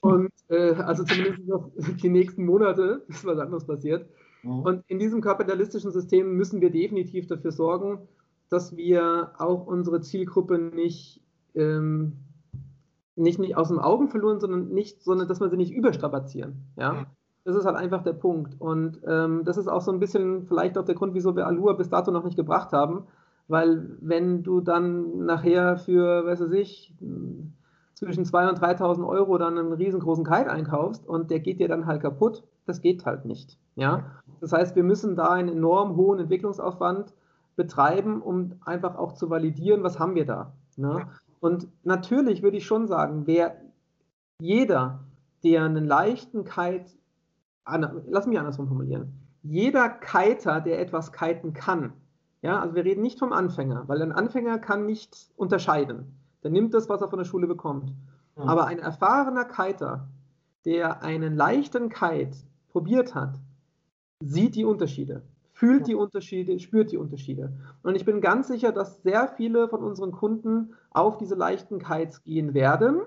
und 0.00 0.30
äh, 0.48 0.74
also 0.74 1.04
zumindest 1.04 1.46
noch 1.46 1.70
die 2.02 2.08
nächsten 2.08 2.44
Monate, 2.44 3.02
bis 3.06 3.24
was 3.24 3.38
anderes 3.38 3.66
passiert. 3.66 4.06
Mhm. 4.42 4.60
Und 4.60 4.84
in 4.88 4.98
diesem 4.98 5.20
kapitalistischen 5.20 5.90
System 5.90 6.36
müssen 6.36 6.60
wir 6.60 6.70
definitiv 6.70 7.26
dafür 7.26 7.52
sorgen, 7.52 8.08
dass 8.50 8.76
wir 8.76 9.32
auch 9.38 9.66
unsere 9.66 10.00
Zielgruppe 10.00 10.58
nicht, 10.58 11.22
ähm, 11.54 12.14
nicht, 13.14 13.38
nicht 13.38 13.56
aus 13.56 13.68
den 13.68 13.78
Augen 13.78 14.08
verloren, 14.08 14.40
sondern 14.40 14.68
nicht, 14.68 15.02
sondern 15.02 15.28
dass 15.28 15.40
wir 15.40 15.50
sie 15.50 15.56
nicht 15.56 15.72
überstrapazieren. 15.72 16.64
Ja? 16.76 17.06
Das 17.48 17.56
ist 17.56 17.64
halt 17.64 17.76
einfach 17.76 18.02
der 18.02 18.12
Punkt. 18.12 18.60
Und 18.60 19.00
ähm, 19.06 19.42
das 19.42 19.56
ist 19.56 19.68
auch 19.68 19.80
so 19.80 19.90
ein 19.90 19.98
bisschen 19.98 20.42
vielleicht 20.42 20.76
auch 20.76 20.84
der 20.84 20.94
Grund, 20.94 21.14
wieso 21.14 21.34
wir 21.34 21.46
Alua 21.46 21.72
bis 21.72 21.88
dato 21.88 22.10
noch 22.10 22.24
nicht 22.24 22.36
gebracht 22.36 22.72
haben. 22.72 23.04
Weil 23.48 23.96
wenn 24.02 24.42
du 24.42 24.60
dann 24.60 25.24
nachher 25.24 25.78
für, 25.78 26.26
weiß 26.26 26.42
ich, 26.52 26.94
zwischen 27.94 28.24
2.000 28.24 28.48
und 28.50 28.58
3.000 28.60 29.08
Euro 29.08 29.38
dann 29.38 29.56
einen 29.56 29.72
riesengroßen 29.72 30.24
Kite 30.24 30.50
einkaufst 30.50 31.08
und 31.08 31.30
der 31.30 31.40
geht 31.40 31.58
dir 31.58 31.68
dann 31.68 31.86
halt 31.86 32.02
kaputt, 32.02 32.44
das 32.66 32.82
geht 32.82 33.06
halt 33.06 33.24
nicht. 33.24 33.56
Ja? 33.76 34.04
Das 34.42 34.52
heißt, 34.52 34.76
wir 34.76 34.84
müssen 34.84 35.16
da 35.16 35.30
einen 35.30 35.48
enorm 35.48 35.96
hohen 35.96 36.18
Entwicklungsaufwand 36.18 37.14
betreiben, 37.56 38.20
um 38.20 38.56
einfach 38.62 38.96
auch 38.96 39.14
zu 39.14 39.30
validieren, 39.30 39.82
was 39.82 39.98
haben 39.98 40.14
wir 40.16 40.26
da. 40.26 40.52
Ne? 40.76 41.06
Und 41.40 41.66
natürlich 41.82 42.42
würde 42.42 42.58
ich 42.58 42.66
schon 42.66 42.86
sagen, 42.86 43.22
wer 43.24 43.56
jeder, 44.38 45.00
der 45.42 45.64
einen 45.64 45.86
leichten 45.86 46.44
Kite 46.44 46.90
lass 48.08 48.26
mich 48.26 48.38
andersrum 48.38 48.68
formulieren. 48.68 49.12
Jeder 49.42 49.88
Kiter, 49.88 50.60
der 50.60 50.80
etwas 50.80 51.12
kiten 51.12 51.52
kann, 51.52 51.92
ja, 52.42 52.60
also 52.60 52.74
wir 52.74 52.84
reden 52.84 53.02
nicht 53.02 53.18
vom 53.18 53.32
Anfänger, 53.32 53.84
weil 53.88 54.00
ein 54.02 54.12
Anfänger 54.12 54.58
kann 54.58 54.86
nicht 54.86 55.30
unterscheiden. 55.36 56.14
Der 56.42 56.50
nimmt 56.50 56.72
das, 56.74 56.88
was 56.88 57.00
er 57.00 57.08
von 57.08 57.18
der 57.18 57.24
Schule 57.24 57.46
bekommt. 57.46 57.92
Mhm. 58.36 58.42
Aber 58.42 58.66
ein 58.66 58.78
erfahrener 58.78 59.44
Kiter, 59.44 60.08
der 60.64 61.02
einen 61.02 61.34
leichten 61.34 61.88
Kite 61.88 62.36
probiert 62.70 63.14
hat, 63.14 63.40
sieht 64.20 64.54
die 64.54 64.64
Unterschiede, 64.64 65.22
fühlt 65.52 65.86
die 65.86 65.94
Unterschiede, 65.94 66.58
spürt 66.60 66.92
die 66.92 66.96
Unterschiede. 66.96 67.52
Und 67.82 67.96
ich 67.96 68.04
bin 68.04 68.20
ganz 68.20 68.48
sicher, 68.48 68.72
dass 68.72 69.02
sehr 69.02 69.28
viele 69.28 69.68
von 69.68 69.82
unseren 69.82 70.12
Kunden 70.12 70.74
auf 70.90 71.18
diese 71.18 71.34
leichten 71.34 71.80
Kites 71.80 72.22
gehen 72.22 72.54
werden, 72.54 73.00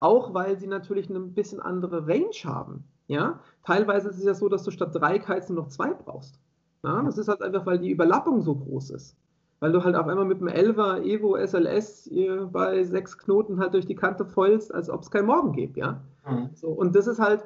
auch 0.00 0.34
weil 0.34 0.58
sie 0.58 0.66
natürlich 0.66 1.08
eine 1.08 1.20
bisschen 1.20 1.60
andere 1.60 2.06
Range 2.06 2.34
haben. 2.44 2.84
Ja, 3.06 3.40
teilweise 3.64 4.08
ist 4.08 4.18
es 4.18 4.24
ja 4.24 4.34
so, 4.34 4.48
dass 4.48 4.62
du 4.64 4.70
statt 4.70 4.94
drei 4.94 5.18
nur 5.48 5.56
noch 5.56 5.68
zwei 5.68 5.92
brauchst. 5.92 6.38
Ja, 6.82 7.02
das 7.02 7.18
ist 7.18 7.28
halt 7.28 7.42
einfach, 7.42 7.64
weil 7.66 7.78
die 7.78 7.90
Überlappung 7.90 8.42
so 8.42 8.54
groß 8.54 8.90
ist. 8.90 9.16
Weil 9.60 9.72
du 9.72 9.82
halt 9.82 9.96
auf 9.96 10.06
einmal 10.06 10.26
mit 10.26 10.40
dem 10.40 10.48
11er 10.48 11.02
Evo 11.02 11.36
SLS 11.36 12.10
bei 12.52 12.84
sechs 12.84 13.16
Knoten 13.16 13.58
halt 13.58 13.72
durch 13.72 13.86
die 13.86 13.94
Kante 13.94 14.26
fällst, 14.26 14.74
als 14.74 14.90
ob 14.90 15.02
es 15.02 15.10
kein 15.10 15.24
Morgen 15.24 15.52
gibt, 15.52 15.76
ja. 15.76 16.02
Mhm. 16.28 16.50
So, 16.54 16.68
und 16.68 16.94
das 16.94 17.06
ist 17.06 17.18
halt, 17.18 17.44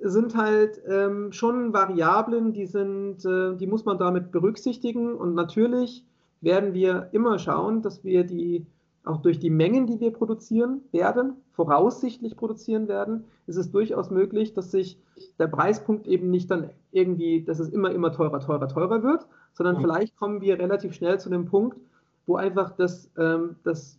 sind 0.00 0.36
halt 0.36 0.82
ähm, 0.86 1.32
schon 1.32 1.72
Variablen, 1.72 2.52
die 2.52 2.66
sind, 2.66 3.24
äh, 3.24 3.56
die 3.56 3.66
muss 3.66 3.84
man 3.84 3.96
damit 3.96 4.32
berücksichtigen. 4.32 5.14
Und 5.14 5.34
natürlich 5.34 6.04
werden 6.40 6.74
wir 6.74 7.08
immer 7.12 7.38
schauen, 7.38 7.80
dass 7.80 8.04
wir 8.04 8.24
die 8.24 8.66
auch 9.04 9.18
durch 9.18 9.38
die 9.38 9.50
Mengen, 9.50 9.86
die 9.86 10.00
wir 10.00 10.12
produzieren 10.12 10.80
werden, 10.90 11.34
voraussichtlich 11.52 12.36
produzieren 12.36 12.88
werden, 12.88 13.24
ist 13.46 13.56
es 13.56 13.70
durchaus 13.70 14.10
möglich, 14.10 14.54
dass 14.54 14.70
sich 14.70 14.98
der 15.38 15.46
Preispunkt 15.46 16.06
eben 16.06 16.30
nicht 16.30 16.50
dann 16.50 16.70
irgendwie, 16.90 17.42
dass 17.42 17.58
es 17.58 17.68
immer, 17.68 17.90
immer 17.90 18.12
teurer, 18.12 18.40
teurer, 18.40 18.66
teurer 18.66 19.02
wird, 19.02 19.26
sondern 19.52 19.76
mhm. 19.76 19.82
vielleicht 19.82 20.16
kommen 20.16 20.40
wir 20.40 20.58
relativ 20.58 20.94
schnell 20.94 21.20
zu 21.20 21.28
dem 21.28 21.44
Punkt, 21.44 21.78
wo 22.26 22.36
einfach 22.36 22.70
das, 22.76 23.10
ähm, 23.18 23.56
das, 23.62 23.98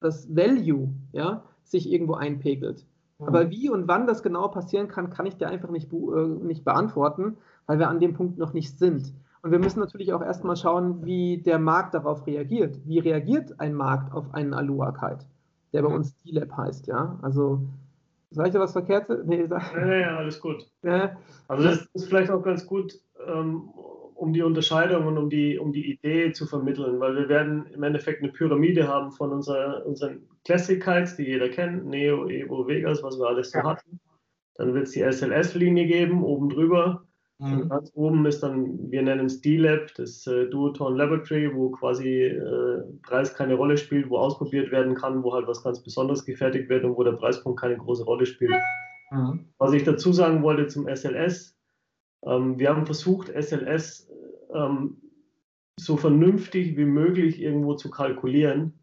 das 0.00 0.34
Value 0.34 0.88
ja, 1.12 1.42
sich 1.62 1.92
irgendwo 1.92 2.14
einpegelt. 2.14 2.86
Mhm. 3.18 3.26
Aber 3.26 3.50
wie 3.50 3.68
und 3.68 3.88
wann 3.88 4.06
das 4.06 4.22
genau 4.22 4.48
passieren 4.48 4.88
kann, 4.88 5.10
kann 5.10 5.26
ich 5.26 5.36
dir 5.36 5.48
einfach 5.48 5.70
nicht, 5.70 5.92
äh, 5.92 5.96
nicht 5.96 6.64
beantworten, 6.64 7.36
weil 7.66 7.78
wir 7.78 7.88
an 7.88 8.00
dem 8.00 8.14
Punkt 8.14 8.38
noch 8.38 8.54
nicht 8.54 8.78
sind. 8.78 9.12
Und 9.46 9.52
wir 9.52 9.60
müssen 9.60 9.78
natürlich 9.78 10.12
auch 10.12 10.22
erstmal 10.22 10.56
schauen, 10.56 11.06
wie 11.06 11.38
der 11.38 11.60
Markt 11.60 11.94
darauf 11.94 12.26
reagiert. 12.26 12.80
Wie 12.84 12.98
reagiert 12.98 13.60
ein 13.60 13.74
Markt 13.74 14.12
auf 14.12 14.34
einen 14.34 14.52
Aloha-Kite, 14.52 15.24
der 15.72 15.82
bei 15.82 15.94
uns 15.94 16.20
D-Lab 16.22 16.50
heißt, 16.56 16.88
ja? 16.88 17.16
Also, 17.22 17.60
sag 18.32 18.48
ich 18.48 18.52
da 18.54 18.58
was 18.58 18.72
verkehrt? 18.72 19.08
Nee, 19.24 19.46
sag... 19.46 19.72
ja, 19.72 19.94
ja, 19.94 20.16
alles 20.16 20.40
gut. 20.40 20.68
Ja. 20.82 21.16
Also, 21.46 21.62
das 21.62 21.86
ist 21.94 22.08
vielleicht 22.08 22.32
auch 22.32 22.42
ganz 22.42 22.66
gut, 22.66 22.98
ähm, 23.24 23.68
um 24.16 24.32
die 24.32 24.42
Unterscheidung 24.42 25.06
und 25.06 25.16
um 25.16 25.30
die, 25.30 25.60
um 25.60 25.72
die 25.72 25.92
Idee 25.92 26.32
zu 26.32 26.46
vermitteln, 26.46 26.98
weil 26.98 27.14
wir 27.14 27.28
werden 27.28 27.66
im 27.66 27.84
Endeffekt 27.84 28.24
eine 28.24 28.32
Pyramide 28.32 28.88
haben 28.88 29.12
von 29.12 29.30
unserer, 29.30 29.86
unseren 29.86 30.26
Classic 30.44 30.82
Kites, 30.82 31.14
die 31.14 31.22
jeder 31.22 31.50
kennt, 31.50 31.86
Neo, 31.86 32.26
Evo, 32.26 32.66
Vegas, 32.66 33.00
was 33.04 33.16
wir 33.16 33.28
alles 33.28 33.52
so 33.52 33.58
ja. 33.58 33.64
hatten. 33.64 34.00
Dann 34.56 34.74
wird 34.74 34.88
es 34.88 34.90
die 34.90 35.08
SLS-Linie 35.08 35.86
geben, 35.86 36.24
oben 36.24 36.48
drüber 36.48 37.05
Mhm. 37.38 37.68
Ganz 37.68 37.90
oben 37.94 38.24
ist 38.24 38.42
dann, 38.42 38.90
wir 38.90 39.02
nennen 39.02 39.26
es 39.26 39.42
D-Lab, 39.42 39.94
das 39.96 40.26
äh, 40.26 40.46
Duotone 40.48 40.96
Laboratory, 40.96 41.54
wo 41.54 41.70
quasi 41.70 42.22
äh, 42.22 42.82
Preis 43.02 43.34
keine 43.34 43.54
Rolle 43.54 43.76
spielt, 43.76 44.08
wo 44.08 44.18
ausprobiert 44.18 44.70
werden 44.70 44.94
kann, 44.94 45.22
wo 45.22 45.34
halt 45.34 45.46
was 45.46 45.62
ganz 45.62 45.82
Besonderes 45.82 46.24
gefertigt 46.24 46.70
wird 46.70 46.84
und 46.84 46.96
wo 46.96 47.04
der 47.04 47.12
Preispunkt 47.12 47.60
keine 47.60 47.76
große 47.76 48.04
Rolle 48.04 48.24
spielt. 48.24 48.54
Mhm. 49.10 49.46
Was 49.58 49.74
ich 49.74 49.84
dazu 49.84 50.12
sagen 50.12 50.42
wollte 50.42 50.66
zum 50.66 50.88
SLS, 50.88 51.58
ähm, 52.24 52.58
wir 52.58 52.70
haben 52.70 52.86
versucht, 52.86 53.28
SLS 53.28 54.10
ähm, 54.54 54.96
so 55.78 55.98
vernünftig 55.98 56.76
wie 56.78 56.86
möglich 56.86 57.40
irgendwo 57.40 57.74
zu 57.74 57.90
kalkulieren, 57.90 58.78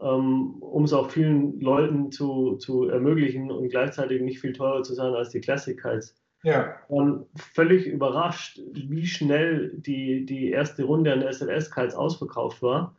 ähm, 0.00 0.56
um 0.60 0.82
es 0.84 0.92
auch 0.92 1.10
vielen 1.10 1.60
Leuten 1.60 2.10
zu, 2.10 2.56
zu 2.56 2.88
ermöglichen 2.88 3.52
und 3.52 3.68
gleichzeitig 3.68 4.22
nicht 4.22 4.40
viel 4.40 4.52
teurer 4.52 4.82
zu 4.82 4.94
sein 4.94 5.14
als 5.14 5.30
die 5.30 5.40
Classic 5.40 5.80
Kites. 5.80 6.21
Ja. 6.42 6.76
Und 6.88 7.26
völlig 7.36 7.86
überrascht, 7.86 8.60
wie 8.72 9.06
schnell 9.06 9.72
die, 9.76 10.26
die 10.26 10.50
erste 10.50 10.84
Runde 10.84 11.12
an 11.12 11.22
SLS-Kites 11.22 11.94
ausverkauft 11.94 12.62
war. 12.62 12.96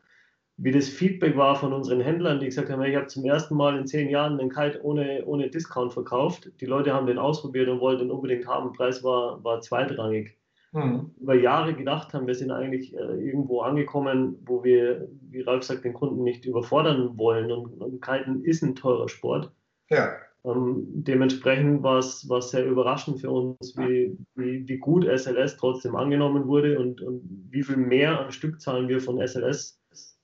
Wie 0.56 0.72
das 0.72 0.88
Feedback 0.88 1.36
war 1.36 1.56
von 1.56 1.74
unseren 1.74 2.00
Händlern, 2.00 2.40
die 2.40 2.46
gesagt 2.46 2.70
haben, 2.70 2.84
ich 2.84 2.96
habe 2.96 3.08
zum 3.08 3.26
ersten 3.26 3.56
Mal 3.56 3.78
in 3.78 3.88
zehn 3.88 4.08
Jahren 4.10 4.40
einen 4.40 4.52
Kite 4.52 4.80
ohne, 4.84 5.26
ohne 5.26 5.50
Discount 5.50 5.94
verkauft. 5.94 6.52
Die 6.62 6.66
Leute 6.66 6.94
haben 6.94 7.08
den 7.08 7.18
ausprobiert 7.18 7.70
und 7.70 7.80
wollten 7.80 8.04
den 8.04 8.12
unbedingt 8.12 8.48
haben. 8.48 8.72
Preis 8.72 9.04
war, 9.04 9.44
war 9.44 9.62
zweitrangig. 9.62 10.38
Mhm. 10.72 11.12
Über 11.20 11.36
Jahre 11.36 11.74
gedacht 11.74 12.14
haben, 12.14 12.28
wir 12.28 12.36
sind 12.36 12.52
eigentlich 12.52 12.96
äh, 12.96 12.98
irgendwo 12.98 13.62
angekommen, 13.62 14.38
wo 14.46 14.64
wir, 14.64 15.08
wie 15.30 15.42
Ralf 15.42 15.64
sagt, 15.64 15.86
den 15.86 15.94
Kunden 15.94 16.24
nicht 16.24 16.46
überfordern 16.46 17.18
wollen. 17.18 17.52
Und, 17.52 17.82
und 17.82 18.02
Kiten 18.02 18.44
ist 18.44 18.64
ein 18.64 18.76
teurer 18.76 19.10
Sport. 19.10 19.52
Ja. 19.90 20.14
Ähm, 20.46 20.84
dementsprechend 21.04 21.84
war 21.84 22.00
es 22.00 22.22
sehr 22.50 22.66
überraschend 22.66 23.22
für 23.22 23.32
uns, 23.32 23.78
wie, 23.78 24.18
wie, 24.36 24.68
wie, 24.68 24.78
gut 24.78 25.06
SLS 25.06 25.56
trotzdem 25.56 25.96
angenommen 25.96 26.48
wurde 26.48 26.80
und, 26.80 27.02
und 27.02 27.22
wie 27.50 27.64
viel 27.64 27.78
mehr 27.78 28.20
an 28.20 28.32
Stückzahlen 28.32 28.90
wir 28.90 29.00
von 29.00 29.26
SLS 29.26 29.80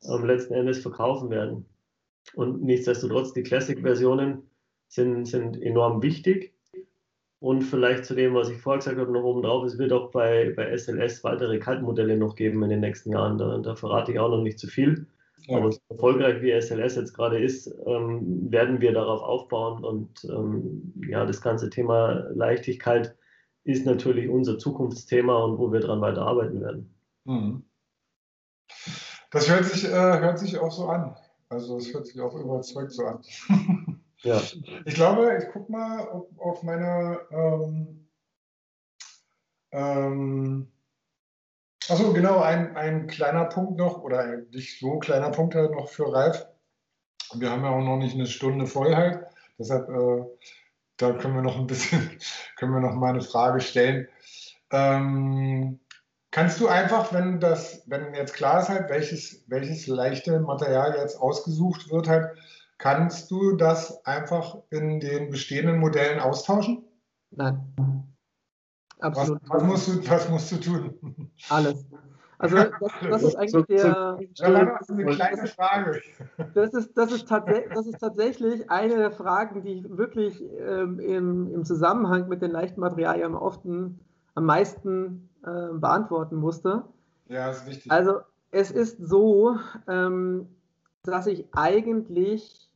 ähm, 0.09 0.25
letzten 0.25 0.53
Endes 0.55 0.79
verkaufen 0.79 1.29
werden. 1.29 1.65
Und 2.35 2.61
nichtsdestotrotz, 2.63 3.33
die 3.33 3.43
Classic-Versionen 3.43 4.43
sind, 4.89 5.25
sind 5.25 5.61
enorm 5.61 6.01
wichtig. 6.01 6.53
Und 7.39 7.61
vielleicht 7.61 8.03
zu 8.03 8.15
dem, 8.15 8.33
was 8.33 8.49
ich 8.49 8.57
vorher 8.57 8.79
gesagt 8.79 8.97
habe, 8.97 9.11
noch 9.13 9.23
oben 9.23 9.43
drauf, 9.43 9.63
es 9.63 9.77
wird 9.77 9.93
auch 9.93 10.11
bei, 10.11 10.51
bei 10.53 10.77
SLS 10.77 11.23
weitere 11.23 11.59
Kaltmodelle 11.59 12.17
noch 12.17 12.35
geben 12.35 12.61
in 12.63 12.69
den 12.69 12.81
nächsten 12.81 13.13
Jahren. 13.13 13.37
Da, 13.37 13.57
da 13.59 13.75
verrate 13.77 14.11
ich 14.11 14.19
auch 14.19 14.29
noch 14.29 14.41
nicht 14.41 14.59
zu 14.59 14.67
viel. 14.67 15.07
Ja. 15.47 15.57
Aber 15.57 15.71
so 15.71 15.79
erfolgreich 15.89 16.41
wie 16.41 16.59
SLS 16.59 16.95
jetzt 16.95 17.13
gerade 17.13 17.39
ist, 17.39 17.67
ähm, 17.85 18.51
werden 18.51 18.81
wir 18.81 18.93
darauf 18.93 19.21
aufbauen. 19.21 19.83
Und 19.83 20.23
ähm, 20.25 20.93
ja, 21.07 21.25
das 21.25 21.41
ganze 21.41 21.69
Thema 21.69 22.27
Leichtigkeit 22.33 23.15
ist 23.63 23.85
natürlich 23.85 24.29
unser 24.29 24.57
Zukunftsthema 24.57 25.43
und 25.43 25.57
wo 25.57 25.71
wir 25.71 25.79
dran 25.79 26.01
weiterarbeiten 26.01 26.61
werden. 26.61 26.95
Mhm. 27.25 27.65
Das 29.31 29.49
hört 29.49 29.65
sich, 29.65 29.85
äh, 29.85 29.89
hört 29.89 30.39
sich 30.39 30.57
auch 30.57 30.71
so 30.71 30.87
an. 30.87 31.15
Also 31.49 31.77
es 31.77 31.93
hört 31.93 32.07
sich 32.07 32.19
auch 32.21 32.35
überzeugt 32.35 32.91
so 32.91 33.05
an. 33.05 33.21
Ja. 34.21 34.41
Ich 34.83 34.95
glaube, 34.95 35.37
ich 35.41 35.49
gucke 35.53 35.71
mal 35.71 36.01
auf, 36.09 36.25
auf 36.37 36.63
meine. 36.63 37.21
Ähm, 37.31 38.09
ähm, 39.71 40.71
Achso, 41.89 42.13
genau, 42.13 42.39
ein, 42.41 42.75
ein 42.77 43.07
kleiner 43.07 43.45
Punkt 43.45 43.77
noch, 43.77 44.01
oder 44.01 44.37
nicht 44.51 44.79
so 44.79 44.99
kleiner 44.99 45.31
Punkt 45.31 45.55
halt 45.55 45.71
noch 45.71 45.89
für 45.89 46.13
Ralf. 46.13 46.45
Wir 47.33 47.49
haben 47.49 47.63
ja 47.63 47.69
auch 47.69 47.81
noch 47.83 47.97
nicht 47.97 48.15
eine 48.15 48.27
Stunde 48.27 48.67
voll 48.67 48.95
halt. 48.95 49.25
Deshalb, 49.57 49.89
äh, 49.89 50.25
da 50.97 51.13
können 51.13 51.35
wir 51.35 51.41
noch 51.41 51.57
ein 51.57 51.67
bisschen, 51.67 52.19
können 52.57 52.73
wir 52.73 52.79
noch 52.79 52.95
mal 52.95 53.09
eine 53.09 53.21
Frage 53.21 53.59
stellen. 53.59 54.07
Ähm, 54.71 55.79
kannst 56.31 56.59
du 56.59 56.67
einfach, 56.67 57.11
wenn 57.11 57.39
das, 57.39 57.83
wenn 57.87 58.13
jetzt 58.13 58.35
klar 58.35 58.61
ist 58.61 58.69
halt, 58.69 58.89
welches, 58.89 59.43
welches 59.47 59.87
leichte 59.87 60.39
Material 60.39 60.95
jetzt 60.97 61.19
ausgesucht 61.19 61.89
wird 61.91 62.07
halt, 62.07 62.37
kannst 62.77 63.31
du 63.31 63.55
das 63.55 64.05
einfach 64.05 64.57
in 64.69 64.99
den 64.99 65.31
bestehenden 65.31 65.79
Modellen 65.79 66.19
austauschen? 66.19 66.83
Nein. 67.31 68.08
Absolut. 68.99 69.41
Was, 69.47 69.49
was, 69.49 69.63
musst, 69.63 69.87
du, 69.87 70.09
was 70.09 70.29
musst 70.29 70.51
du 70.51 70.57
tun? 70.57 71.29
Alles. 71.49 71.85
Also 72.37 72.55
das, 72.55 72.69
das 73.09 73.23
ist 73.23 73.35
eigentlich 73.35 73.65
der. 73.65 74.17
Das 74.37 74.81
ist 74.81 74.91
eine 74.91 75.05
kleine 75.05 75.47
Frage. 75.47 76.01
Das 76.53 76.73
ist, 76.73 76.97
das, 76.97 77.11
ist 77.11 77.29
das 77.29 77.87
ist 77.87 77.99
tatsächlich 77.99 78.69
eine 78.71 78.95
der 78.95 79.11
Fragen, 79.11 79.61
die 79.61 79.79
ich 79.79 79.97
wirklich 79.97 80.41
ähm, 80.57 80.99
im, 80.99 81.53
im 81.53 81.65
Zusammenhang 81.65 82.29
mit 82.29 82.41
den 82.41 82.51
leichten 82.51 82.79
Materialien 82.79 83.35
oft 83.35 83.61
am 83.65 84.45
meisten 84.45 85.29
äh, 85.43 85.73
beantworten 85.73 86.37
musste. 86.37 86.83
Ja, 87.27 87.49
ist 87.49 87.67
wichtig. 87.67 87.91
Also 87.91 88.21
es 88.51 88.71
ist 88.71 88.97
so, 88.99 89.57
ähm, 89.87 90.47
dass 91.03 91.27
ich 91.27 91.45
eigentlich 91.51 92.69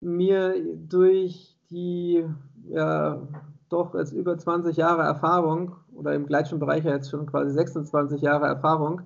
mir 0.00 0.54
durch 0.74 1.56
die 1.70 2.24
ja, 2.68 3.20
doch 3.68 3.94
jetzt 3.94 4.12
über 4.12 4.36
20 4.36 4.76
Jahre 4.76 5.02
Erfahrung 5.02 5.76
oder 5.94 6.14
im 6.14 6.26
gleichen 6.26 6.58
Bereich 6.58 6.84
jetzt 6.84 7.10
schon 7.10 7.26
quasi 7.26 7.52
26 7.52 8.20
Jahre 8.22 8.46
Erfahrung, 8.46 9.02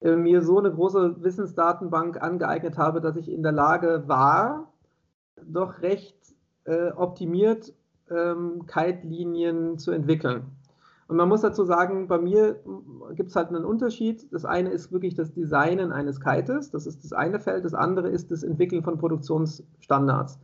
äh, 0.00 0.16
mir 0.16 0.42
so 0.42 0.58
eine 0.58 0.72
große 0.72 1.22
Wissensdatenbank 1.22 2.22
angeeignet 2.22 2.78
habe, 2.78 3.00
dass 3.00 3.16
ich 3.16 3.30
in 3.30 3.42
der 3.42 3.52
Lage 3.52 4.04
war, 4.06 4.72
doch 5.44 5.82
recht 5.82 6.16
äh, 6.64 6.90
optimiert 6.90 7.72
ähm, 8.10 8.66
Kite-Linien 8.66 9.78
zu 9.78 9.92
entwickeln. 9.92 10.52
Und 11.08 11.16
man 11.16 11.28
muss 11.28 11.40
dazu 11.40 11.64
sagen, 11.64 12.06
bei 12.06 12.18
mir 12.18 12.60
gibt 13.14 13.30
es 13.30 13.36
halt 13.36 13.48
einen 13.48 13.64
Unterschied. 13.64 14.30
Das 14.30 14.44
eine 14.44 14.70
ist 14.70 14.92
wirklich 14.92 15.14
das 15.14 15.32
Designen 15.32 15.90
eines 15.90 16.20
Kites, 16.20 16.70
das 16.70 16.86
ist 16.86 17.02
das 17.02 17.14
eine 17.14 17.40
Feld. 17.40 17.64
Das 17.64 17.72
andere 17.72 18.08
ist 18.08 18.30
das 18.30 18.42
Entwickeln 18.42 18.82
von 18.82 18.98
Produktionsstandards 18.98 20.38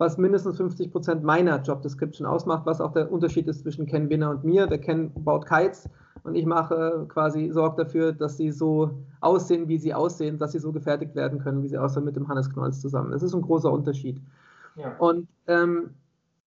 was 0.00 0.16
mindestens 0.16 0.56
50 0.56 0.90
Prozent 0.90 1.22
meiner 1.22 1.60
Job 1.60 1.82
Description 1.82 2.26
ausmacht, 2.26 2.64
was 2.64 2.80
auch 2.80 2.92
der 2.92 3.12
Unterschied 3.12 3.46
ist 3.48 3.60
zwischen 3.60 3.84
Ken 3.84 4.08
Winner 4.08 4.30
und 4.30 4.44
mir. 4.44 4.66
Der 4.66 4.78
Ken 4.78 5.12
baut 5.12 5.46
Kites 5.46 5.90
und 6.22 6.34
ich 6.34 6.46
mache 6.46 7.04
quasi, 7.06 7.50
sorge 7.50 7.84
dafür, 7.84 8.12
dass 8.14 8.38
sie 8.38 8.50
so 8.50 9.02
aussehen, 9.20 9.68
wie 9.68 9.76
sie 9.76 9.92
aussehen, 9.92 10.38
dass 10.38 10.52
sie 10.52 10.58
so 10.58 10.72
gefertigt 10.72 11.14
werden 11.14 11.38
können, 11.38 11.62
wie 11.62 11.68
sie 11.68 11.76
aussehen 11.76 12.06
mit 12.06 12.16
dem 12.16 12.28
Hannes 12.28 12.50
Knolz 12.50 12.80
zusammen. 12.80 13.10
Das 13.10 13.22
ist 13.22 13.34
ein 13.34 13.42
großer 13.42 13.70
Unterschied. 13.70 14.22
Ja. 14.76 14.96
Und 14.96 15.28
ähm, 15.46 15.90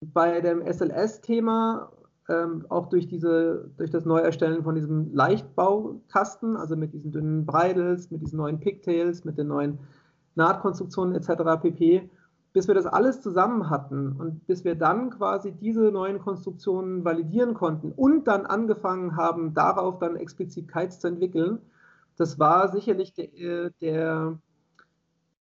bei 0.01 0.41
dem 0.41 0.63
SLS-Thema, 0.65 1.91
ähm, 2.29 2.65
auch 2.69 2.87
durch, 2.89 3.07
diese, 3.07 3.69
durch 3.77 3.91
das 3.91 4.03
Neuerstellen 4.03 4.63
von 4.63 4.73
diesem 4.73 5.13
Leichtbaukasten, 5.13 6.57
also 6.57 6.75
mit 6.75 6.91
diesen 6.91 7.11
dünnen 7.11 7.45
Bridles, 7.45 8.09
mit 8.09 8.21
diesen 8.21 8.37
neuen 8.37 8.59
Pigtails, 8.59 9.23
mit 9.25 9.37
den 9.37 9.49
neuen 9.49 9.77
Nahtkonstruktionen 10.33 11.13
etc. 11.13 11.61
pp., 11.61 12.09
bis 12.53 12.67
wir 12.67 12.75
das 12.75 12.85
alles 12.85 13.21
zusammen 13.21 13.69
hatten 13.69 14.13
und 14.13 14.45
bis 14.45 14.63
wir 14.63 14.75
dann 14.75 15.09
quasi 15.09 15.51
diese 15.51 15.91
neuen 15.91 16.19
Konstruktionen 16.19 17.03
validieren 17.03 17.55
konnten 17.55 17.91
und 17.91 18.27
dann 18.27 18.45
angefangen 18.45 19.17
haben, 19.17 19.55
darauf 19.55 19.97
dann 19.97 20.15
explizit 20.15 20.71
Kites 20.71 20.99
zu 20.99 21.07
entwickeln, 21.07 21.59
das 22.15 22.37
war 22.37 22.71
sicherlich 22.71 23.13
der, 23.13 23.33
äh, 23.33 23.71
der, 23.81 24.37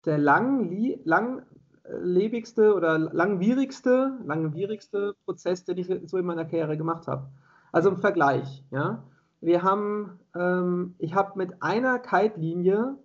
der 0.05 0.17
lang, 0.17 0.71
langlebigste 1.03 2.73
oder 2.73 2.97
langwierigste, 2.97 4.17
langwierigste 4.25 5.13
Prozess, 5.25 5.65
den 5.65 5.77
ich 5.77 5.91
so 6.05 6.17
in 6.17 6.25
meiner 6.25 6.45
Karriere 6.45 6.77
gemacht 6.77 7.07
habe. 7.07 7.27
Also 7.73 7.89
im 7.89 7.97
Vergleich, 7.97 8.63
ja. 8.71 9.03
Wir 9.41 9.61
haben, 9.61 10.19
ähm, 10.35 10.95
ich 10.99 11.15
habe 11.15 11.37
mit 11.37 11.61
einer 11.61 11.99
Kite-Linie, 11.99 12.95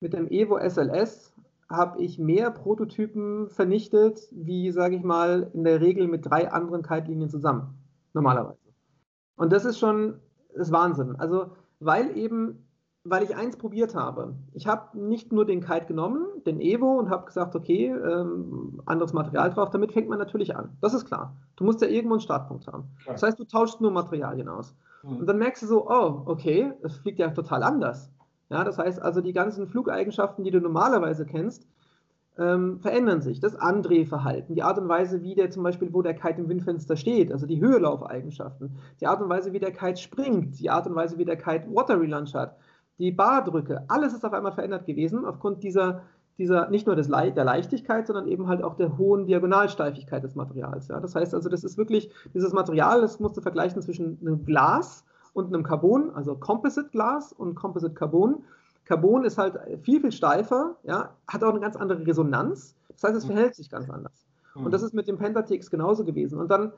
mit 0.00 0.12
dem 0.12 0.28
Evo 0.28 0.58
SLS, 0.58 1.32
habe 1.70 2.00
ich 2.00 2.18
mehr 2.18 2.50
Prototypen 2.50 3.48
vernichtet, 3.50 4.20
wie, 4.32 4.70
sage 4.70 4.96
ich 4.96 5.02
mal, 5.02 5.50
in 5.52 5.64
der 5.64 5.80
Regel 5.80 6.08
mit 6.08 6.28
drei 6.28 6.50
anderen 6.50 6.82
Kite-Linien 6.82 7.28
zusammen, 7.28 7.74
normalerweise. 8.14 8.58
Und 9.36 9.52
das 9.52 9.64
ist 9.64 9.78
schon 9.78 10.14
das 10.56 10.72
Wahnsinn. 10.72 11.16
Also, 11.16 11.52
weil 11.78 12.16
eben, 12.16 12.66
weil 13.04 13.22
ich 13.22 13.36
eins 13.36 13.56
probiert 13.56 13.94
habe. 13.94 14.34
Ich 14.52 14.66
habe 14.66 14.98
nicht 14.98 15.30
nur 15.32 15.44
den 15.44 15.60
Kite 15.60 15.86
genommen, 15.86 16.26
den 16.46 16.60
Evo, 16.60 16.98
und 16.98 17.10
habe 17.10 17.26
gesagt, 17.26 17.54
okay, 17.54 17.88
ähm, 17.88 18.80
anderes 18.86 19.12
Material 19.12 19.50
drauf, 19.50 19.70
damit 19.70 19.92
fängt 19.92 20.08
man 20.08 20.18
natürlich 20.18 20.56
an. 20.56 20.76
Das 20.80 20.94
ist 20.94 21.04
klar. 21.04 21.36
Du 21.56 21.64
musst 21.64 21.82
ja 21.82 21.88
irgendwo 21.88 22.14
einen 22.14 22.20
Startpunkt 22.20 22.66
haben. 22.66 22.84
Das 23.06 23.22
heißt, 23.22 23.38
du 23.38 23.44
tauschst 23.44 23.80
nur 23.80 23.90
Materialien 23.90 24.48
aus. 24.48 24.74
Mhm. 25.02 25.18
Und 25.18 25.26
dann 25.26 25.38
merkst 25.38 25.62
du 25.62 25.66
so, 25.66 25.88
oh, 25.88 26.22
okay, 26.24 26.72
es 26.82 26.96
fliegt 26.96 27.18
ja 27.18 27.28
total 27.30 27.62
anders. 27.62 28.10
Ja, 28.50 28.64
das 28.64 28.78
heißt 28.78 29.02
also, 29.02 29.20
die 29.20 29.32
ganzen 29.32 29.66
Flugeigenschaften, 29.66 30.44
die 30.44 30.50
du 30.50 30.60
normalerweise 30.60 31.26
kennst, 31.26 31.66
ähm, 32.38 32.78
verändern 32.80 33.20
sich. 33.20 33.40
Das 33.40 33.56
Andrehverhalten, 33.56 34.54
die 34.54 34.62
Art 34.62 34.78
und 34.78 34.88
Weise, 34.88 35.22
wie 35.22 35.34
der 35.34 35.50
zum 35.50 35.64
Beispiel, 35.64 35.92
wo 35.92 36.02
der 36.02 36.14
Kite 36.14 36.40
im 36.40 36.48
Windfenster 36.48 36.96
steht, 36.96 37.32
also 37.32 37.46
die 37.46 37.60
Höhelaufeigenschaften, 37.60 38.76
die 39.00 39.06
Art 39.06 39.20
und 39.20 39.28
Weise, 39.28 39.52
wie 39.52 39.58
der 39.58 39.72
Kite 39.72 39.96
springt, 39.96 40.58
die 40.60 40.70
Art 40.70 40.86
und 40.86 40.94
Weise, 40.94 41.18
wie 41.18 41.24
der 41.24 41.36
Kite 41.36 41.66
Water 41.74 42.00
Relaunch 42.00 42.34
hat, 42.34 42.56
die 42.98 43.10
Bardrücke, 43.10 43.84
alles 43.88 44.12
ist 44.14 44.24
auf 44.24 44.32
einmal 44.32 44.52
verändert 44.52 44.86
gewesen 44.86 45.24
aufgrund 45.24 45.62
dieser, 45.62 46.02
dieser 46.38 46.70
nicht 46.70 46.86
nur 46.86 46.96
des 46.96 47.08
Le 47.08 47.32
der 47.32 47.44
Leichtigkeit, 47.44 48.06
sondern 48.06 48.28
eben 48.28 48.46
halt 48.46 48.62
auch 48.62 48.74
der 48.74 48.96
hohen 48.96 49.26
Diagonalsteifigkeit 49.26 50.22
des 50.22 50.36
Materials. 50.36 50.88
Ja? 50.88 51.00
Das 51.00 51.14
heißt 51.14 51.34
also, 51.34 51.48
das 51.48 51.64
ist 51.64 51.76
wirklich 51.76 52.10
dieses 52.34 52.52
Material, 52.52 53.00
das 53.00 53.20
musst 53.20 53.36
du 53.36 53.40
vergleichen 53.40 53.82
zwischen 53.82 54.18
einem 54.20 54.44
Glas 54.44 55.04
und 55.32 55.46
einem 55.46 55.62
Carbon, 55.62 56.10
also 56.14 56.34
Composite 56.34 56.88
Glas 56.90 57.32
und 57.32 57.54
Composite 57.54 57.94
Carbon. 57.94 58.44
Carbon 58.84 59.24
ist 59.24 59.38
halt 59.38 59.58
viel, 59.82 60.00
viel 60.00 60.12
steifer, 60.12 60.76
ja, 60.82 61.10
hat 61.26 61.44
auch 61.44 61.50
eine 61.50 61.60
ganz 61.60 61.76
andere 61.76 62.06
Resonanz. 62.06 62.74
Das 62.88 63.04
heißt, 63.04 63.16
es 63.16 63.24
mhm. 63.24 63.32
verhält 63.32 63.54
sich 63.54 63.70
ganz 63.70 63.90
anders. 63.90 64.26
Mhm. 64.54 64.66
Und 64.66 64.72
das 64.72 64.82
ist 64.82 64.94
mit 64.94 65.08
dem 65.08 65.18
Pentatex 65.18 65.70
genauso 65.70 66.04
gewesen. 66.04 66.38
Und 66.38 66.50
dann 66.50 66.72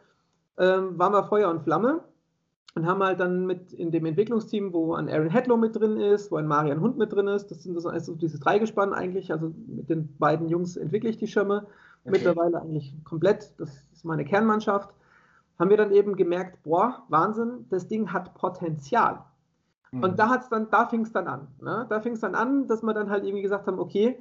ähm, 0.59 0.98
waren 0.98 1.12
wir 1.12 1.24
Feuer 1.24 1.51
und 1.51 1.62
Flamme 1.62 2.01
und 2.74 2.86
haben 2.86 3.03
halt 3.03 3.20
dann 3.20 3.46
mit 3.46 3.72
in 3.72 3.90
dem 3.90 4.07
Entwicklungsteam, 4.07 4.72
wo 4.72 4.94
ein 4.94 5.09
Aaron 5.09 5.30
Hedlow 5.30 5.57
mit 5.57 5.76
drin 5.76 5.96
ist, 5.98 6.30
wo 6.30 6.36
ein 6.36 6.46
Marian 6.46 6.80
Hund 6.80 6.98
mit 6.98 7.12
drin 7.12 7.26
ist, 7.26 7.51
das 7.51 7.62
sind 7.62 7.80
so 7.80 7.88
also 7.88 8.14
dieses 8.14 8.40
Dreigespann 8.40 8.92
eigentlich, 8.92 9.32
also 9.32 9.53
mit 9.66 9.88
den 9.88 10.14
beiden 10.18 10.48
Jungs 10.48 10.76
entwickle 10.76 11.11
ich 11.11 11.16
die 11.16 11.26
Schirme. 11.26 11.66
Okay. 12.03 12.12
Mittlerweile 12.12 12.61
eigentlich 12.61 12.94
komplett, 13.05 13.53
das 13.59 13.70
ist 13.92 14.05
meine 14.05 14.24
Kernmannschaft 14.24 14.90
haben 15.61 15.70
wir 15.70 15.76
dann 15.76 15.92
eben 15.92 16.16
gemerkt, 16.16 16.62
boah, 16.62 17.04
Wahnsinn, 17.08 17.66
das 17.68 17.86
Ding 17.86 18.12
hat 18.12 18.34
Potenzial. 18.34 19.24
Mhm. 19.92 20.02
Und 20.02 20.18
da 20.18 20.30
hat's 20.30 20.48
dann, 20.48 20.70
da 20.70 20.86
fing 20.86 21.02
es 21.02 21.12
dann 21.12 21.28
an. 21.28 21.48
Ne? 21.61 21.86
Da 21.88 22.00
fing 22.00 22.14
es 22.14 22.20
dann 22.20 22.34
an, 22.34 22.66
dass 22.66 22.82
wir 22.82 22.94
dann 22.94 23.11
halt 23.11 23.24
irgendwie 23.24 23.42
gesagt 23.42 23.66
haben, 23.66 23.78
okay, 23.78 24.18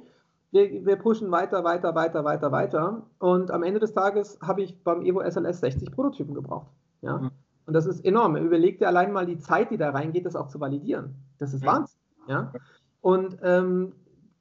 wir, 0.52 0.84
wir 0.84 0.96
pushen 0.96 1.30
weiter, 1.30 1.64
weiter, 1.64 1.94
weiter, 1.94 2.24
weiter, 2.24 2.52
weiter. 2.52 3.02
Und 3.18 3.50
am 3.50 3.62
Ende 3.62 3.80
des 3.80 3.94
Tages 3.94 4.38
habe 4.42 4.62
ich 4.62 4.82
beim 4.84 5.02
Evo 5.02 5.22
SLS 5.22 5.60
60 5.60 5.90
Prototypen 5.92 6.34
gebraucht. 6.34 6.68
Ja? 7.00 7.18
Mhm. 7.18 7.30
Und 7.66 7.74
das 7.74 7.86
ist 7.86 8.04
enorm. 8.04 8.36
Überleg 8.36 8.78
dir 8.78 8.88
allein 8.88 9.12
mal 9.12 9.26
die 9.26 9.38
Zeit, 9.38 9.70
die 9.70 9.78
da 9.78 9.90
reingeht, 9.90 10.26
das 10.26 10.36
auch 10.36 10.48
zu 10.48 10.60
validieren. 10.60 11.14
Das 11.38 11.54
ist 11.54 11.64
Wahnsinn. 11.64 11.98
Ja? 12.26 12.52
Und 13.00 13.38
ähm, 13.42 13.92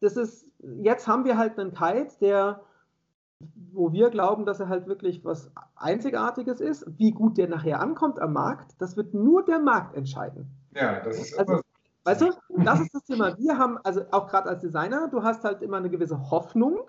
das 0.01 0.17
ist, 0.17 0.47
jetzt 0.81 1.07
haben 1.07 1.23
wir 1.23 1.37
halt 1.37 1.57
einen 1.57 1.73
Kite, 1.73 2.15
der 2.19 2.61
wo 3.71 3.91
wir 3.91 4.09
glauben, 4.09 4.45
dass 4.45 4.59
er 4.59 4.67
halt 4.67 4.87
wirklich 4.87 5.23
was 5.23 5.51
Einzigartiges 5.75 6.59
ist. 6.59 6.85
Wie 6.97 7.11
gut 7.11 7.37
der 7.37 7.47
nachher 7.47 7.79
ankommt 7.79 8.19
am 8.19 8.33
Markt, 8.33 8.75
das 8.79 8.97
wird 8.97 9.13
nur 9.13 9.45
der 9.45 9.59
Markt 9.59 9.95
entscheiden. 9.95 10.47
Ja, 10.75 10.99
das 11.01 11.17
ist 11.19 11.39
also, 11.39 11.61
Weißt 12.03 12.21
du, 12.21 12.31
das 12.63 12.79
ist 12.81 12.93
das 12.93 13.03
Thema. 13.03 13.37
Wir 13.37 13.57
haben, 13.57 13.77
also 13.83 14.01
auch 14.11 14.27
gerade 14.27 14.49
als 14.49 14.61
Designer, 14.61 15.09
du 15.09 15.23
hast 15.23 15.43
halt 15.43 15.61
immer 15.61 15.77
eine 15.77 15.89
gewisse 15.89 16.31
Hoffnung, 16.31 16.79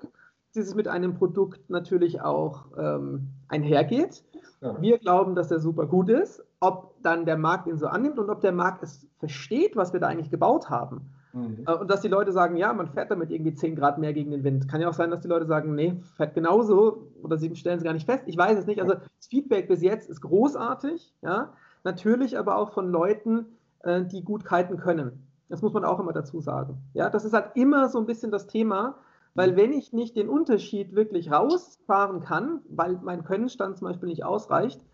die 0.55 0.63
sich 0.63 0.75
mit 0.75 0.89
einem 0.89 1.15
Produkt 1.15 1.69
natürlich 1.69 2.21
auch 2.21 2.67
ähm, 2.79 3.29
einhergeht. 3.49 4.25
Ja. 4.61 4.81
Wir 4.81 4.99
glauben, 4.99 5.35
dass 5.35 5.49
der 5.49 5.61
super 5.61 5.87
gut 5.87 6.09
ist. 6.09 6.43
Ob 6.61 6.95
dann 7.03 7.25
der 7.25 7.37
Markt 7.37 7.67
ihn 7.67 7.79
so 7.79 7.87
annimmt 7.87 8.19
und 8.19 8.31
ob 8.31 8.41
der 8.41 8.53
Markt 8.53 8.83
es 8.83 9.07
versteht, 9.19 9.77
was 9.77 9.93
wir 9.93 10.01
da 10.01 10.09
eigentlich 10.09 10.31
gebaut 10.31 10.71
haben, 10.71 11.11
Mhm. 11.33 11.65
Äh, 11.67 11.75
und 11.75 11.91
dass 11.91 12.01
die 12.01 12.09
Leute 12.09 12.33
sagen, 12.33 12.57
ja, 12.57 12.73
man 12.73 12.89
fährt 12.89 13.11
damit 13.11 13.31
irgendwie 13.31 13.55
10 13.55 13.77
Grad 13.77 13.99
mehr 13.99 14.13
gegen 14.13 14.31
den 14.31 14.45
Wind. 14.45 14.69
Kann 14.69 14.81
ja 14.81 14.89
auch 14.89 14.95
sein, 14.95 15.11
dass 15.11 15.21
die 15.21 15.29
Leute 15.29 15.47
sagen, 15.47 15.75
nee, 15.75 16.01
fährt 16.17 16.35
genauso 16.35 17.09
oder 17.23 17.37
sie 17.39 17.55
stellen 17.57 17.79
es 17.79 17.85
gar 17.85 17.93
nicht 17.93 18.07
fest. 18.07 18.25
Ich 18.27 18.37
weiß 18.37 18.59
es 18.59 18.67
nicht. 18.67 18.81
Also 18.81 18.95
das 18.95 19.27
Feedback 19.29 19.69
bis 19.69 19.83
jetzt 19.83 20.09
ist 20.09 20.21
großartig, 20.21 21.15
ja. 21.23 21.53
Natürlich 21.83 22.39
aber 22.39 22.57
auch 22.57 22.73
von 22.73 22.91
Leuten, 22.91 23.47
äh, 23.83 24.05
die 24.05 24.23
gut 24.23 24.45
kiten 24.45 24.77
können. 24.77 25.27
Das 25.49 25.63
muss 25.63 25.73
man 25.73 25.85
auch 25.85 25.99
immer 25.99 26.13
dazu 26.13 26.41
sagen. 26.41 26.79
Ja, 26.95 27.11
das 27.11 27.25
ist 27.25 27.33
halt 27.33 27.53
immer 27.55 27.89
so 27.89 27.99
ein 27.99 28.07
bisschen 28.07 28.31
das 28.31 28.47
Thema. 28.47 28.97
Weil 29.35 29.57
wenn 29.57 29.73
ich 29.73 29.93
nicht 29.93 30.17
den 30.17 30.29
Unterschied 30.29 30.95
wirklich 30.95 31.31
rausfahren 31.31 32.21
kann, 32.21 32.61
weil 32.69 32.99
mein 33.03 33.25
Könnenstand 33.25 33.79
zum 33.79 33.87
Beispiel 33.87 34.09
nicht 34.09 34.25
ausreicht, 34.25 34.85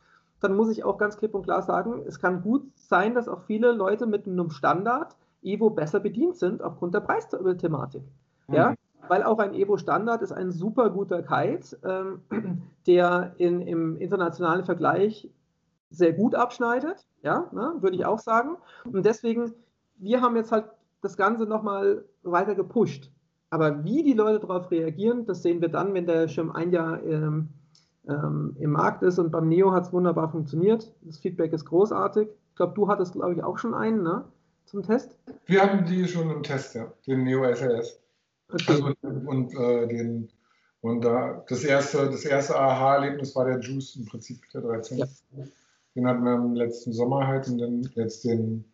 dann 0.41 0.55
muss 0.55 0.70
ich 0.70 0.84
auch 0.84 0.99
ganz 0.99 1.16
klipp 1.16 1.34
und 1.34 1.45
klar 1.45 1.62
sagen, 1.62 2.03
es 2.07 2.20
kann 2.20 2.43
gut 2.43 2.64
sein, 2.74 3.14
dass 3.14 3.28
auch 3.28 3.43
viele 3.47 3.72
Leute 3.72 4.07
mit 4.07 4.26
einem 4.26 4.51
Standard 4.51 5.16
Evo 5.43 5.70
besser 5.70 6.01
bedient 6.01 6.37
sind 6.37 6.62
aufgrund 6.62 6.95
der 6.95 7.01
Preisthematik. 7.01 8.03
Mhm. 8.49 8.55
Ja, 8.55 8.74
weil 9.09 9.22
auch 9.22 9.39
ein 9.39 9.55
Evo 9.55 9.76
Standard 9.76 10.22
ist 10.22 10.32
ein 10.32 10.51
super 10.51 10.91
guter 10.91 11.22
Kite, 11.22 11.78
ähm, 11.84 12.22
der 12.87 13.34
in, 13.39 13.61
im 13.61 13.97
internationalen 13.97 14.64
Vergleich 14.64 15.30
sehr 15.91 16.12
gut 16.12 16.34
abschneidet, 16.34 17.07
ja, 17.22 17.49
ne, 17.53 17.74
würde 17.80 17.97
ich 17.97 18.05
auch 18.05 18.18
sagen. 18.18 18.57
Und 18.84 19.07
deswegen, 19.07 19.53
wir 19.99 20.20
haben 20.20 20.37
jetzt 20.37 20.53
halt 20.53 20.66
das 21.01 21.16
Ganze 21.16 21.47
nochmal 21.47 22.05
weiter 22.22 22.55
gepusht. 22.55 23.12
Aber 23.51 23.84
wie 23.84 24.03
die 24.03 24.12
Leute 24.12 24.41
darauf 24.41 24.70
reagieren, 24.70 25.24
das 25.24 25.43
sehen 25.43 25.61
wir 25.61 25.68
dann, 25.68 25.95
wenn 25.95 26.07
der 26.07 26.26
Schirm 26.26 26.51
ein 26.51 26.72
Jahr 26.72 27.03
ähm, 27.05 27.49
ähm, 28.09 28.57
im 28.59 28.72
Markt 28.72 29.03
ist. 29.03 29.18
Und 29.18 29.30
beim 29.30 29.49
Neo 29.49 29.72
hat 29.72 29.84
es 29.84 29.93
wunderbar 29.93 30.28
funktioniert. 30.28 30.93
Das 31.03 31.18
Feedback 31.18 31.53
ist 31.53 31.64
großartig. 31.64 32.28
Ich 32.28 32.57
glaube, 32.57 32.74
du 32.74 32.89
hattest, 32.89 33.12
glaube 33.12 33.34
ich, 33.34 33.45
auch 33.45 33.59
schon 33.59 33.74
einen 33.74 34.03
ne, 34.03 34.24
zum 34.67 34.83
Test. 34.83 35.17
Wir 35.47 35.62
hatten 35.62 35.87
die 35.87 36.07
schon 36.07 36.31
im 36.31 36.43
Test, 36.43 36.75
ja, 36.75 36.93
den 37.07 37.25
Neo 37.25 37.45
SLS. 37.55 38.01
Okay. 38.49 38.64
Also, 38.69 38.95
und 39.03 39.55
äh, 39.55 39.87
den 39.89 40.29
und 40.81 41.01
da 41.01 41.45
das 41.49 41.64
erste, 41.64 42.09
das 42.11 42.25
erste 42.25 42.57
Aha-Erlebnis 42.57 43.35
war 43.35 43.45
der 43.47 43.59
Juice 43.59 43.97
im 43.97 44.07
Prinzip, 44.07 44.49
der 44.53 44.61
13. 44.61 44.99
Ja. 44.99 45.07
Den 45.97 46.07
hatten 46.07 46.23
wir 46.23 46.35
im 46.35 46.55
letzten 46.55 46.93
Sommer 46.93 47.27
halt 47.27 47.49
und 47.49 47.59
dann 47.59 47.91
jetzt 47.95 48.25
den 48.25 48.64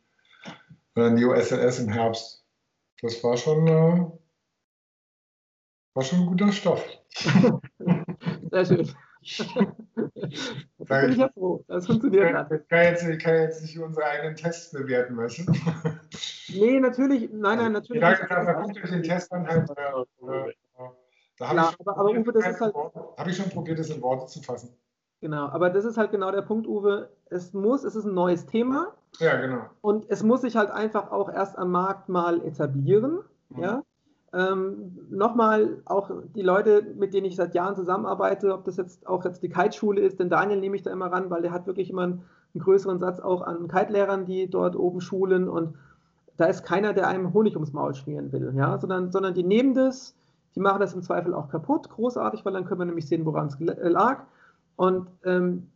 äh, 0.97 1.09
Neo 1.09 1.34
SLS 1.34 1.78
im 1.78 1.88
Herbst. 1.88 2.45
Das 3.01 3.22
war 3.24 3.36
schon, 3.36 3.66
äh, 3.66 4.07
war 5.95 6.03
schon 6.03 6.20
ein 6.20 6.26
guter 6.26 6.53
Stoff. 6.53 6.84
Sehr 8.51 8.66
schön. 8.66 8.88
Da 10.79 11.01
bin 11.01 11.12
ich 11.12 11.18
ja 11.18 11.29
froh. 11.29 11.64
Das 11.68 11.87
funktioniert 11.87 12.35
hat. 12.35 12.51
Ich 12.51 12.68
kann, 12.68 12.85
jetzt, 12.85 13.05
ich 13.05 13.18
kann 13.23 13.35
jetzt 13.35 13.62
nicht 13.62 13.79
unsere 13.79 14.07
eigenen 14.07 14.37
Tests 14.37 14.73
bewerten 14.73 15.14
müssen. 15.14 15.47
nee, 16.49 16.81
natürlich. 16.81 17.31
Nein, 17.33 17.59
nein, 17.59 17.73
natürlich. 17.73 18.03
Ja, 18.03 18.14
da 18.14 18.53
guckt 18.53 18.77
euch 18.83 18.91
den 18.91 19.03
Test 19.03 19.33
an. 19.33 19.47
Halt, 19.47 19.70
äh, 19.70 20.53
da 21.39 21.49
habe 21.49 21.61
ich, 21.61 21.81
aber, 21.81 21.97
aber 21.99 22.11
Uwe, 22.11 22.33
das 22.33 22.47
ist 22.47 22.61
halt, 22.61 22.75
hab 22.75 23.27
ich 23.27 23.37
schon 23.37 23.51
probiert, 23.51 23.79
das 23.79 23.91
in 23.91 24.03
Worte 24.03 24.27
zu 24.27 24.43
fassen. 24.43 24.77
Genau, 25.20 25.49
aber 25.49 25.70
das 25.70 25.85
ist 25.85 25.97
halt 25.97 26.11
genau 26.11 26.33
der 26.33 26.43
Punkt, 26.43 26.66
Uwe. 26.66 27.09
Es 27.31 27.53
muss, 27.53 27.85
es 27.85 27.95
ist 27.95 28.05
ein 28.05 28.14
neues 28.14 28.47
Thema. 28.47 28.93
Ja, 29.18 29.41
genau. 29.41 29.62
Und 29.81 30.11
es 30.11 30.23
muss 30.23 30.41
sich 30.41 30.57
halt 30.57 30.70
einfach 30.70 31.11
auch 31.12 31.33
erst 31.33 31.57
am 31.59 31.70
Markt 31.70 32.09
mal 32.09 32.45
etablieren. 32.45 33.20
Mhm. 33.51 33.62
Ja. 33.62 33.83
Ähm, 34.35 34.99
Nochmal 35.11 35.83
auch 35.85 36.11
die 36.35 36.43
Leute, 36.43 36.83
mit 36.97 37.12
denen 37.12 37.26
ich 37.26 37.37
seit 37.37 37.55
Jahren 37.55 37.76
zusammenarbeite, 37.76 38.55
ob 38.55 38.64
das 38.64 38.76
jetzt 38.78 39.07
auch 39.07 39.24
jetzt 39.24 39.43
die 39.43 39.51
Kite-Schule 39.51 40.01
ist, 40.01 40.20
denn 40.20 40.30
Daniel 40.30 40.59
nehme 40.59 40.76
ich 40.76 40.83
da 40.83 40.91
immer 40.91 41.12
ran, 41.12 41.30
weil 41.30 41.43
der 41.43 41.53
hat 41.53 41.66
wirklich 41.66 41.91
immer 41.91 42.03
einen, 42.03 42.22
einen 42.55 42.64
größeren 42.64 42.99
Satz 42.99 43.20
auch 43.20 43.43
an 43.43 43.68
Kite-Lehrern, 43.68 44.24
die 44.24 44.49
dort 44.49 44.74
oben 44.74 45.01
schulen 45.01 45.49
und 45.49 45.74
da 46.39 46.47
ist 46.47 46.64
keiner, 46.64 46.95
der 46.95 47.09
einem 47.09 47.35
Honig 47.35 47.55
ums 47.55 47.74
Maul 47.74 47.95
schmieren 47.95 48.33
will, 48.33 48.53
ja, 48.57 48.78
sondern, 48.78 49.12
sondern 49.12 49.35
die 49.35 49.45
nehmen 49.45 49.74
das, 49.74 50.14
die 50.55 50.61
machen 50.61 50.80
das 50.80 50.95
im 50.95 51.03
Zweifel 51.03 51.35
auch 51.35 51.49
kaputt, 51.49 51.91
großartig, 51.91 52.45
weil 52.45 52.53
dann 52.55 52.64
können 52.64 52.80
wir 52.80 52.87
nämlich 52.87 53.07
sehen, 53.07 53.26
woran 53.26 53.49
es 53.49 53.57
lag. 53.59 54.24
Und 54.76 55.09
ähm, 55.24 55.68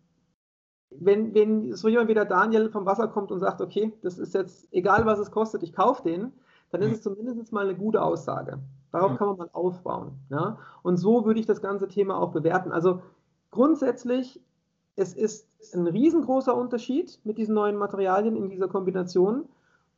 wenn, 0.91 1.35
wenn 1.35 1.75
so 1.75 1.89
jemand 1.89 2.09
wie 2.09 2.15
der 2.15 2.25
Daniel 2.25 2.71
vom 2.71 2.87
Wasser 2.87 3.09
kommt 3.09 3.31
und 3.31 3.41
sagt, 3.41 3.61
okay, 3.61 3.93
das 4.03 4.19
ist 4.19 4.35
jetzt 4.35 4.69
egal, 4.73 5.05
was 5.05 5.19
es 5.19 5.31
kostet, 5.31 5.63
ich 5.63 5.73
kaufe 5.73 6.03
den, 6.03 6.33
dann 6.71 6.83
ist 6.83 6.93
es 6.93 7.03
zumindest 7.03 7.53
mal 7.53 7.69
eine 7.69 7.77
gute 7.77 8.03
Aussage. 8.03 8.59
Darauf 8.93 9.17
kann 9.17 9.29
man 9.29 9.37
mal 9.37 9.51
aufbauen. 9.53 10.13
Ja? 10.31 10.59
Und 10.83 10.97
so 10.97 11.25
würde 11.25 11.41
ich 11.41 11.47
das 11.47 11.61
ganze 11.61 11.89
Thema 11.89 12.19
auch 12.19 12.33
bewerten. 12.33 12.73
Also 12.73 13.03
grundsätzlich, 13.51 14.41
es 14.97 15.13
ist 15.13 15.49
ein 15.75 15.87
riesengroßer 15.87 16.57
Unterschied 16.57 17.21
mit 17.25 17.39
diesen 17.39 17.55
neuen 17.55 17.77
Materialien 17.77 18.37
in 18.37 18.49
dieser 18.49 18.69
Kombination. 18.69 19.45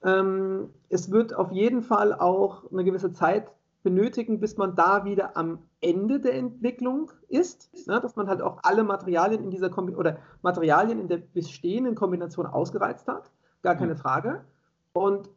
Ähm, 0.03 0.71
es 0.89 1.11
wird 1.11 1.35
auf 1.35 1.53
jeden 1.53 1.83
Fall 1.83 2.13
auch 2.13 2.71
eine 2.71 2.85
gewisse 2.85 3.13
Zeit 3.13 3.53
benötigen, 3.83 4.41
bis 4.41 4.57
man 4.57 4.75
da 4.75 5.05
wieder 5.05 5.37
am 5.37 5.61
Ende 5.81 6.21
der 6.21 6.35
Entwicklung 6.35 7.13
ist, 7.29 7.71
ne, 7.87 8.01
dass 8.01 8.17
man 8.17 8.29
halt 8.29 8.43
auch 8.43 8.59
alle 8.63 8.83
Materialien 8.83 9.45
in 9.45 9.51
dieser 9.51 9.71
Kombi 9.71 9.95
oder 9.95 10.19
Materialien 10.43 10.99
in 11.01 11.09
der 11.09 11.19
bestehenden 11.19 11.95
Kombination 11.95 12.47
ausgereizt 12.47 13.07
hat, 13.07 13.31
gar 13.63 13.77
keine 13.77 13.97
Frage. 13.97 14.45
Und 14.93 15.31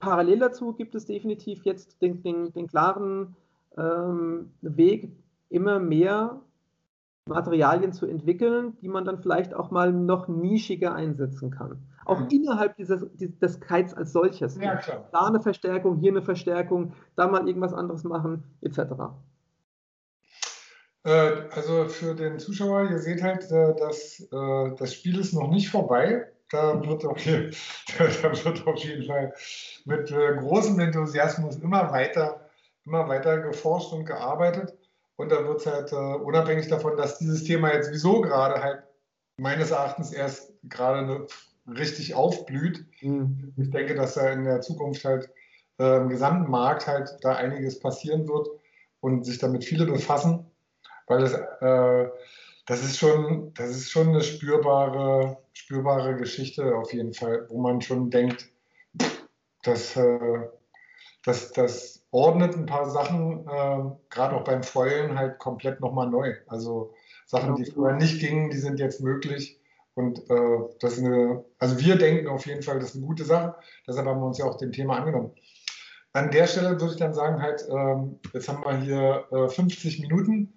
parallel 0.00 0.38
dazu 0.40 0.72
gibt 0.72 0.94
es 0.94 1.06
definitiv 1.06 1.64
jetzt 1.64 2.00
den, 2.02 2.22
den, 2.22 2.52
den 2.52 2.66
klaren 2.66 3.36
ähm, 3.76 4.50
Weg, 4.62 5.12
immer 5.48 5.78
mehr 5.78 6.40
Materialien 7.26 7.92
zu 7.92 8.06
entwickeln, 8.06 8.76
die 8.82 8.88
man 8.88 9.04
dann 9.04 9.18
vielleicht 9.18 9.54
auch 9.54 9.70
mal 9.70 9.92
noch 9.92 10.28
nischiger 10.28 10.94
einsetzen 10.94 11.50
kann. 11.50 11.78
Auch 12.04 12.20
mhm. 12.20 12.28
innerhalb 12.30 12.76
dieses, 12.76 13.06
des 13.14 13.60
Kites 13.60 13.94
als 13.94 14.12
solches. 14.12 14.56
Ja, 14.56 14.76
klar. 14.76 15.08
Da 15.12 15.26
eine 15.26 15.40
Verstärkung, 15.40 15.98
hier 15.98 16.10
eine 16.10 16.22
Verstärkung, 16.22 16.94
da 17.16 17.28
mal 17.28 17.46
irgendwas 17.46 17.72
anderes 17.72 18.04
machen, 18.04 18.42
etc. 18.62 18.78
Äh, 21.04 21.48
also 21.50 21.84
für 21.88 22.14
den 22.14 22.38
Zuschauer, 22.38 22.90
ihr 22.90 22.98
seht 22.98 23.22
halt, 23.22 23.50
äh, 23.50 23.74
dass 23.76 24.20
äh, 24.20 24.76
das 24.76 24.94
Spiel 24.94 25.18
ist 25.18 25.32
noch 25.32 25.50
nicht 25.50 25.70
vorbei. 25.70 26.26
Da 26.50 26.84
wird, 26.84 27.04
okay, 27.04 27.50
da 27.98 28.44
wird 28.44 28.66
auf 28.66 28.78
jeden 28.78 29.06
Fall 29.06 29.32
mit 29.84 30.08
großem 30.08 30.78
Enthusiasmus 30.80 31.56
immer 31.56 31.90
weiter, 31.92 32.48
immer 32.84 33.08
weiter 33.08 33.38
geforscht 33.38 33.92
und 33.92 34.04
gearbeitet. 34.04 34.76
Und 35.16 35.30
da 35.30 35.44
wird 35.46 35.60
es 35.60 35.66
halt 35.66 35.92
unabhängig 35.92 36.68
davon, 36.68 36.96
dass 36.96 37.18
dieses 37.18 37.44
Thema 37.44 37.72
jetzt 37.72 37.86
sowieso 37.86 38.20
gerade 38.22 38.62
halt 38.62 38.82
meines 39.36 39.70
Erachtens 39.70 40.12
erst 40.12 40.52
gerade 40.64 41.26
richtig 41.66 42.14
aufblüht. 42.14 42.86
Mhm. 43.00 43.52
Ich 43.56 43.70
denke, 43.70 43.94
dass 43.94 44.14
da 44.14 44.30
in 44.30 44.44
der 44.44 44.60
Zukunft 44.60 45.04
halt 45.04 45.30
äh, 45.78 45.98
im 45.98 46.08
gesamten 46.08 46.50
Markt 46.50 46.86
halt 46.86 47.16
da 47.20 47.36
einiges 47.36 47.78
passieren 47.80 48.26
wird 48.28 48.48
und 49.00 49.24
sich 49.24 49.38
damit 49.38 49.64
viele 49.64 49.86
befassen 49.86 50.50
weil 51.10 51.20
das, 51.20 51.34
äh, 51.34 52.08
das, 52.70 52.84
ist 52.84 52.98
schon, 52.98 53.52
das 53.54 53.70
ist 53.70 53.90
schon 53.90 54.10
eine 54.10 54.22
spürbare, 54.22 55.38
spürbare 55.54 56.14
Geschichte 56.14 56.76
auf 56.76 56.92
jeden 56.92 57.12
Fall, 57.12 57.48
wo 57.48 57.60
man 57.60 57.80
schon 57.80 58.10
denkt, 58.10 58.48
dass 59.64 59.96
äh, 59.96 60.48
das, 61.24 61.50
das 61.50 62.06
ordnet 62.12 62.54
ein 62.54 62.66
paar 62.66 62.88
Sachen, 62.88 63.40
äh, 63.48 63.90
gerade 64.08 64.36
auch 64.36 64.44
beim 64.44 64.62
Foilen, 64.62 65.18
halt 65.18 65.40
komplett 65.40 65.80
nochmal 65.80 66.08
neu. 66.08 66.32
Also 66.46 66.94
Sachen, 67.26 67.56
die 67.56 67.64
vorher 67.64 67.96
nicht 67.96 68.20
gingen, 68.20 68.50
die 68.50 68.58
sind 68.58 68.78
jetzt 68.78 69.00
möglich. 69.00 69.58
Und 69.94 70.20
äh, 70.30 70.58
das 70.78 70.92
ist 70.92 71.04
eine, 71.04 71.44
also 71.58 71.80
wir 71.80 71.96
denken 71.96 72.28
auf 72.28 72.46
jeden 72.46 72.62
Fall, 72.62 72.78
das 72.78 72.90
ist 72.90 72.96
eine 72.98 73.06
gute 73.06 73.24
Sache. 73.24 73.56
Deshalb 73.88 74.06
haben 74.06 74.20
wir 74.20 74.28
uns 74.28 74.38
ja 74.38 74.44
auch 74.44 74.58
dem 74.58 74.70
Thema 74.70 74.98
angenommen. 74.98 75.32
An 76.12 76.30
der 76.30 76.46
Stelle 76.46 76.80
würde 76.80 76.92
ich 76.92 77.00
dann 77.00 77.14
sagen, 77.14 77.42
halt, 77.42 77.66
ähm, 77.68 78.20
jetzt 78.32 78.48
haben 78.48 78.62
wir 78.62 78.76
hier 78.80 79.24
äh, 79.32 79.48
50 79.48 79.98
Minuten. 79.98 80.52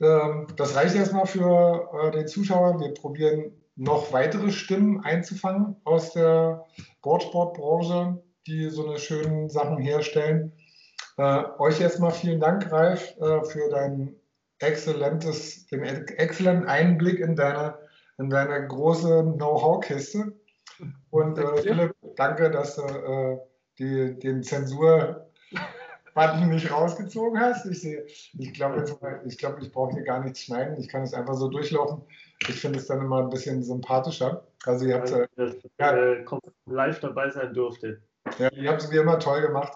Ähm, 0.00 0.46
das 0.56 0.76
reicht 0.76 0.94
erstmal 0.94 1.26
für 1.26 1.88
äh, 2.02 2.10
den 2.12 2.28
Zuschauer. 2.28 2.80
Wir 2.80 2.94
probieren 2.94 3.52
noch 3.76 4.12
weitere 4.12 4.50
Stimmen 4.50 5.00
einzufangen 5.04 5.76
aus 5.84 6.12
der 6.12 6.64
Boardsportbranche, 7.02 8.22
die 8.46 8.70
so 8.70 8.86
eine 8.86 8.98
schönen 8.98 9.48
Sachen 9.48 9.78
herstellen. 9.78 10.52
Äh, 11.16 11.44
euch 11.58 11.80
erstmal 11.80 12.12
vielen 12.12 12.40
Dank, 12.40 12.70
Ralf, 12.70 13.16
äh, 13.20 13.44
für 13.44 13.68
dein 13.70 14.14
exzellentes, 14.60 15.66
den 15.66 15.82
exzellenten 15.82 16.66
Einblick 16.66 17.20
in 17.20 17.36
deine, 17.36 17.78
in 18.18 18.30
deine 18.30 18.66
große 18.66 19.22
Know-how-Kiste. 19.36 20.32
Und 21.10 21.38
äh, 21.38 21.62
Philipp, 21.62 21.94
danke, 22.16 22.50
dass 22.50 22.76
du 22.76 23.40
die, 23.78 24.18
den 24.18 24.42
Zensur 24.42 25.28
Button 26.18 26.48
nicht 26.48 26.72
rausgezogen 26.72 27.38
hast. 27.38 27.64
Ich, 27.66 27.84
ich 28.36 28.52
glaube, 28.52 28.84
ich, 29.24 29.38
glaub, 29.38 29.62
ich 29.62 29.70
brauche 29.70 29.94
hier 29.94 30.02
gar 30.02 30.20
nichts 30.20 30.40
schneiden. 30.40 30.76
Ich 30.80 30.88
kann 30.88 31.02
es 31.02 31.14
einfach 31.14 31.34
so 31.34 31.48
durchlaufen. 31.48 32.02
Ich 32.48 32.60
finde 32.60 32.80
es 32.80 32.88
dann 32.88 33.00
immer 33.00 33.22
ein 33.22 33.30
bisschen 33.30 33.62
sympathischer. 33.62 34.44
Also 34.64 34.84
ihr 34.84 34.96
habt 34.96 35.12
äh, 35.12 35.28
dass, 35.36 35.54
ja, 35.78 35.92
äh, 35.92 36.24
live 36.66 36.98
dabei 36.98 37.30
sein 37.30 37.54
durfte. 37.54 38.02
Ja, 38.38 38.50
ihr 38.52 38.68
habt 38.68 38.82
es 38.82 38.90
wie 38.90 38.96
immer 38.96 39.20
toll 39.20 39.42
gemacht. 39.42 39.72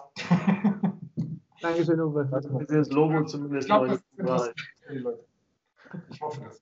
Dankeschön, 1.61 2.01
Uwe. 2.01 2.27
Das 2.67 2.89
Logo 2.89 3.23
zumindest. 3.23 3.61
Ich, 3.61 3.67
glaub, 3.67 3.87
das 3.87 4.51
ich 6.09 6.21
hoffe 6.21 6.41
das. 6.41 6.61